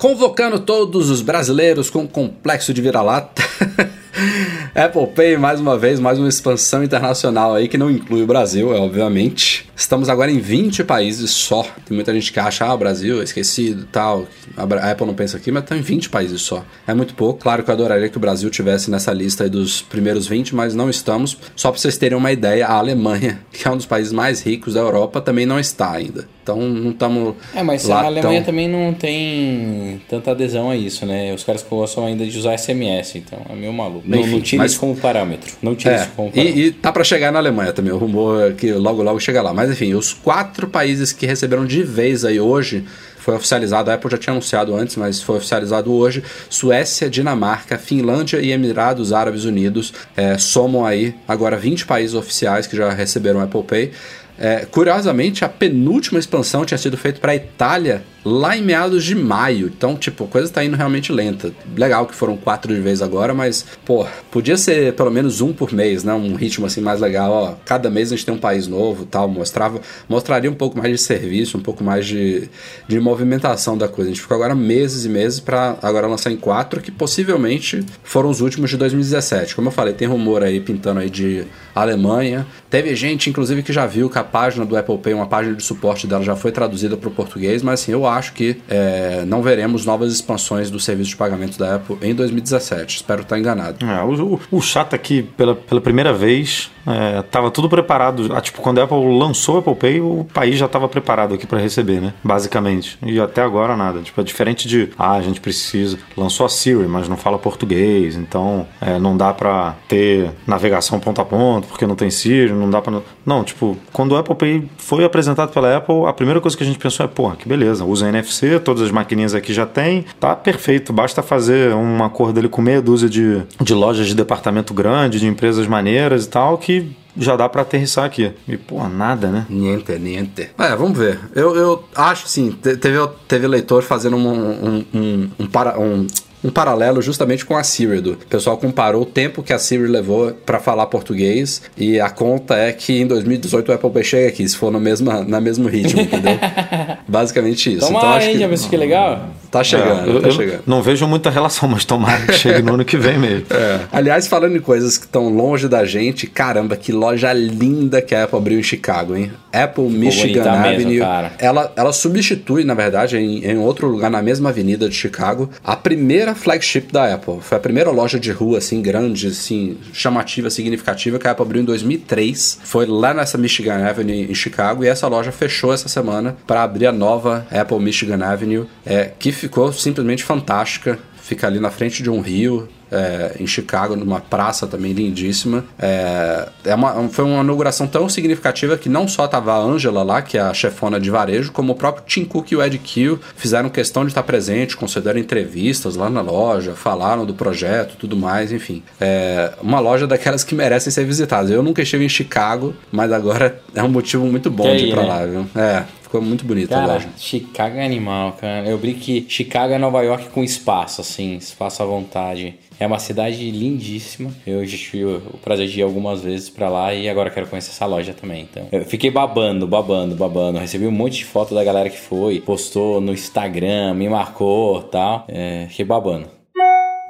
Convocando 0.00 0.58
todos 0.60 1.10
os 1.10 1.20
brasileiros 1.20 1.90
com 1.90 2.08
complexo 2.08 2.72
de 2.72 2.80
vira-lata. 2.80 3.42
Apple 4.74 5.06
Pay, 5.08 5.36
mais 5.36 5.60
uma 5.60 5.78
vez, 5.78 5.98
mais 5.98 6.18
uma 6.18 6.28
expansão 6.28 6.82
internacional 6.84 7.54
aí 7.54 7.68
que 7.68 7.78
não 7.78 7.90
inclui 7.90 8.22
o 8.22 8.26
Brasil, 8.26 8.74
é, 8.74 8.78
obviamente. 8.78 9.68
Estamos 9.74 10.08
agora 10.08 10.30
em 10.30 10.38
20 10.38 10.84
países 10.84 11.30
só. 11.30 11.62
Tem 11.86 11.94
muita 11.94 12.12
gente 12.12 12.32
que 12.32 12.38
acha, 12.38 12.64
ah, 12.64 12.74
o 12.74 12.78
Brasil 12.78 13.22
esquecido 13.22 13.86
tal. 13.90 14.26
A 14.56 14.90
Apple 14.90 15.06
não 15.06 15.14
pensa 15.14 15.36
aqui, 15.36 15.50
mas 15.50 15.62
está 15.62 15.76
em 15.76 15.80
20 15.80 16.10
países 16.10 16.42
só. 16.42 16.64
É 16.86 16.94
muito 16.94 17.14
pouco. 17.14 17.40
Claro 17.40 17.62
que 17.62 17.70
eu 17.70 17.74
adoraria 17.74 18.08
que 18.08 18.16
o 18.16 18.20
Brasil 18.20 18.50
tivesse 18.50 18.90
nessa 18.90 19.12
lista 19.12 19.48
dos 19.48 19.80
primeiros 19.82 20.26
20, 20.26 20.54
mas 20.54 20.74
não 20.74 20.90
estamos. 20.90 21.36
Só 21.56 21.70
para 21.70 21.80
vocês 21.80 21.96
terem 21.96 22.16
uma 22.16 22.30
ideia, 22.30 22.66
a 22.66 22.74
Alemanha, 22.74 23.40
que 23.50 23.66
é 23.66 23.70
um 23.70 23.76
dos 23.76 23.86
países 23.86 24.12
mais 24.12 24.42
ricos 24.42 24.74
da 24.74 24.80
Europa, 24.80 25.20
também 25.20 25.46
não 25.46 25.58
está 25.58 25.92
ainda. 25.92 26.28
Então 26.42 26.58
não 26.60 26.90
estamos. 26.90 27.34
É, 27.54 27.62
mas 27.62 27.88
a 27.88 28.02
Alemanha 28.02 28.40
tão... 28.40 28.46
também 28.46 28.68
não 28.68 28.92
tem 28.92 30.00
tanta 30.08 30.32
adesão 30.32 30.70
a 30.70 30.76
isso, 30.76 31.06
né? 31.06 31.32
Os 31.32 31.44
caras 31.44 31.64
gostam 31.68 32.04
ainda 32.06 32.26
de 32.26 32.36
usar 32.36 32.56
SMS, 32.58 33.16
então 33.16 33.38
é 33.48 33.54
meio 33.54 33.72
maluco. 33.72 34.09
Enfim, 34.18 34.26
não, 34.26 34.36
não 34.36 34.40
tire 34.40 34.58
mas... 34.58 34.72
isso 34.72 34.80
como 34.80 34.96
parâmetro. 34.96 35.52
Não 35.62 35.74
tire 35.74 35.94
é, 35.94 35.96
isso 35.98 36.10
como 36.16 36.30
parâmetro. 36.30 36.58
E, 36.60 36.66
e 36.66 36.72
tá 36.72 36.92
para 36.92 37.04
chegar 37.04 37.32
na 37.32 37.38
Alemanha 37.38 37.72
também. 37.72 37.92
O 37.92 37.98
rumor 37.98 38.50
é 38.50 38.52
que 38.52 38.72
logo 38.72 39.02
logo 39.02 39.20
chega 39.20 39.40
lá. 39.40 39.52
Mas 39.52 39.70
enfim, 39.70 39.94
os 39.94 40.12
quatro 40.12 40.66
países 40.66 41.12
que 41.12 41.26
receberam 41.26 41.64
de 41.64 41.82
vez 41.82 42.24
aí 42.24 42.40
hoje 42.40 42.84
foi 43.20 43.34
oficializado, 43.34 43.90
a 43.90 43.94
Apple 43.94 44.10
já 44.10 44.18
tinha 44.18 44.32
anunciado 44.32 44.74
antes, 44.74 44.96
mas 44.96 45.22
foi 45.22 45.36
oficializado 45.36 45.92
hoje. 45.92 46.24
Suécia, 46.48 47.08
Dinamarca, 47.08 47.76
Finlândia 47.78 48.38
e 48.38 48.50
Emirados 48.50 49.12
Árabes 49.12 49.44
Unidos 49.44 49.92
é, 50.16 50.38
somam 50.38 50.86
aí 50.86 51.14
agora 51.28 51.56
20 51.56 51.86
países 51.86 52.14
oficiais 52.14 52.66
que 52.66 52.76
já 52.76 52.90
receberam 52.90 53.40
Apple 53.40 53.62
Pay. 53.62 53.92
É, 54.40 54.64
curiosamente, 54.64 55.44
a 55.44 55.48
penúltima 55.50 56.18
expansão 56.18 56.64
tinha 56.64 56.78
sido 56.78 56.96
feita 56.96 57.20
para 57.20 57.32
a 57.32 57.36
Itália 57.36 58.02
lá 58.24 58.56
em 58.56 58.62
meados 58.62 59.04
de 59.04 59.14
maio. 59.14 59.66
Então, 59.66 59.96
tipo, 59.96 60.24
a 60.24 60.26
coisa 60.26 60.50
tá 60.50 60.64
indo 60.64 60.76
realmente 60.76 61.12
lenta. 61.12 61.52
Legal 61.76 62.06
que 62.06 62.14
foram 62.14 62.36
quatro 62.36 62.74
de 62.74 62.80
vez 62.80 63.02
agora, 63.02 63.34
mas, 63.34 63.66
pô, 63.84 64.06
podia 64.30 64.56
ser 64.56 64.94
pelo 64.94 65.10
menos 65.10 65.40
um 65.40 65.52
por 65.52 65.72
mês, 65.72 66.04
né? 66.04 66.12
Um 66.12 66.34
ritmo 66.34 66.66
assim 66.66 66.80
mais 66.80 67.00
legal. 67.00 67.30
Ó, 67.30 67.54
cada 67.66 67.90
mês 67.90 68.12
a 68.12 68.16
gente 68.16 68.24
tem 68.24 68.34
um 68.34 68.38
país 68.38 68.66
novo 68.66 69.04
tal. 69.04 69.28
Mostrava, 69.28 69.80
mostraria 70.08 70.50
um 70.50 70.54
pouco 70.54 70.78
mais 70.78 70.90
de 70.90 70.98
serviço, 70.98 71.58
um 71.58 71.62
pouco 71.62 71.82
mais 71.84 72.06
de, 72.06 72.48
de 72.88 72.98
movimentação 72.98 73.76
da 73.76 73.88
coisa. 73.88 74.10
A 74.10 74.12
gente 74.14 74.22
ficou 74.22 74.36
agora 74.36 74.54
meses 74.54 75.04
e 75.04 75.08
meses 75.08 75.38
para 75.38 75.76
agora 75.82 76.06
lançar 76.06 76.30
em 76.30 76.36
quatro, 76.36 76.80
que 76.80 76.90
possivelmente 76.90 77.84
foram 78.02 78.30
os 78.30 78.40
últimos 78.40 78.70
de 78.70 78.76
2017. 78.76 79.54
Como 79.54 79.68
eu 79.68 79.72
falei, 79.72 79.92
tem 79.92 80.08
rumor 80.08 80.42
aí 80.42 80.60
pintando 80.60 81.00
aí 81.00 81.10
de 81.10 81.44
Alemanha. 81.74 82.46
Teve 82.68 82.94
gente, 82.94 83.30
inclusive, 83.30 83.62
que 83.62 83.72
já 83.72 83.86
viu 83.86 84.10
a 84.14 84.22
página 84.30 84.64
do 84.64 84.76
Apple 84.76 84.98
Pay, 84.98 85.14
uma 85.14 85.26
página 85.26 85.54
de 85.54 85.62
suporte 85.62 86.06
dela 86.06 86.22
já 86.22 86.36
foi 86.36 86.52
traduzida 86.52 86.96
para 86.96 87.08
o 87.08 87.12
português, 87.12 87.62
mas 87.62 87.80
assim, 87.80 87.92
eu 87.92 88.06
acho 88.06 88.32
que 88.32 88.56
é, 88.68 89.24
não 89.26 89.42
veremos 89.42 89.84
novas 89.84 90.12
expansões 90.12 90.70
do 90.70 90.78
serviço 90.78 91.10
de 91.10 91.16
pagamento 91.16 91.58
da 91.58 91.76
Apple 91.76 91.96
em 92.02 92.14
2017. 92.14 92.96
Espero 92.96 93.22
estar 93.22 93.38
enganado. 93.38 93.84
É, 93.84 94.02
o, 94.02 94.40
o, 94.50 94.60
chato 94.60 94.94
aqui, 94.94 95.22
pela, 95.22 95.54
pela 95.54 95.80
primeira 95.80 96.12
vez, 96.12 96.70
é, 96.86 97.22
tava 97.22 97.50
tudo 97.50 97.68
preparado. 97.68 98.34
Ah, 98.34 98.40
tipo, 98.40 98.60
quando 98.60 98.80
a 98.80 98.84
Apple 98.84 99.18
lançou 99.18 99.56
o 99.56 99.58
Apple 99.58 99.74
Pay, 99.74 100.00
o 100.00 100.26
país 100.32 100.56
já 100.56 100.66
estava 100.66 100.88
preparado 100.88 101.34
aqui 101.34 101.46
para 101.46 101.58
receber, 101.58 102.00
né? 102.00 102.14
Basicamente. 102.22 102.98
E 103.02 103.20
até 103.20 103.42
agora 103.42 103.76
nada. 103.76 104.00
Tipo, 104.00 104.20
é 104.20 104.24
diferente 104.24 104.66
de, 104.66 104.90
ah, 104.98 105.12
a 105.12 105.22
gente 105.22 105.40
precisa. 105.40 105.98
Lançou 106.16 106.46
a 106.46 106.48
Siri, 106.48 106.86
mas 106.86 107.08
não 107.08 107.16
fala 107.16 107.38
português, 107.38 108.16
então 108.16 108.66
é, 108.80 108.98
não 108.98 109.16
dá 109.16 109.32
para 109.32 109.74
ter 109.88 110.30
navegação 110.46 110.98
ponto 111.00 111.20
a 111.20 111.24
ponto, 111.24 111.68
porque 111.68 111.86
não 111.86 111.96
tem 111.96 112.10
Siri, 112.10 112.52
não 112.52 112.70
dá 112.70 112.80
para. 112.80 113.00
Não, 113.24 113.44
tipo, 113.44 113.76
quando 113.92 114.12
o 114.12 114.16
Apple 114.20 114.34
Pay 114.34 114.68
foi 114.78 115.04
apresentado 115.04 115.52
pela 115.52 115.76
Apple, 115.76 116.06
a 116.06 116.12
primeira 116.12 116.40
coisa 116.40 116.56
que 116.56 116.62
a 116.62 116.66
gente 116.66 116.78
pensou 116.78 117.04
é, 117.04 117.08
pô, 117.08 117.30
que 117.32 117.48
beleza, 117.48 117.84
usa 117.84 118.08
NFC, 118.08 118.58
todas 118.60 118.82
as 118.82 118.90
maquininhas 118.90 119.34
aqui 119.34 119.52
já 119.52 119.66
tem, 119.66 120.04
tá 120.18 120.34
perfeito, 120.36 120.92
basta 120.92 121.22
fazer 121.22 121.74
um 121.74 122.02
acordo 122.04 122.38
ali 122.38 122.48
com 122.48 122.62
meia 122.62 122.80
dúzia 122.80 123.08
de, 123.08 123.42
de 123.60 123.74
lojas 123.74 124.06
de 124.06 124.14
departamento 124.14 124.72
grande, 124.72 125.18
de 125.18 125.26
empresas 125.26 125.66
maneiras 125.66 126.24
e 126.24 126.28
tal, 126.28 126.58
que 126.58 126.96
já 127.16 127.36
dá 127.36 127.48
para 127.48 127.62
aterrissar 127.62 128.04
aqui. 128.04 128.32
E, 128.46 128.56
pô, 128.56 128.86
nada, 128.88 129.28
né? 129.28 129.46
Niente, 129.48 129.98
niente. 129.98 130.50
É, 130.58 130.76
vamos 130.76 130.96
ver. 130.96 131.18
Eu, 131.34 131.56
eu 131.56 131.84
acho, 131.94 132.26
assim, 132.26 132.52
teve, 132.52 132.98
teve 133.26 133.46
leitor 133.46 133.82
fazendo 133.82 134.16
um, 134.16 134.28
um, 134.28 134.84
um, 134.94 135.30
um, 135.40 135.46
para, 135.46 135.78
um 135.78 136.06
um 136.42 136.50
paralelo 136.50 137.00
justamente 137.02 137.44
com 137.44 137.56
a 137.56 137.62
Siri. 137.62 138.00
Do. 138.00 138.12
O 138.12 138.16
pessoal 138.16 138.56
comparou 138.56 139.02
o 139.02 139.06
tempo 139.06 139.42
que 139.42 139.52
a 139.52 139.58
Siri 139.58 139.86
levou 139.86 140.32
para 140.32 140.58
falar 140.58 140.86
português 140.86 141.62
e 141.76 142.00
a 142.00 142.10
conta 142.10 142.56
é 142.56 142.72
que 142.72 143.00
em 143.00 143.06
2018 143.06 143.70
o 143.70 143.74
Apple 143.74 143.90
Pay 143.90 144.04
chega 144.04 144.28
aqui, 144.28 144.48
se 144.48 144.56
for 144.56 144.70
no 144.70 144.80
mesmo, 144.80 145.10
na 145.24 145.40
mesmo 145.40 145.68
ritmo, 145.68 146.00
entendeu? 146.00 146.38
Basicamente 147.06 147.74
isso. 147.74 147.86
Tomara, 147.86 148.06
então, 148.06 148.16
acho 148.16 148.26
hein, 148.28 148.48
que... 148.48 148.56
já 148.56 148.68
que 148.68 148.76
legal? 148.76 149.30
Tá 149.50 149.64
chegando, 149.64 150.18
é, 150.18 150.20
tá 150.20 150.30
chegando. 150.30 150.62
Não 150.66 150.80
vejo 150.82 151.06
muita 151.06 151.28
relação, 151.28 151.68
mas 151.68 151.84
tomara 151.84 152.24
que 152.26 152.34
chegue 152.34 152.62
no 152.62 152.74
ano 152.74 152.84
que 152.84 152.96
vem 152.96 153.18
mesmo. 153.18 153.46
É. 153.50 153.80
Aliás, 153.92 154.28
falando 154.28 154.56
em 154.56 154.60
coisas 154.60 154.96
que 154.96 155.04
estão 155.04 155.28
longe 155.28 155.68
da 155.68 155.84
gente, 155.84 156.26
caramba, 156.26 156.76
que 156.76 156.92
loja 156.92 157.32
linda 157.32 158.00
que 158.00 158.14
a 158.14 158.24
Apple 158.24 158.38
abriu 158.38 158.58
em 158.58 158.62
Chicago, 158.62 159.16
hein? 159.16 159.32
Apple 159.52 159.88
Michigan 159.88 160.48
Avenue. 160.50 161.00
Mesmo, 161.00 161.30
ela, 161.38 161.72
ela 161.74 161.92
substitui, 161.92 162.64
na 162.64 162.74
verdade, 162.74 163.16
em, 163.16 163.44
em 163.44 163.58
outro 163.58 163.88
lugar 163.88 164.10
na 164.10 164.22
mesma 164.22 164.50
avenida 164.50 164.88
de 164.88 164.94
Chicago, 164.94 165.50
a 165.64 165.74
primeira 165.74 166.34
flagship 166.34 166.92
da 166.92 167.12
Apple. 167.12 167.38
Foi 167.40 167.58
a 167.58 167.60
primeira 167.60 167.90
loja 167.90 168.20
de 168.20 168.30
rua, 168.30 168.58
assim, 168.58 168.80
grande, 168.80 169.28
assim, 169.28 169.76
chamativa, 169.92 170.48
significativa, 170.48 171.18
que 171.18 171.26
a 171.26 171.32
Apple 171.32 171.44
abriu 171.44 171.62
em 171.62 171.66
2003. 171.66 172.60
Foi 172.62 172.86
lá 172.86 173.12
nessa 173.12 173.36
Michigan 173.36 173.84
Avenue 173.84 174.30
em 174.30 174.34
Chicago 174.34 174.84
e 174.84 174.88
essa 174.88 175.08
loja 175.08 175.32
fechou 175.32 175.72
essa 175.72 175.88
semana 175.88 176.36
para 176.46 176.62
abrir 176.62 176.86
a 176.86 176.92
nova 176.92 177.46
Apple 177.50 177.80
Michigan 177.80 178.24
Avenue, 178.24 178.66
é, 178.86 179.10
que 179.18 179.32
ficou 179.40 179.72
simplesmente 179.72 180.22
fantástica. 180.22 180.98
Fica 181.22 181.46
ali 181.46 181.60
na 181.60 181.70
frente 181.70 182.02
de 182.02 182.10
um 182.10 182.20
rio, 182.20 182.68
é, 182.90 183.36
em 183.38 183.46
Chicago, 183.46 183.94
numa 183.94 184.20
praça 184.20 184.66
também 184.66 184.92
lindíssima. 184.92 185.64
É, 185.78 186.48
é 186.64 186.74
uma, 186.74 187.08
foi 187.08 187.24
uma 187.24 187.42
inauguração 187.42 187.86
tão 187.86 188.08
significativa 188.08 188.76
que 188.76 188.88
não 188.88 189.06
só 189.06 189.26
estava 189.26 189.52
a 189.52 189.58
Angela 189.58 190.02
lá, 190.02 190.22
que 190.22 190.36
é 190.36 190.40
a 190.40 190.52
chefona 190.52 190.98
de 190.98 191.10
varejo, 191.10 191.52
como 191.52 191.72
o 191.72 191.76
próprio 191.76 192.04
Tim 192.06 192.24
Cook 192.24 192.50
e 192.50 192.56
o 192.56 192.62
Ed 192.62 192.76
Kill 192.78 193.20
fizeram 193.36 193.68
questão 193.68 194.04
de 194.04 194.10
estar 194.10 194.22
presente, 194.22 194.76
concederam 194.76 195.20
entrevistas 195.20 195.94
lá 195.94 196.10
na 196.10 196.20
loja, 196.20 196.72
falaram 196.72 197.24
do 197.24 197.34
projeto 197.34 197.96
tudo 197.96 198.16
mais, 198.16 198.50
enfim. 198.52 198.82
É 199.00 199.52
uma 199.62 199.78
loja 199.78 200.06
daquelas 200.06 200.42
que 200.42 200.54
merecem 200.54 200.90
ser 200.92 201.04
visitadas. 201.04 201.50
Eu 201.50 201.62
nunca 201.62 201.82
estive 201.82 202.04
em 202.04 202.08
Chicago, 202.08 202.74
mas 202.90 203.12
agora 203.12 203.60
é 203.74 203.82
um 203.82 203.88
motivo 203.88 204.26
muito 204.26 204.50
bom 204.50 204.64
de 204.76 204.86
ir 204.86 204.90
pra 204.90 205.02
né? 205.02 205.08
lá, 205.08 205.26
viu? 205.26 205.46
É, 205.54 205.84
Ficou 206.10 206.22
muito 206.22 206.44
bonita 206.44 206.74
Cara, 206.74 206.90
a 206.90 206.94
loja. 206.94 207.08
Chicago 207.16 207.76
é 207.76 207.84
animal, 207.84 208.32
cara. 208.32 208.68
Eu 208.68 208.76
brinco 208.76 208.98
que 208.98 209.24
Chicago 209.28 209.72
é 209.72 209.78
Nova 209.78 210.02
York 210.02 210.30
com 210.30 210.42
espaço, 210.42 211.00
assim, 211.00 211.36
espaço 211.36 211.80
à 211.84 211.86
vontade. 211.86 212.56
É 212.80 212.86
uma 212.86 212.98
cidade 212.98 213.48
lindíssima. 213.48 214.32
Eu 214.44 214.66
já 214.66 214.76
tive 214.76 215.04
o 215.04 215.38
prazer 215.40 215.68
de 215.68 215.78
ir 215.78 215.82
algumas 215.84 216.20
vezes 216.20 216.50
pra 216.50 216.68
lá 216.68 216.92
e 216.92 217.08
agora 217.08 217.30
quero 217.30 217.46
conhecer 217.46 217.70
essa 217.70 217.86
loja 217.86 218.12
também. 218.12 218.42
Então, 218.50 218.66
eu 218.72 218.84
fiquei 218.84 219.08
babando, 219.08 219.68
babando, 219.68 220.16
babando. 220.16 220.58
Recebi 220.58 220.84
um 220.84 220.90
monte 220.90 221.18
de 221.18 221.26
foto 221.26 221.54
da 221.54 221.62
galera 221.62 221.88
que 221.88 222.00
foi, 222.00 222.40
postou 222.40 223.00
no 223.00 223.12
Instagram, 223.12 223.94
me 223.94 224.08
marcou 224.08 224.82
tal. 224.82 225.26
É, 225.28 225.66
fiquei 225.68 225.84
babando. 225.84 226.39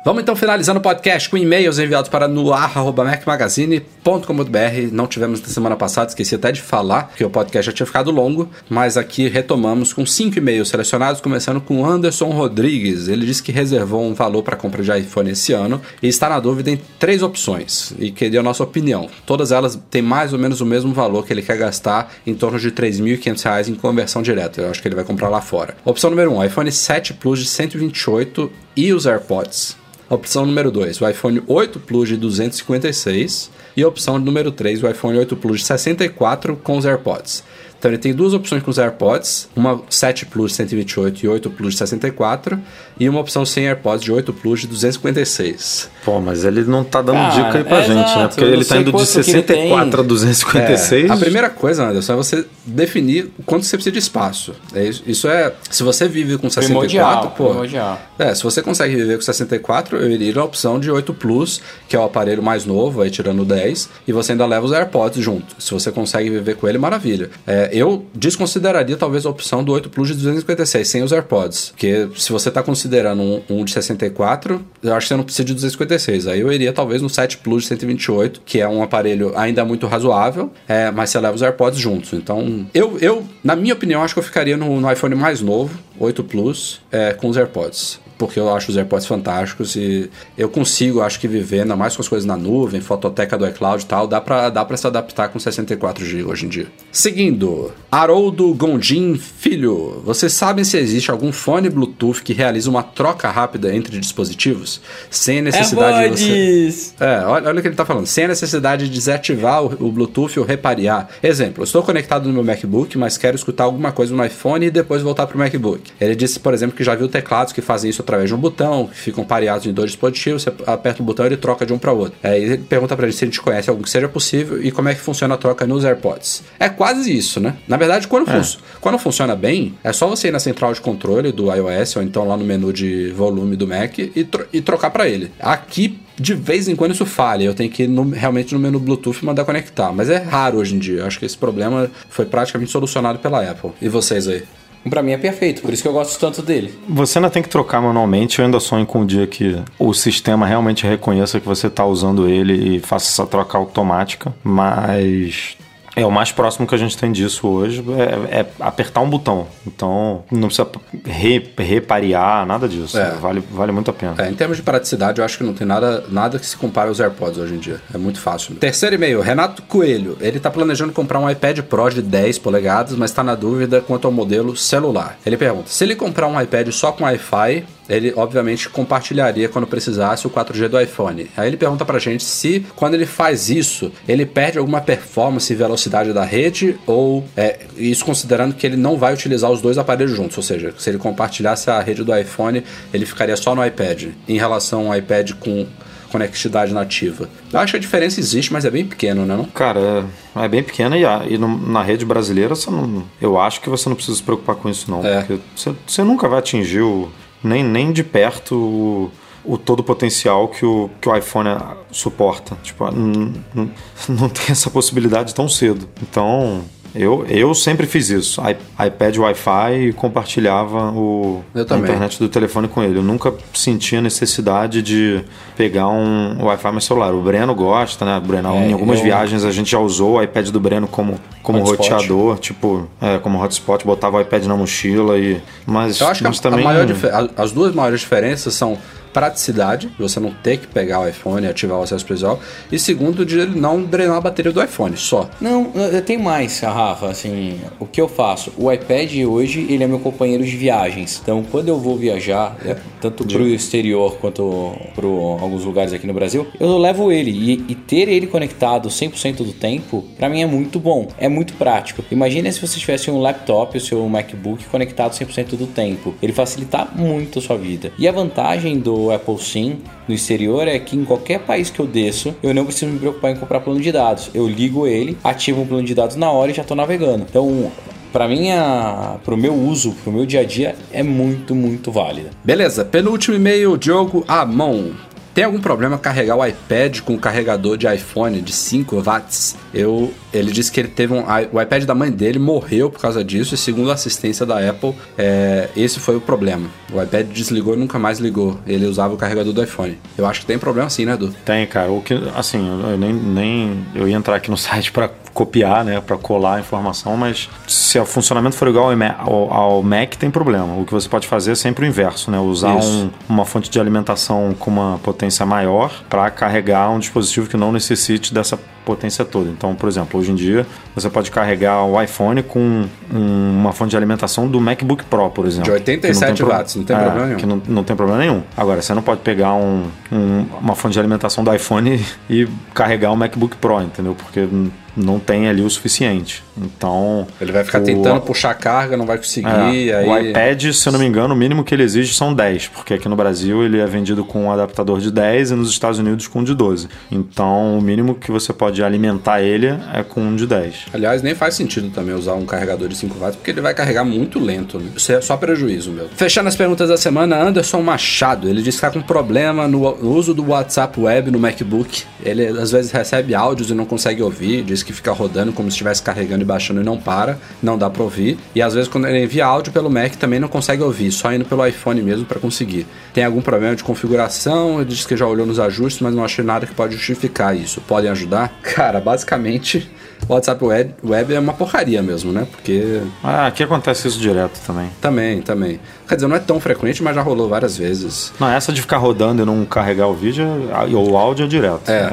Vamos 0.02 0.22
então 0.22 0.34
finalizando 0.34 0.80
o 0.80 0.82
podcast 0.82 1.28
com 1.28 1.36
e-mails 1.36 1.78
enviados 1.78 2.08
para 2.08 2.26
noar.macmagazine.com.br. 2.26 4.92
Não 4.92 5.06
tivemos 5.06 5.42
na 5.42 5.48
semana 5.48 5.76
passada, 5.76 6.08
esqueci 6.08 6.34
até 6.34 6.50
de 6.50 6.62
falar, 6.62 7.12
que 7.14 7.22
o 7.22 7.28
podcast 7.28 7.70
já 7.70 7.76
tinha 7.76 7.86
ficado 7.86 8.10
longo, 8.10 8.48
mas 8.66 8.96
aqui 8.96 9.28
retomamos 9.28 9.92
com 9.92 10.06
cinco 10.06 10.38
e-mails 10.38 10.70
selecionados, 10.70 11.20
começando 11.20 11.60
com 11.60 11.84
Anderson 11.84 12.30
Rodrigues. 12.30 13.08
Ele 13.08 13.26
disse 13.26 13.42
que 13.42 13.52
reservou 13.52 14.02
um 14.02 14.14
valor 14.14 14.42
para 14.42 14.56
compra 14.56 14.82
de 14.82 14.90
iPhone 14.90 15.32
esse 15.32 15.52
ano 15.52 15.82
e 16.02 16.08
está 16.08 16.30
na 16.30 16.40
dúvida 16.40 16.70
em 16.70 16.80
três 16.98 17.22
opções 17.22 17.92
e 17.98 18.10
queria 18.10 18.40
a 18.40 18.42
nossa 18.42 18.64
opinião. 18.64 19.06
Todas 19.26 19.52
elas 19.52 19.78
têm 19.90 20.00
mais 20.00 20.32
ou 20.32 20.38
menos 20.38 20.62
o 20.62 20.66
mesmo 20.66 20.94
valor 20.94 21.26
que 21.26 21.32
ele 21.34 21.42
quer 21.42 21.58
gastar, 21.58 22.10
em 22.26 22.32
torno 22.32 22.58
de 22.58 22.68
R$ 22.68 22.74
3.500 22.74 23.68
em 23.68 23.74
conversão 23.74 24.22
direta. 24.22 24.62
Eu 24.62 24.70
acho 24.70 24.80
que 24.80 24.88
ele 24.88 24.94
vai 24.94 25.04
comprar 25.04 25.28
lá 25.28 25.42
fora. 25.42 25.76
Opção 25.84 26.08
número 26.08 26.32
1, 26.32 26.38
um, 26.38 26.42
iPhone 26.42 26.72
7 26.72 27.12
Plus 27.12 27.40
de 27.40 27.46
128 27.46 28.50
e 28.76 28.92
os 28.92 29.06
AirPods. 29.06 29.76
Opção 30.08 30.44
número 30.44 30.70
2, 30.72 31.00
o 31.00 31.08
iPhone 31.08 31.42
8 31.46 31.78
Plus 31.80 32.08
de 32.08 32.16
256. 32.16 33.50
E 33.76 33.84
opção 33.84 34.18
número 34.18 34.50
3, 34.50 34.82
o 34.82 34.88
iPhone 34.88 35.18
8 35.18 35.36
Plus 35.36 35.60
de 35.60 35.66
64 35.66 36.56
com 36.56 36.76
os 36.76 36.84
AirPods. 36.84 37.44
Então 37.80 37.90
ele 37.90 37.96
tem 37.96 38.12
duas 38.12 38.34
opções 38.34 38.62
com 38.62 38.70
os 38.70 38.76
AirPods, 38.76 39.48
uma 39.56 39.80
7 39.88 40.26
Plus 40.26 40.50
de 40.50 40.56
128 40.58 41.24
e 41.24 41.28
8 41.28 41.48
Plus 41.48 41.72
de 41.72 41.78
64, 41.78 42.60
e 42.98 43.08
uma 43.08 43.20
opção 43.20 43.46
sem 43.46 43.66
AirPods 43.66 44.04
de 44.04 44.12
8 44.12 44.34
Plus 44.34 44.60
de 44.60 44.66
256. 44.66 45.88
Pô, 46.04 46.20
mas 46.20 46.44
ele 46.44 46.62
não 46.64 46.84
tá 46.84 47.00
dando 47.00 47.16
Cara, 47.16 47.30
dica 47.30 47.58
aí 47.58 47.64
pra 47.64 47.78
é 47.78 47.82
gente, 47.84 48.04
exato, 48.04 48.18
né? 48.18 48.28
Porque 48.28 48.44
ele 48.44 48.64
tá 48.66 48.76
indo 48.76 48.92
de 48.92 49.06
64 49.06 50.00
a 50.00 50.04
256. 50.04 51.08
É, 51.08 51.12
a 51.12 51.16
primeira 51.16 51.48
coisa, 51.48 51.88
Anderson, 51.88 52.12
é 52.12 52.16
você 52.16 52.44
definir 52.66 53.30
quanto 53.46 53.64
você 53.64 53.78
precisa 53.78 53.92
de 53.92 53.98
espaço. 53.98 54.54
É 54.74 54.84
isso, 54.84 55.02
isso 55.06 55.26
é. 55.26 55.50
Se 55.70 55.82
você 55.82 56.06
vive 56.06 56.36
com 56.36 56.50
64, 56.50 56.66
primordial, 56.66 57.30
pô. 57.34 57.48
Primordial. 57.48 57.98
É, 58.18 58.34
se 58.34 58.42
você 58.42 58.60
consegue 58.60 58.94
viver 58.94 59.16
com 59.16 59.22
64, 59.22 59.96
eu 59.96 60.10
iria 60.10 60.34
na 60.34 60.44
opção 60.44 60.78
de 60.78 60.90
8 60.90 61.14
Plus, 61.14 61.62
que 61.88 61.96
é 61.96 61.98
o 61.98 62.04
aparelho 62.04 62.42
mais 62.42 62.66
novo, 62.66 63.00
aí 63.00 63.10
tirando 63.10 63.40
o 63.40 63.44
10, 63.46 63.59
e 64.06 64.12
você 64.12 64.32
ainda 64.32 64.46
leva 64.46 64.64
os 64.64 64.72
AirPods 64.72 65.22
junto. 65.22 65.54
Se 65.58 65.72
você 65.72 65.90
consegue 65.90 66.30
viver 66.30 66.56
com 66.56 66.68
ele, 66.68 66.78
maravilha. 66.78 67.30
É, 67.46 67.70
eu 67.72 68.04
desconsideraria 68.14 68.96
talvez 68.96 69.26
a 69.26 69.30
opção 69.30 69.62
do 69.62 69.72
8 69.72 69.90
Plus 69.90 70.08
de 70.08 70.14
256, 70.14 70.88
sem 70.88 71.02
os 71.02 71.12
AirPods. 71.12 71.70
Porque 71.70 72.08
se 72.16 72.32
você 72.32 72.48
está 72.48 72.62
considerando 72.62 73.22
um, 73.22 73.42
um, 73.50 73.64
de 73.64 73.72
64, 73.72 74.64
eu 74.82 74.94
acho 74.94 75.04
que 75.04 75.08
você 75.08 75.16
não 75.16 75.24
precisa 75.24 75.44
de 75.44 75.54
256. 75.54 76.26
Aí 76.26 76.40
eu 76.40 76.52
iria 76.52 76.72
talvez 76.72 77.02
no 77.02 77.08
7 77.08 77.38
Plus 77.38 77.62
de 77.62 77.68
128, 77.68 78.42
que 78.44 78.60
é 78.60 78.68
um 78.68 78.82
aparelho 78.82 79.32
ainda 79.36 79.64
muito 79.64 79.86
razoável, 79.86 80.50
é, 80.68 80.90
mas 80.90 81.10
você 81.10 81.18
leva 81.18 81.34
os 81.34 81.42
AirPods 81.42 81.78
juntos. 81.78 82.12
Então, 82.12 82.66
eu, 82.74 82.98
eu 83.00 83.24
na 83.42 83.56
minha 83.56 83.74
opinião, 83.74 84.02
acho 84.02 84.14
que 84.14 84.20
eu 84.20 84.24
ficaria 84.24 84.56
no, 84.56 84.80
no 84.80 84.90
iPhone 84.90 85.14
mais 85.14 85.40
novo, 85.40 85.78
8 85.98 86.24
Plus, 86.24 86.80
é, 86.90 87.12
com 87.12 87.28
os 87.28 87.36
AirPods 87.36 88.00
porque 88.20 88.38
eu 88.38 88.54
acho 88.54 88.70
os 88.70 88.76
AirPods 88.76 89.06
fantásticos 89.06 89.74
e 89.76 90.10
eu 90.36 90.50
consigo, 90.50 91.00
acho 91.00 91.18
que 91.18 91.26
viver, 91.26 91.62
ainda 91.62 91.74
mais 91.74 91.96
com 91.96 92.02
as 92.02 92.08
coisas 92.08 92.26
na 92.26 92.36
nuvem, 92.36 92.78
fototeca 92.78 93.38
do 93.38 93.48
iCloud 93.48 93.82
e 93.82 93.86
tal, 93.86 94.06
dá 94.06 94.20
pra, 94.20 94.50
dá 94.50 94.62
pra 94.62 94.76
se 94.76 94.86
adaptar 94.86 95.30
com 95.30 95.38
64GB 95.38 96.26
hoje 96.26 96.44
em 96.44 96.50
dia. 96.50 96.66
Seguindo, 96.92 97.72
Haroldo 97.90 98.52
Gondim 98.52 99.16
Filho, 99.16 100.02
vocês 100.04 100.34
sabem 100.34 100.64
se 100.64 100.76
existe 100.76 101.10
algum 101.10 101.32
fone 101.32 101.70
Bluetooth 101.70 102.22
que 102.22 102.34
realiza 102.34 102.68
uma 102.68 102.82
troca 102.82 103.30
rápida 103.30 103.74
entre 103.74 103.98
dispositivos? 103.98 104.82
Sem 105.08 105.40
necessidade 105.40 106.04
é 106.04 106.08
de 106.10 106.72
você... 106.72 106.92
É, 107.00 107.24
olha, 107.24 107.48
olha 107.48 107.58
o 107.58 107.62
que 107.62 107.68
ele 107.68 107.74
tá 107.74 107.86
falando. 107.86 108.06
Sem 108.06 108.26
a 108.26 108.28
necessidade 108.28 108.86
de 108.86 108.94
desativar 108.94 109.64
o, 109.64 109.88
o 109.88 109.90
Bluetooth 109.90 110.38
ou 110.38 110.44
reparear. 110.44 111.08
Exemplo, 111.22 111.62
eu 111.62 111.64
estou 111.64 111.82
conectado 111.82 112.26
no 112.26 112.34
meu 112.34 112.44
MacBook, 112.44 112.98
mas 112.98 113.16
quero 113.16 113.34
escutar 113.34 113.64
alguma 113.64 113.92
coisa 113.92 114.14
no 114.14 114.22
iPhone 114.22 114.66
e 114.66 114.70
depois 114.70 115.00
voltar 115.00 115.26
pro 115.26 115.38
MacBook. 115.38 115.90
Ele 115.98 116.14
disse, 116.14 116.38
por 116.38 116.52
exemplo, 116.52 116.76
que 116.76 116.84
já 116.84 116.94
viu 116.94 117.08
teclados 117.08 117.54
que 117.54 117.62
fazem 117.62 117.88
isso 117.88 118.02
através 118.10 118.28
de 118.28 118.34
um 118.34 118.38
botão, 118.38 118.88
que 118.88 118.96
ficam 118.96 119.24
pareados 119.24 119.66
em 119.66 119.72
dois 119.72 119.90
dispositivos, 119.90 120.42
você 120.42 120.52
aperta 120.66 121.00
o 121.00 121.04
botão 121.04 121.24
e 121.24 121.28
ele 121.28 121.36
troca 121.36 121.64
de 121.64 121.72
um 121.72 121.78
para 121.78 121.92
outro. 121.92 122.18
Aí 122.22 122.42
ele 122.42 122.58
pergunta 122.58 122.96
pra 122.96 123.06
gente 123.06 123.16
se 123.16 123.24
a 123.24 123.26
gente 123.26 123.40
conhece 123.40 123.70
algo 123.70 123.82
que 123.82 123.90
seja 123.90 124.08
possível 124.08 124.62
e 124.62 124.70
como 124.70 124.88
é 124.88 124.94
que 124.94 125.00
funciona 125.00 125.34
a 125.34 125.38
troca 125.38 125.66
nos 125.66 125.84
AirPods. 125.84 126.42
É 126.58 126.68
quase 126.68 127.16
isso, 127.16 127.40
né? 127.40 127.56
Na 127.68 127.76
verdade, 127.76 128.08
quando, 128.08 128.28
é. 128.28 128.42
fun 128.42 128.58
quando 128.80 128.98
funciona 128.98 129.36
bem, 129.36 129.74
é 129.84 129.92
só 129.92 130.08
você 130.08 130.28
ir 130.28 130.32
na 130.32 130.40
central 130.40 130.72
de 130.72 130.80
controle 130.80 131.32
do 131.32 131.54
iOS 131.54 131.96
ou 131.96 132.02
então 132.02 132.26
lá 132.26 132.36
no 132.36 132.44
menu 132.44 132.72
de 132.72 133.10
volume 133.12 133.56
do 133.56 133.66
Mac 133.66 133.98
e, 133.98 134.24
tro 134.24 134.46
e 134.52 134.60
trocar 134.60 134.90
para 134.90 135.08
ele. 135.08 135.30
Aqui 135.38 135.98
de 136.18 136.34
vez 136.34 136.68
em 136.68 136.76
quando 136.76 136.92
isso 136.92 137.06
falha. 137.06 137.44
Eu 137.44 137.54
tenho 137.54 137.70
que 137.70 137.84
ir 137.84 137.88
no, 137.88 138.10
realmente 138.10 138.52
no 138.52 138.60
menu 138.60 138.78
Bluetooth 138.78 139.24
mandar 139.24 139.44
conectar. 139.44 139.90
Mas 139.90 140.10
é 140.10 140.18
raro 140.18 140.58
hoje 140.58 140.74
em 140.74 140.78
dia. 140.78 141.00
Eu 141.00 141.06
acho 141.06 141.18
que 141.18 141.24
esse 141.24 141.36
problema 141.36 141.90
foi 142.10 142.26
praticamente 142.26 142.70
solucionado 142.70 143.18
pela 143.18 143.42
Apple. 143.42 143.70
E 143.80 143.88
vocês 143.88 144.28
aí? 144.28 144.42
Pra 144.88 145.02
mim 145.02 145.12
é 145.12 145.18
perfeito, 145.18 145.60
por 145.62 145.72
isso 145.72 145.82
que 145.82 145.88
eu 145.88 145.92
gosto 145.92 146.18
tanto 146.18 146.42
dele. 146.42 146.72
Você 146.88 147.18
ainda 147.18 147.30
tem 147.30 147.42
que 147.42 147.48
trocar 147.48 147.80
manualmente, 147.80 148.38
eu 148.38 148.44
ainda 148.44 148.58
sonho 148.60 148.86
com 148.86 149.00
um 149.00 149.06
dia 149.06 149.26
que 149.26 149.60
o 149.78 149.92
sistema 149.92 150.46
realmente 150.46 150.86
reconheça 150.86 151.38
que 151.38 151.46
você 151.46 151.66
está 151.66 151.84
usando 151.84 152.28
ele 152.28 152.76
e 152.76 152.80
faça 152.80 153.08
essa 153.08 153.26
troca 153.26 153.58
automática, 153.58 154.34
mas 154.42 155.56
é, 155.96 156.06
o 156.06 156.10
mais 156.10 156.30
próximo 156.30 156.66
que 156.66 156.74
a 156.74 156.78
gente 156.78 156.96
tem 156.96 157.10
disso 157.10 157.48
hoje 157.48 157.84
é, 158.30 158.40
é 158.40 158.46
apertar 158.60 159.00
um 159.00 159.10
botão. 159.10 159.46
Então, 159.66 160.22
não 160.30 160.48
precisa 160.48 160.68
re, 161.04 161.50
reparear, 161.58 162.46
nada 162.46 162.68
disso. 162.68 162.98
É. 162.98 163.10
Vale, 163.12 163.42
vale 163.50 163.72
muito 163.72 163.90
a 163.90 163.94
pena. 163.94 164.14
É, 164.18 164.28
em 164.28 164.34
termos 164.34 164.56
de 164.56 164.62
praticidade, 164.62 165.18
eu 165.18 165.24
acho 165.24 165.38
que 165.38 165.44
não 165.44 165.52
tem 165.52 165.66
nada, 165.66 166.04
nada 166.08 166.38
que 166.38 166.46
se 166.46 166.56
compare 166.56 166.88
aos 166.88 167.00
AirPods 167.00 167.38
hoje 167.38 167.54
em 167.54 167.58
dia. 167.58 167.80
É 167.92 167.98
muito 167.98 168.20
fácil. 168.20 168.54
Terceiro 168.54 168.94
e-mail, 168.94 169.20
Renato 169.20 169.62
Coelho. 169.62 170.16
Ele 170.20 170.36
está 170.36 170.50
planejando 170.50 170.92
comprar 170.92 171.18
um 171.18 171.28
iPad 171.28 171.60
Pro 171.62 171.90
de 171.90 172.02
10 172.02 172.38
polegadas, 172.38 172.94
mas 172.94 173.10
está 173.10 173.24
na 173.24 173.34
dúvida 173.34 173.80
quanto 173.80 174.06
ao 174.06 174.12
modelo 174.12 174.56
celular. 174.56 175.18
Ele 175.24 175.36
pergunta: 175.36 175.68
se 175.68 175.82
ele 175.82 175.96
comprar 175.96 176.26
um 176.26 176.40
iPad 176.40 176.68
só 176.70 176.92
com 176.92 177.04
Wi-Fi, 177.04 177.64
ele 177.90 178.12
obviamente 178.16 178.68
compartilharia 178.68 179.48
quando 179.48 179.66
precisasse 179.66 180.26
o 180.26 180.30
4G 180.30 180.68
do 180.68 180.80
iPhone. 180.80 181.28
Aí 181.36 181.48
ele 181.48 181.56
pergunta 181.56 181.84
pra 181.84 181.98
gente 181.98 182.22
se 182.22 182.64
quando 182.76 182.94
ele 182.94 183.04
faz 183.04 183.50
isso, 183.50 183.92
ele 184.08 184.24
perde 184.24 184.58
alguma 184.58 184.80
performance 184.80 185.52
e 185.52 185.56
velocidade 185.56 186.12
da 186.12 186.24
rede 186.24 186.78
ou 186.86 187.24
é, 187.36 187.58
isso 187.76 188.04
considerando 188.04 188.54
que 188.54 188.66
ele 188.66 188.76
não 188.76 188.96
vai 188.96 189.12
utilizar 189.12 189.50
os 189.50 189.60
dois 189.60 189.76
aparelhos 189.76 190.16
juntos, 190.16 190.36
ou 190.36 190.42
seja, 190.42 190.72
se 190.78 190.88
ele 190.88 190.98
compartilhasse 190.98 191.68
a 191.70 191.80
rede 191.80 192.04
do 192.04 192.16
iPhone, 192.16 192.62
ele 192.94 193.04
ficaria 193.04 193.36
só 193.36 193.54
no 193.54 193.66
iPad, 193.66 194.08
em 194.28 194.38
relação 194.38 194.92
ao 194.92 194.96
iPad 194.96 195.32
com 195.32 195.66
conectividade 196.10 196.74
nativa. 196.74 197.28
Eu 197.52 197.58
acho 197.60 197.72
que 197.72 197.76
a 197.76 197.80
diferença 197.80 198.20
existe, 198.20 198.52
mas 198.52 198.64
é 198.64 198.70
bem 198.70 198.84
pequeno, 198.84 199.24
né? 199.24 199.36
Não? 199.36 199.44
Cara, 199.44 200.04
é, 200.34 200.44
é 200.44 200.48
bem 200.48 200.62
pequena 200.62 200.98
e, 200.98 201.04
e 201.32 201.38
no, 201.38 201.48
na 201.68 201.82
rede 201.82 202.04
brasileira 202.04 202.54
você 202.54 202.70
não, 202.70 203.04
eu 203.20 203.38
acho 203.38 203.60
que 203.60 203.70
você 203.70 203.88
não 203.88 203.96
precisa 203.96 204.16
se 204.16 204.22
preocupar 204.22 204.56
com 204.56 204.68
isso 204.68 204.90
não, 204.90 205.04
é. 205.06 205.20
porque 205.20 205.38
você, 205.54 205.72
você 205.86 206.02
nunca 206.02 206.28
vai 206.28 206.40
atingir 206.40 206.80
o 206.80 207.08
nem, 207.42 207.62
nem 207.62 207.92
de 207.92 208.04
perto 208.04 208.54
o, 208.54 209.10
o 209.44 209.58
todo 209.58 209.80
o 209.80 209.84
potencial 209.84 210.48
que 210.48 210.64
o, 210.64 210.90
que 211.00 211.08
o 211.08 211.16
iPhone 211.16 211.48
suporta. 211.90 212.56
Tipo, 212.62 212.84
não, 214.08 214.28
tem 214.28 214.46
essa 214.50 214.70
possibilidade 214.70 215.34
tão 215.34 215.48
cedo. 215.48 215.88
Então, 216.02 216.62
eu, 216.94 217.24
eu 217.28 217.54
sempre 217.54 217.86
fiz 217.86 218.10
isso. 218.10 218.42
IPad 218.78 219.16
Wi-Fi 219.16 219.74
e 219.74 219.92
compartilhava 219.92 220.90
o, 220.90 221.42
a 221.54 221.78
internet 221.78 222.18
do 222.18 222.28
telefone 222.28 222.68
com 222.68 222.82
ele. 222.82 222.98
Eu 222.98 223.02
nunca 223.02 223.32
sentia 223.54 224.00
necessidade 224.00 224.82
de 224.82 225.22
pegar 225.56 225.88
um 225.88 226.44
Wi-Fi 226.44 226.72
no 226.72 226.80
celular. 226.80 227.14
O 227.14 227.22
Breno 227.22 227.54
gosta, 227.54 228.04
né? 228.04 228.20
Breno, 228.20 228.52
é, 228.54 228.68
em 228.68 228.72
algumas 228.72 228.98
eu... 228.98 229.04
viagens 229.04 229.44
a 229.44 229.50
gente 229.50 229.70
já 229.70 229.78
usou 229.78 230.16
o 230.16 230.22
iPad 230.22 230.48
do 230.48 230.58
Breno 230.58 230.88
como, 230.88 231.20
como 231.42 231.60
roteador, 231.60 232.38
tipo, 232.38 232.88
é, 233.00 233.18
como 233.18 233.42
hotspot, 233.42 233.84
botava 233.84 234.18
o 234.18 234.20
iPad 234.20 234.44
na 234.46 234.56
mochila 234.56 235.18
e. 235.18 235.40
Mas, 235.66 236.00
eu 236.00 236.08
acho 236.08 236.24
mas 236.24 236.40
que 236.40 236.48
a, 236.48 236.50
também... 236.50 236.66
a 236.66 237.30
as 237.36 237.52
duas 237.52 237.74
maiores 237.74 238.00
diferenças 238.00 238.54
são 238.54 238.76
praticidade, 239.12 239.88
de 239.88 239.98
você 239.98 240.20
não 240.20 240.32
ter 240.32 240.58
que 240.58 240.66
pegar 240.66 241.00
o 241.00 241.08
iPhone 241.08 241.46
e 241.46 241.48
ativar 241.48 241.78
o 241.78 241.82
acesso 241.82 242.06
visual, 242.06 242.40
e 242.70 242.78
segundo, 242.78 243.24
de 243.24 243.38
ele 243.38 243.58
não 243.58 243.82
drenar 243.82 244.16
a 244.16 244.20
bateria 244.20 244.52
do 244.52 244.62
iPhone, 244.62 244.96
só. 244.96 245.28
Não, 245.40 245.72
tem 246.04 246.18
mais, 246.18 246.60
Rafa, 246.60 247.08
assim, 247.08 247.60
o 247.78 247.86
que 247.86 248.00
eu 248.00 248.08
faço? 248.08 248.52
O 248.56 248.70
iPad 248.70 249.12
hoje, 249.26 249.66
ele 249.68 249.84
é 249.84 249.86
meu 249.86 249.98
companheiro 249.98 250.44
de 250.44 250.56
viagens, 250.56 251.20
então 251.22 251.44
quando 251.50 251.68
eu 251.68 251.78
vou 251.78 251.96
viajar, 251.96 252.56
é, 252.64 252.76
tanto 253.00 253.24
para 253.24 253.42
o 253.42 253.48
exterior 253.48 254.16
quanto 254.20 254.72
para 254.94 255.06
alguns 255.06 255.64
lugares 255.64 255.92
aqui 255.92 256.06
no 256.06 256.14
Brasil, 256.14 256.46
eu 256.58 256.78
levo 256.78 257.10
ele, 257.10 257.30
e, 257.30 257.72
e 257.72 257.74
ter 257.74 258.08
ele 258.08 258.26
conectado 258.26 258.88
100% 258.88 259.36
do 259.36 259.52
tempo, 259.52 260.04
para 260.16 260.28
mim 260.28 260.42
é 260.42 260.46
muito 260.46 260.78
bom, 260.78 261.08
é 261.18 261.28
muito 261.28 261.54
prático. 261.54 262.04
Imagina 262.10 262.50
se 262.50 262.60
você 262.60 262.78
tivesse 262.78 263.10
um 263.10 263.20
laptop, 263.20 263.76
o 263.76 263.80
seu 263.80 264.06
MacBook 264.08 264.64
conectado 264.66 265.12
100% 265.12 265.56
do 265.56 265.66
tempo, 265.66 266.14
ele 266.22 266.32
facilita 266.32 266.86
muito 266.94 267.38
a 267.38 267.42
sua 267.42 267.56
vida. 267.56 267.92
E 267.98 268.06
a 268.06 268.12
vantagem 268.12 268.78
do 268.78 268.99
Apple 269.08 269.38
Sim 269.38 269.78
no 270.06 270.14
exterior 270.14 270.66
é 270.66 270.78
que 270.78 270.96
em 270.96 271.04
qualquer 271.04 271.38
país 271.38 271.70
que 271.70 271.80
eu 271.80 271.86
desço, 271.86 272.34
eu 272.42 272.52
não 272.52 272.64
preciso 272.64 272.90
me 272.90 272.98
preocupar 272.98 273.30
em 273.30 273.36
comprar 273.36 273.60
plano 273.60 273.80
de 273.80 273.92
dados. 273.92 274.30
Eu 274.34 274.48
ligo 274.48 274.86
ele, 274.86 275.16
ativo 275.22 275.62
um 275.62 275.66
plano 275.66 275.84
de 275.84 275.94
dados 275.94 276.16
na 276.16 276.30
hora 276.30 276.50
e 276.50 276.54
já 276.54 276.62
estou 276.62 276.76
navegando. 276.76 277.24
Então, 277.28 277.70
para 278.12 278.26
minha, 278.26 279.18
pro 279.24 279.36
meu 279.36 279.54
uso, 279.54 279.92
pro 280.02 280.12
meu 280.12 280.26
dia 280.26 280.40
a 280.40 280.44
dia, 280.44 280.74
é 280.92 281.02
muito, 281.02 281.54
muito 281.54 281.92
válida. 281.92 282.30
Beleza, 282.42 282.84
penúltimo 282.84 283.36
e-mail, 283.36 283.76
Diogo 283.76 284.24
Amon. 284.26 284.90
Tem 285.34 285.44
algum 285.44 285.60
problema 285.60 285.96
carregar 285.96 286.36
o 286.36 286.44
iPad 286.44 287.00
com 287.00 287.14
o 287.14 287.18
carregador 287.18 287.76
de 287.76 287.86
iPhone 287.92 288.40
de 288.40 288.52
5 288.52 289.00
watts? 289.00 289.56
Eu, 289.72 290.12
ele 290.32 290.50
disse 290.50 290.72
que 290.72 290.80
ele 290.80 290.88
teve 290.88 291.14
um. 291.14 291.24
O 291.52 291.60
iPad 291.60 291.84
da 291.84 291.94
mãe 291.94 292.10
dele 292.10 292.38
morreu 292.38 292.90
por 292.90 293.00
causa 293.00 293.22
disso, 293.22 293.54
e 293.54 293.58
segundo 293.58 293.90
a 293.90 293.94
assistência 293.94 294.44
da 294.44 294.58
Apple, 294.68 294.94
é, 295.16 295.68
esse 295.76 296.00
foi 296.00 296.16
o 296.16 296.20
problema. 296.20 296.68
O 296.92 297.00
iPad 297.00 297.26
desligou 297.28 297.74
e 297.74 297.76
nunca 297.76 297.98
mais 297.98 298.18
ligou. 298.18 298.58
Ele 298.66 298.86
usava 298.86 299.14
o 299.14 299.16
carregador 299.16 299.52
do 299.52 299.62
iPhone. 299.62 299.96
Eu 300.18 300.26
acho 300.26 300.40
que 300.40 300.46
tem 300.46 300.58
problema 300.58 300.90
sim, 300.90 301.04
né, 301.04 301.14
Edu? 301.14 301.32
Tem, 301.44 301.66
cara. 301.66 301.90
O 301.90 302.02
que, 302.02 302.14
assim, 302.34 302.58
eu 302.68 302.98
nem, 302.98 303.12
nem. 303.12 303.86
Eu 303.94 304.08
ia 304.08 304.16
entrar 304.16 304.34
aqui 304.34 304.50
no 304.50 304.56
site 304.58 304.90
para 304.90 305.10
copiar, 305.32 305.84
né, 305.84 306.00
para 306.00 306.16
colar 306.16 306.56
a 306.56 306.60
informação, 306.60 307.16
mas 307.16 307.48
se 307.66 307.98
o 307.98 308.04
funcionamento 308.04 308.56
for 308.56 308.68
igual 308.68 308.90
ao, 309.18 309.52
ao, 309.52 309.82
Mac, 309.82 310.14
tem 310.16 310.30
problema. 310.30 310.74
O 310.76 310.84
que 310.84 310.92
você 310.92 311.08
pode 311.08 311.26
fazer 311.26 311.52
é 311.52 311.54
sempre 311.54 311.84
o 311.84 311.88
inverso, 311.88 312.30
né, 312.30 312.38
usar 312.38 312.74
um, 312.74 313.10
uma 313.28 313.44
fonte 313.44 313.70
de 313.70 313.80
alimentação 313.80 314.54
com 314.58 314.70
uma 314.70 314.98
potência 315.02 315.46
maior 315.46 315.92
para 316.08 316.30
carregar 316.30 316.90
um 316.90 316.98
dispositivo 316.98 317.48
que 317.48 317.56
não 317.56 317.72
necessite 317.72 318.34
dessa 318.34 318.58
potência 318.84 319.24
toda. 319.24 319.48
Então, 319.50 319.74
por 319.74 319.88
exemplo, 319.88 320.18
hoje 320.18 320.32
em 320.32 320.34
dia 320.34 320.66
você 320.94 321.08
pode 321.08 321.30
carregar 321.30 321.84
o 321.84 322.00
iPhone 322.02 322.42
com 322.42 322.86
um, 323.12 323.58
uma 323.60 323.72
fonte 323.72 323.90
de 323.90 323.96
alimentação 323.96 324.48
do 324.48 324.60
MacBook 324.60 325.04
Pro, 325.04 325.30
por 325.30 325.46
exemplo. 325.46 325.64
De 325.64 325.70
87 325.70 326.42
watts, 326.42 326.76
não 326.76 326.84
tem 326.84 326.96
é, 326.96 327.00
problema 327.00 327.26
nenhum. 327.26 327.38
Que 327.38 327.46
não, 327.46 327.62
não 327.68 327.84
tem 327.84 327.94
problema 327.96 328.20
nenhum. 328.20 328.42
Agora, 328.56 328.82
você 328.82 328.92
não 328.94 329.02
pode 329.02 329.20
pegar 329.20 329.54
um, 329.54 329.86
um, 330.10 330.46
uma 330.60 330.74
fonte 330.74 330.94
de 330.94 330.98
alimentação 330.98 331.44
do 331.44 331.54
iPhone 331.54 332.04
e 332.28 332.48
carregar 332.74 333.12
o 333.12 333.16
MacBook 333.16 333.56
Pro, 333.56 333.80
entendeu? 333.80 334.14
Porque 334.14 334.48
não 334.96 335.18
tem 335.18 335.48
ali 335.48 335.62
o 335.62 335.70
suficiente. 335.70 336.42
Então. 336.56 337.26
Ele 337.40 337.52
vai 337.52 337.64
ficar 337.64 337.80
o, 337.80 337.84
tentando 337.84 338.20
puxar 338.20 338.54
carga, 338.54 338.96
não 338.96 339.06
vai 339.06 339.16
conseguir. 339.16 339.90
É, 339.90 339.96
aí... 339.96 340.08
O 340.08 340.18
iPad, 340.18 340.72
se 340.72 340.88
eu 340.88 340.92
não 340.92 341.00
me 341.00 341.06
engano, 341.06 341.34
o 341.34 341.36
mínimo 341.36 341.64
que 341.64 341.74
ele 341.74 341.82
exige 341.82 342.14
são 342.14 342.34
10, 342.34 342.68
porque 342.68 342.94
aqui 342.94 343.08
no 343.08 343.16
Brasil 343.16 343.64
ele 343.64 343.78
é 343.78 343.86
vendido 343.86 344.24
com 344.24 344.44
um 344.44 344.52
adaptador 344.52 345.00
de 345.00 345.10
10 345.10 345.52
e 345.52 345.54
nos 345.54 345.70
Estados 345.70 345.98
Unidos 345.98 346.26
com 346.26 346.40
um 346.40 346.44
de 346.44 346.54
12. 346.54 346.88
Então 347.10 347.78
o 347.78 347.82
mínimo 347.82 348.14
que 348.14 348.30
você 348.30 348.52
pode 348.52 348.82
alimentar 348.82 349.40
ele 349.40 349.68
é 349.92 350.02
com 350.02 350.20
um 350.20 350.36
de 350.36 350.46
10. 350.46 350.86
Aliás, 350.92 351.22
nem 351.22 351.34
faz 351.34 351.54
sentido 351.54 351.90
também 351.90 352.14
usar 352.14 352.34
um 352.34 352.44
carregador 352.44 352.88
de 352.88 352.96
5 352.96 353.18
watts, 353.18 353.36
porque 353.36 353.50
ele 353.50 353.60
vai 353.60 353.74
carregar 353.74 354.04
muito 354.04 354.38
lento. 354.38 354.78
Né? 354.78 354.90
Isso 354.96 355.12
é 355.12 355.20
só 355.20 355.36
prejuízo, 355.36 355.90
meu. 355.90 356.08
Fechando 356.14 356.48
as 356.48 356.56
perguntas 356.56 356.88
da 356.88 356.96
semana, 356.96 357.40
Anderson 357.40 357.82
Machado. 357.82 358.48
Ele 358.48 358.62
disse 358.62 358.78
que 358.78 358.86
está 358.86 358.90
com 358.90 359.04
problema 359.04 359.66
no, 359.66 359.96
no 359.96 360.12
uso 360.12 360.34
do 360.34 360.48
WhatsApp 360.48 361.00
Web 361.00 361.30
no 361.30 361.38
MacBook. 361.38 362.04
Ele 362.22 362.46
às 362.46 362.70
vezes 362.70 362.90
recebe 362.90 363.34
áudios 363.34 363.70
e 363.70 363.74
não 363.74 363.86
consegue 363.86 364.22
ouvir, 364.22 364.62
diz 364.62 364.82
que 364.82 364.89
fica 364.92 365.12
rodando 365.12 365.52
como 365.52 365.70
se 365.70 365.74
estivesse 365.74 366.02
carregando 366.02 366.42
e 366.42 366.44
baixando 366.44 366.80
e 366.80 366.84
não 366.84 366.98
para, 366.98 367.38
não 367.62 367.76
dá 367.76 367.88
para 367.88 368.02
ouvir. 368.02 368.38
E 368.54 368.62
às 368.62 368.74
vezes 368.74 368.88
quando 368.88 369.06
ele 369.06 369.22
envia 369.22 369.46
áudio 369.46 369.72
pelo 369.72 369.90
Mac 369.90 370.14
também 370.16 370.40
não 370.40 370.48
consegue 370.48 370.82
ouvir, 370.82 371.10
só 371.10 371.32
indo 371.32 371.44
pelo 371.44 371.66
iPhone 371.66 372.02
mesmo 372.02 372.24
para 372.24 372.38
conseguir. 372.38 372.86
Tem 373.12 373.24
algum 373.24 373.40
problema 373.40 373.76
de 373.76 373.84
configuração? 373.84 374.80
Ele 374.80 374.90
disse 374.90 375.06
que 375.06 375.16
já 375.16 375.26
olhou 375.26 375.46
nos 375.46 375.58
ajustes, 375.58 376.00
mas 376.00 376.14
não 376.14 376.24
achei 376.24 376.44
nada 376.44 376.66
que 376.66 376.74
pode 376.74 376.94
justificar 376.94 377.56
isso. 377.56 377.80
Podem 377.82 378.10
ajudar? 378.10 378.52
Cara, 378.62 379.00
basicamente 379.00 379.90
o 380.28 380.34
WhatsApp 380.34 380.64
web, 380.64 380.94
web 381.02 381.34
é 381.34 381.40
uma 381.40 381.52
porcaria 381.52 382.02
mesmo, 382.02 382.32
né? 382.32 382.46
Porque. 382.50 383.00
Ah, 383.22 383.46
aqui 383.46 383.62
acontece 383.62 384.06
isso 384.06 384.18
direto 384.18 384.60
também. 384.66 384.90
Também, 385.00 385.42
também. 385.42 385.80
Quer 386.08 386.14
dizer, 386.16 386.26
não 386.28 386.36
é 386.36 386.38
tão 386.40 386.60
frequente, 386.60 387.02
mas 387.02 387.14
já 387.14 387.22
rolou 387.22 387.48
várias 387.48 387.76
vezes. 387.76 388.32
Não, 388.38 388.48
essa 388.48 388.72
de 388.72 388.80
ficar 388.80 388.98
rodando 388.98 389.42
e 389.42 389.46
não 389.46 389.64
carregar 389.64 390.08
o 390.08 390.14
vídeo 390.14 390.46
ou 390.92 391.12
o 391.12 391.16
áudio 391.16 391.44
é 391.44 391.48
direto. 391.48 391.88
É. 391.90 392.04
Né? 392.04 392.12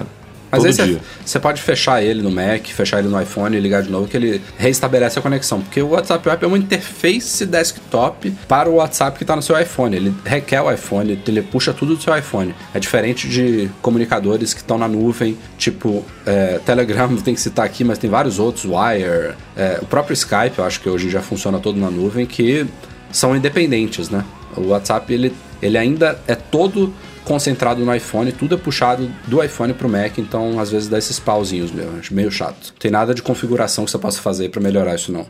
Mas 0.52 0.64
Todo 0.64 0.82
aí 0.82 1.02
você 1.26 1.40
pode 1.40 1.62
fechar 1.62 2.02
ele 2.02 2.22
no 2.22 2.32
Mac, 2.32 2.66
fechar 2.68 3.00
ele 3.00 3.08
no 3.08 3.22
iPhone 3.22 3.56
e 3.56 3.60
ligar 3.60 3.84
de 3.84 3.90
novo, 3.90 4.08
que 4.08 4.16
ele 4.16 4.42
reestabelece 4.58 5.20
a 5.20 5.22
conexão. 5.22 5.62
Porque 5.62 5.82
o 5.82 5.90
WhatsApp 5.90 6.28
Web 6.28 6.46
é 6.46 6.48
uma 6.48 6.58
interface 6.58 7.46
desktop 7.46 8.32
para 8.48 8.70
o 8.70 8.76
WhatsApp 8.76 9.18
que 9.18 9.24
está 9.24 9.36
no 9.36 9.42
seu 9.42 9.60
iPhone. 9.60 9.96
Ele 9.96 10.14
requer 10.26 10.62
o 10.62 10.72
iPhone, 10.72 11.22
ele 11.28 11.42
puxa 11.42 11.74
tudo 11.74 11.96
do 11.96 12.02
seu 12.02 12.18
iPhone. 12.18 12.56
É 12.74 12.80
diferente 12.80 13.28
de 13.28 13.70
comunicadores 13.82 14.54
que 14.54 14.62
estão 14.62 14.78
na 14.78 14.88
nuvem, 14.88 15.38
tipo 15.58 16.06
é, 16.26 16.60
Telegram, 16.66 17.16
tem 17.18 17.34
que 17.34 17.42
citar 17.42 17.66
aqui, 17.66 17.84
mas 17.84 17.98
tem 17.98 18.10
vários 18.10 18.40
outros, 18.40 18.66
Wire, 18.66 19.36
é, 19.56 19.80
o 19.82 19.86
próprio 19.86 20.14
Skype, 20.14 20.58
eu 20.58 20.66
acho 20.66 20.80
que 20.80 20.90
hoje 20.90 21.10
já 21.10 21.22
funciona 21.22 21.60
todo 21.60 21.80
na 21.80 21.90
nuvem, 21.90 22.26
que 22.26 22.66
são 23.12 23.36
independentes, 23.36 24.10
né? 24.10 24.24
O 24.56 24.68
WhatsApp, 24.68 25.12
ele, 25.14 25.34
ele 25.62 25.78
ainda 25.78 26.20
é 26.28 26.36
todo 26.36 26.94
concentrado 27.28 27.84
no 27.84 27.94
iPhone, 27.94 28.32
tudo 28.32 28.56
é 28.56 28.58
puxado 28.58 29.12
do 29.28 29.44
iPhone 29.44 29.74
pro 29.74 29.90
Mac, 29.90 30.18
então 30.18 30.58
às 30.62 30.72
vezes 30.72 30.88
dá 30.88 30.98
esses 30.98 31.20
pauzinhos, 31.20 31.74
meu, 31.74 31.92
acho 32.00 32.14
meio 32.14 32.32
chato. 32.32 32.74
Tem 32.80 32.90
nada 32.90 33.14
de 33.14 33.22
configuração 33.22 33.84
que 33.84 33.92
você 33.92 33.98
possa 33.98 34.22
fazer 34.22 34.50
para 34.50 34.62
melhorar 34.62 34.96
isso 34.96 35.12
não. 35.12 35.28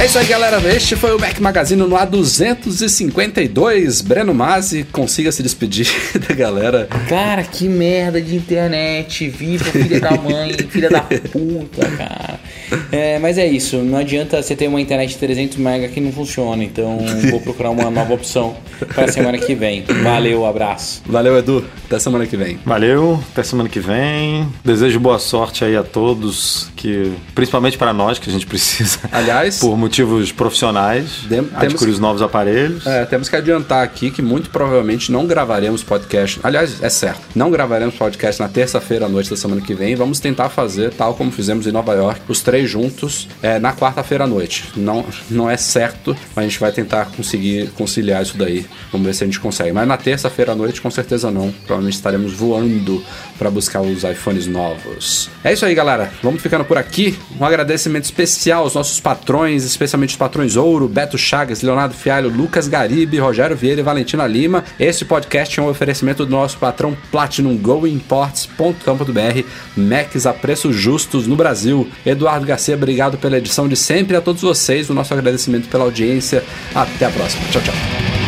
É 0.00 0.06
isso 0.06 0.18
aí, 0.18 0.26
galera. 0.26 0.58
Este 0.74 0.96
foi 0.96 1.14
o 1.14 1.20
Mac 1.20 1.38
Magazine 1.38 1.80
no 1.80 1.90
A252. 1.90 4.02
Breno 4.02 4.34
Mazzi, 4.34 4.84
consiga 4.90 5.30
se 5.30 5.44
despedir 5.44 5.86
da 6.26 6.34
galera. 6.34 6.88
Cara, 7.08 7.44
que 7.44 7.68
merda 7.68 8.20
de 8.20 8.34
internet. 8.34 9.28
Viva 9.28 9.66
filha 9.66 10.00
da 10.00 10.10
mãe, 10.12 10.54
filha 10.54 10.90
da 10.90 11.02
puta, 11.02 11.88
cara. 11.96 12.40
É, 12.92 13.18
mas 13.18 13.38
é 13.38 13.46
isso. 13.46 13.78
Não 13.78 13.98
adianta 13.98 14.42
você 14.42 14.54
ter 14.54 14.68
uma 14.68 14.80
internet 14.80 15.10
de 15.10 15.16
300 15.16 15.56
MB 15.56 15.88
que 15.94 16.00
não 16.00 16.12
funciona. 16.12 16.62
Então 16.62 16.98
vou 17.30 17.40
procurar 17.40 17.70
uma 17.70 17.90
nova 17.90 18.12
opção 18.12 18.54
para 18.94 19.04
a 19.06 19.08
semana 19.08 19.38
que 19.38 19.54
vem. 19.54 19.82
Valeu, 20.02 20.44
abraço. 20.44 21.02
Valeu, 21.06 21.36
Edu. 21.38 21.64
Até 21.86 21.98
semana 21.98 22.26
que 22.26 22.36
vem. 22.36 22.58
Valeu. 22.64 23.18
Até 23.32 23.42
semana 23.42 23.68
que 23.68 23.80
vem. 23.80 24.46
Desejo 24.64 25.00
boa 25.00 25.18
sorte 25.18 25.64
aí 25.64 25.76
a 25.76 25.82
todos, 25.82 26.70
que 26.76 27.12
principalmente 27.34 27.78
para 27.78 27.92
nós 27.92 28.18
que 28.18 28.28
a 28.28 28.32
gente 28.32 28.46
precisa. 28.46 28.98
Aliás, 29.10 29.58
por 29.58 29.76
motivos 29.76 30.30
profissionais, 30.32 31.22
Dem 31.28 31.48
adquirir 31.54 31.90
os 31.92 31.98
novos 31.98 32.22
aparelhos. 32.22 32.86
É, 32.86 33.04
temos 33.04 33.28
que 33.28 33.36
adiantar 33.36 33.82
aqui 33.82 34.10
que 34.10 34.22
muito 34.22 34.50
provavelmente 34.50 35.10
não 35.10 35.26
gravaremos 35.26 35.82
podcast. 35.82 36.40
Aliás, 36.42 36.82
é 36.82 36.88
certo, 36.88 37.20
não 37.34 37.50
gravaremos 37.50 37.94
podcast 37.94 38.40
na 38.40 38.48
terça-feira 38.48 39.06
à 39.06 39.08
noite 39.08 39.30
da 39.30 39.36
semana 39.36 39.60
que 39.60 39.74
vem. 39.74 39.94
Vamos 39.94 40.20
tentar 40.20 40.48
fazer, 40.48 40.92
tal 40.92 41.14
como 41.14 41.30
fizemos 41.30 41.66
em 41.66 41.72
Nova 41.72 41.94
York, 41.94 42.20
os 42.28 42.40
três 42.40 42.61
juntos 42.66 43.28
é, 43.42 43.58
na 43.58 43.72
quarta-feira 43.72 44.24
à 44.24 44.26
noite. 44.26 44.64
Não, 44.76 45.04
não 45.30 45.50
é 45.50 45.56
certo, 45.56 46.16
mas 46.34 46.44
a 46.44 46.48
gente 46.48 46.60
vai 46.60 46.72
tentar 46.72 47.06
conseguir 47.16 47.70
conciliar 47.70 48.22
isso 48.22 48.36
daí. 48.36 48.66
Vamos 48.90 49.06
ver 49.06 49.14
se 49.14 49.24
a 49.24 49.26
gente 49.26 49.40
consegue. 49.40 49.72
Mas 49.72 49.86
na 49.86 49.96
terça-feira 49.96 50.52
à 50.52 50.54
noite, 50.54 50.80
com 50.80 50.90
certeza 50.90 51.30
não. 51.30 51.52
Provavelmente 51.66 51.94
estaremos 51.94 52.32
voando 52.32 53.02
para 53.38 53.50
buscar 53.50 53.80
os 53.80 54.04
iPhones 54.04 54.46
novos. 54.46 55.28
É 55.42 55.52
isso 55.52 55.64
aí, 55.64 55.74
galera. 55.74 56.12
Vamos 56.22 56.40
ficando 56.40 56.64
por 56.64 56.78
aqui. 56.78 57.18
Um 57.40 57.44
agradecimento 57.44 58.04
especial 58.04 58.62
aos 58.62 58.74
nossos 58.74 59.00
patrões, 59.00 59.64
especialmente 59.64 60.10
os 60.10 60.16
patrões 60.16 60.56
Ouro, 60.56 60.88
Beto 60.88 61.18
Chagas, 61.18 61.62
Leonardo 61.62 61.94
Fialho, 61.94 62.28
Lucas 62.28 62.68
Garibe, 62.68 63.18
Rogério 63.18 63.56
Vieira 63.56 63.80
e 63.80 63.84
Valentina 63.84 64.26
Lima. 64.26 64.64
Esse 64.78 65.04
podcast 65.04 65.58
é 65.58 65.62
um 65.62 65.68
oferecimento 65.68 66.24
do 66.24 66.30
nosso 66.30 66.58
patrão 66.58 66.96
Platinum 67.10 67.56
GoImports.com.br, 67.56 69.46
Macs 69.76 70.26
a 70.26 70.32
preços 70.32 70.76
justos 70.76 71.26
no 71.26 71.36
Brasil. 71.36 71.88
Eduardo 72.06 72.46
Garcia, 72.52 72.74
obrigado 72.74 73.16
pela 73.16 73.38
edição 73.38 73.66
de 73.66 73.74
sempre. 73.74 74.14
A 74.14 74.20
todos 74.20 74.42
vocês, 74.42 74.90
o 74.90 74.94
nosso 74.94 75.14
agradecimento 75.14 75.68
pela 75.68 75.84
audiência. 75.84 76.44
Até 76.74 77.06
a 77.06 77.10
próxima. 77.10 77.42
Tchau, 77.50 77.62
tchau. 77.62 78.21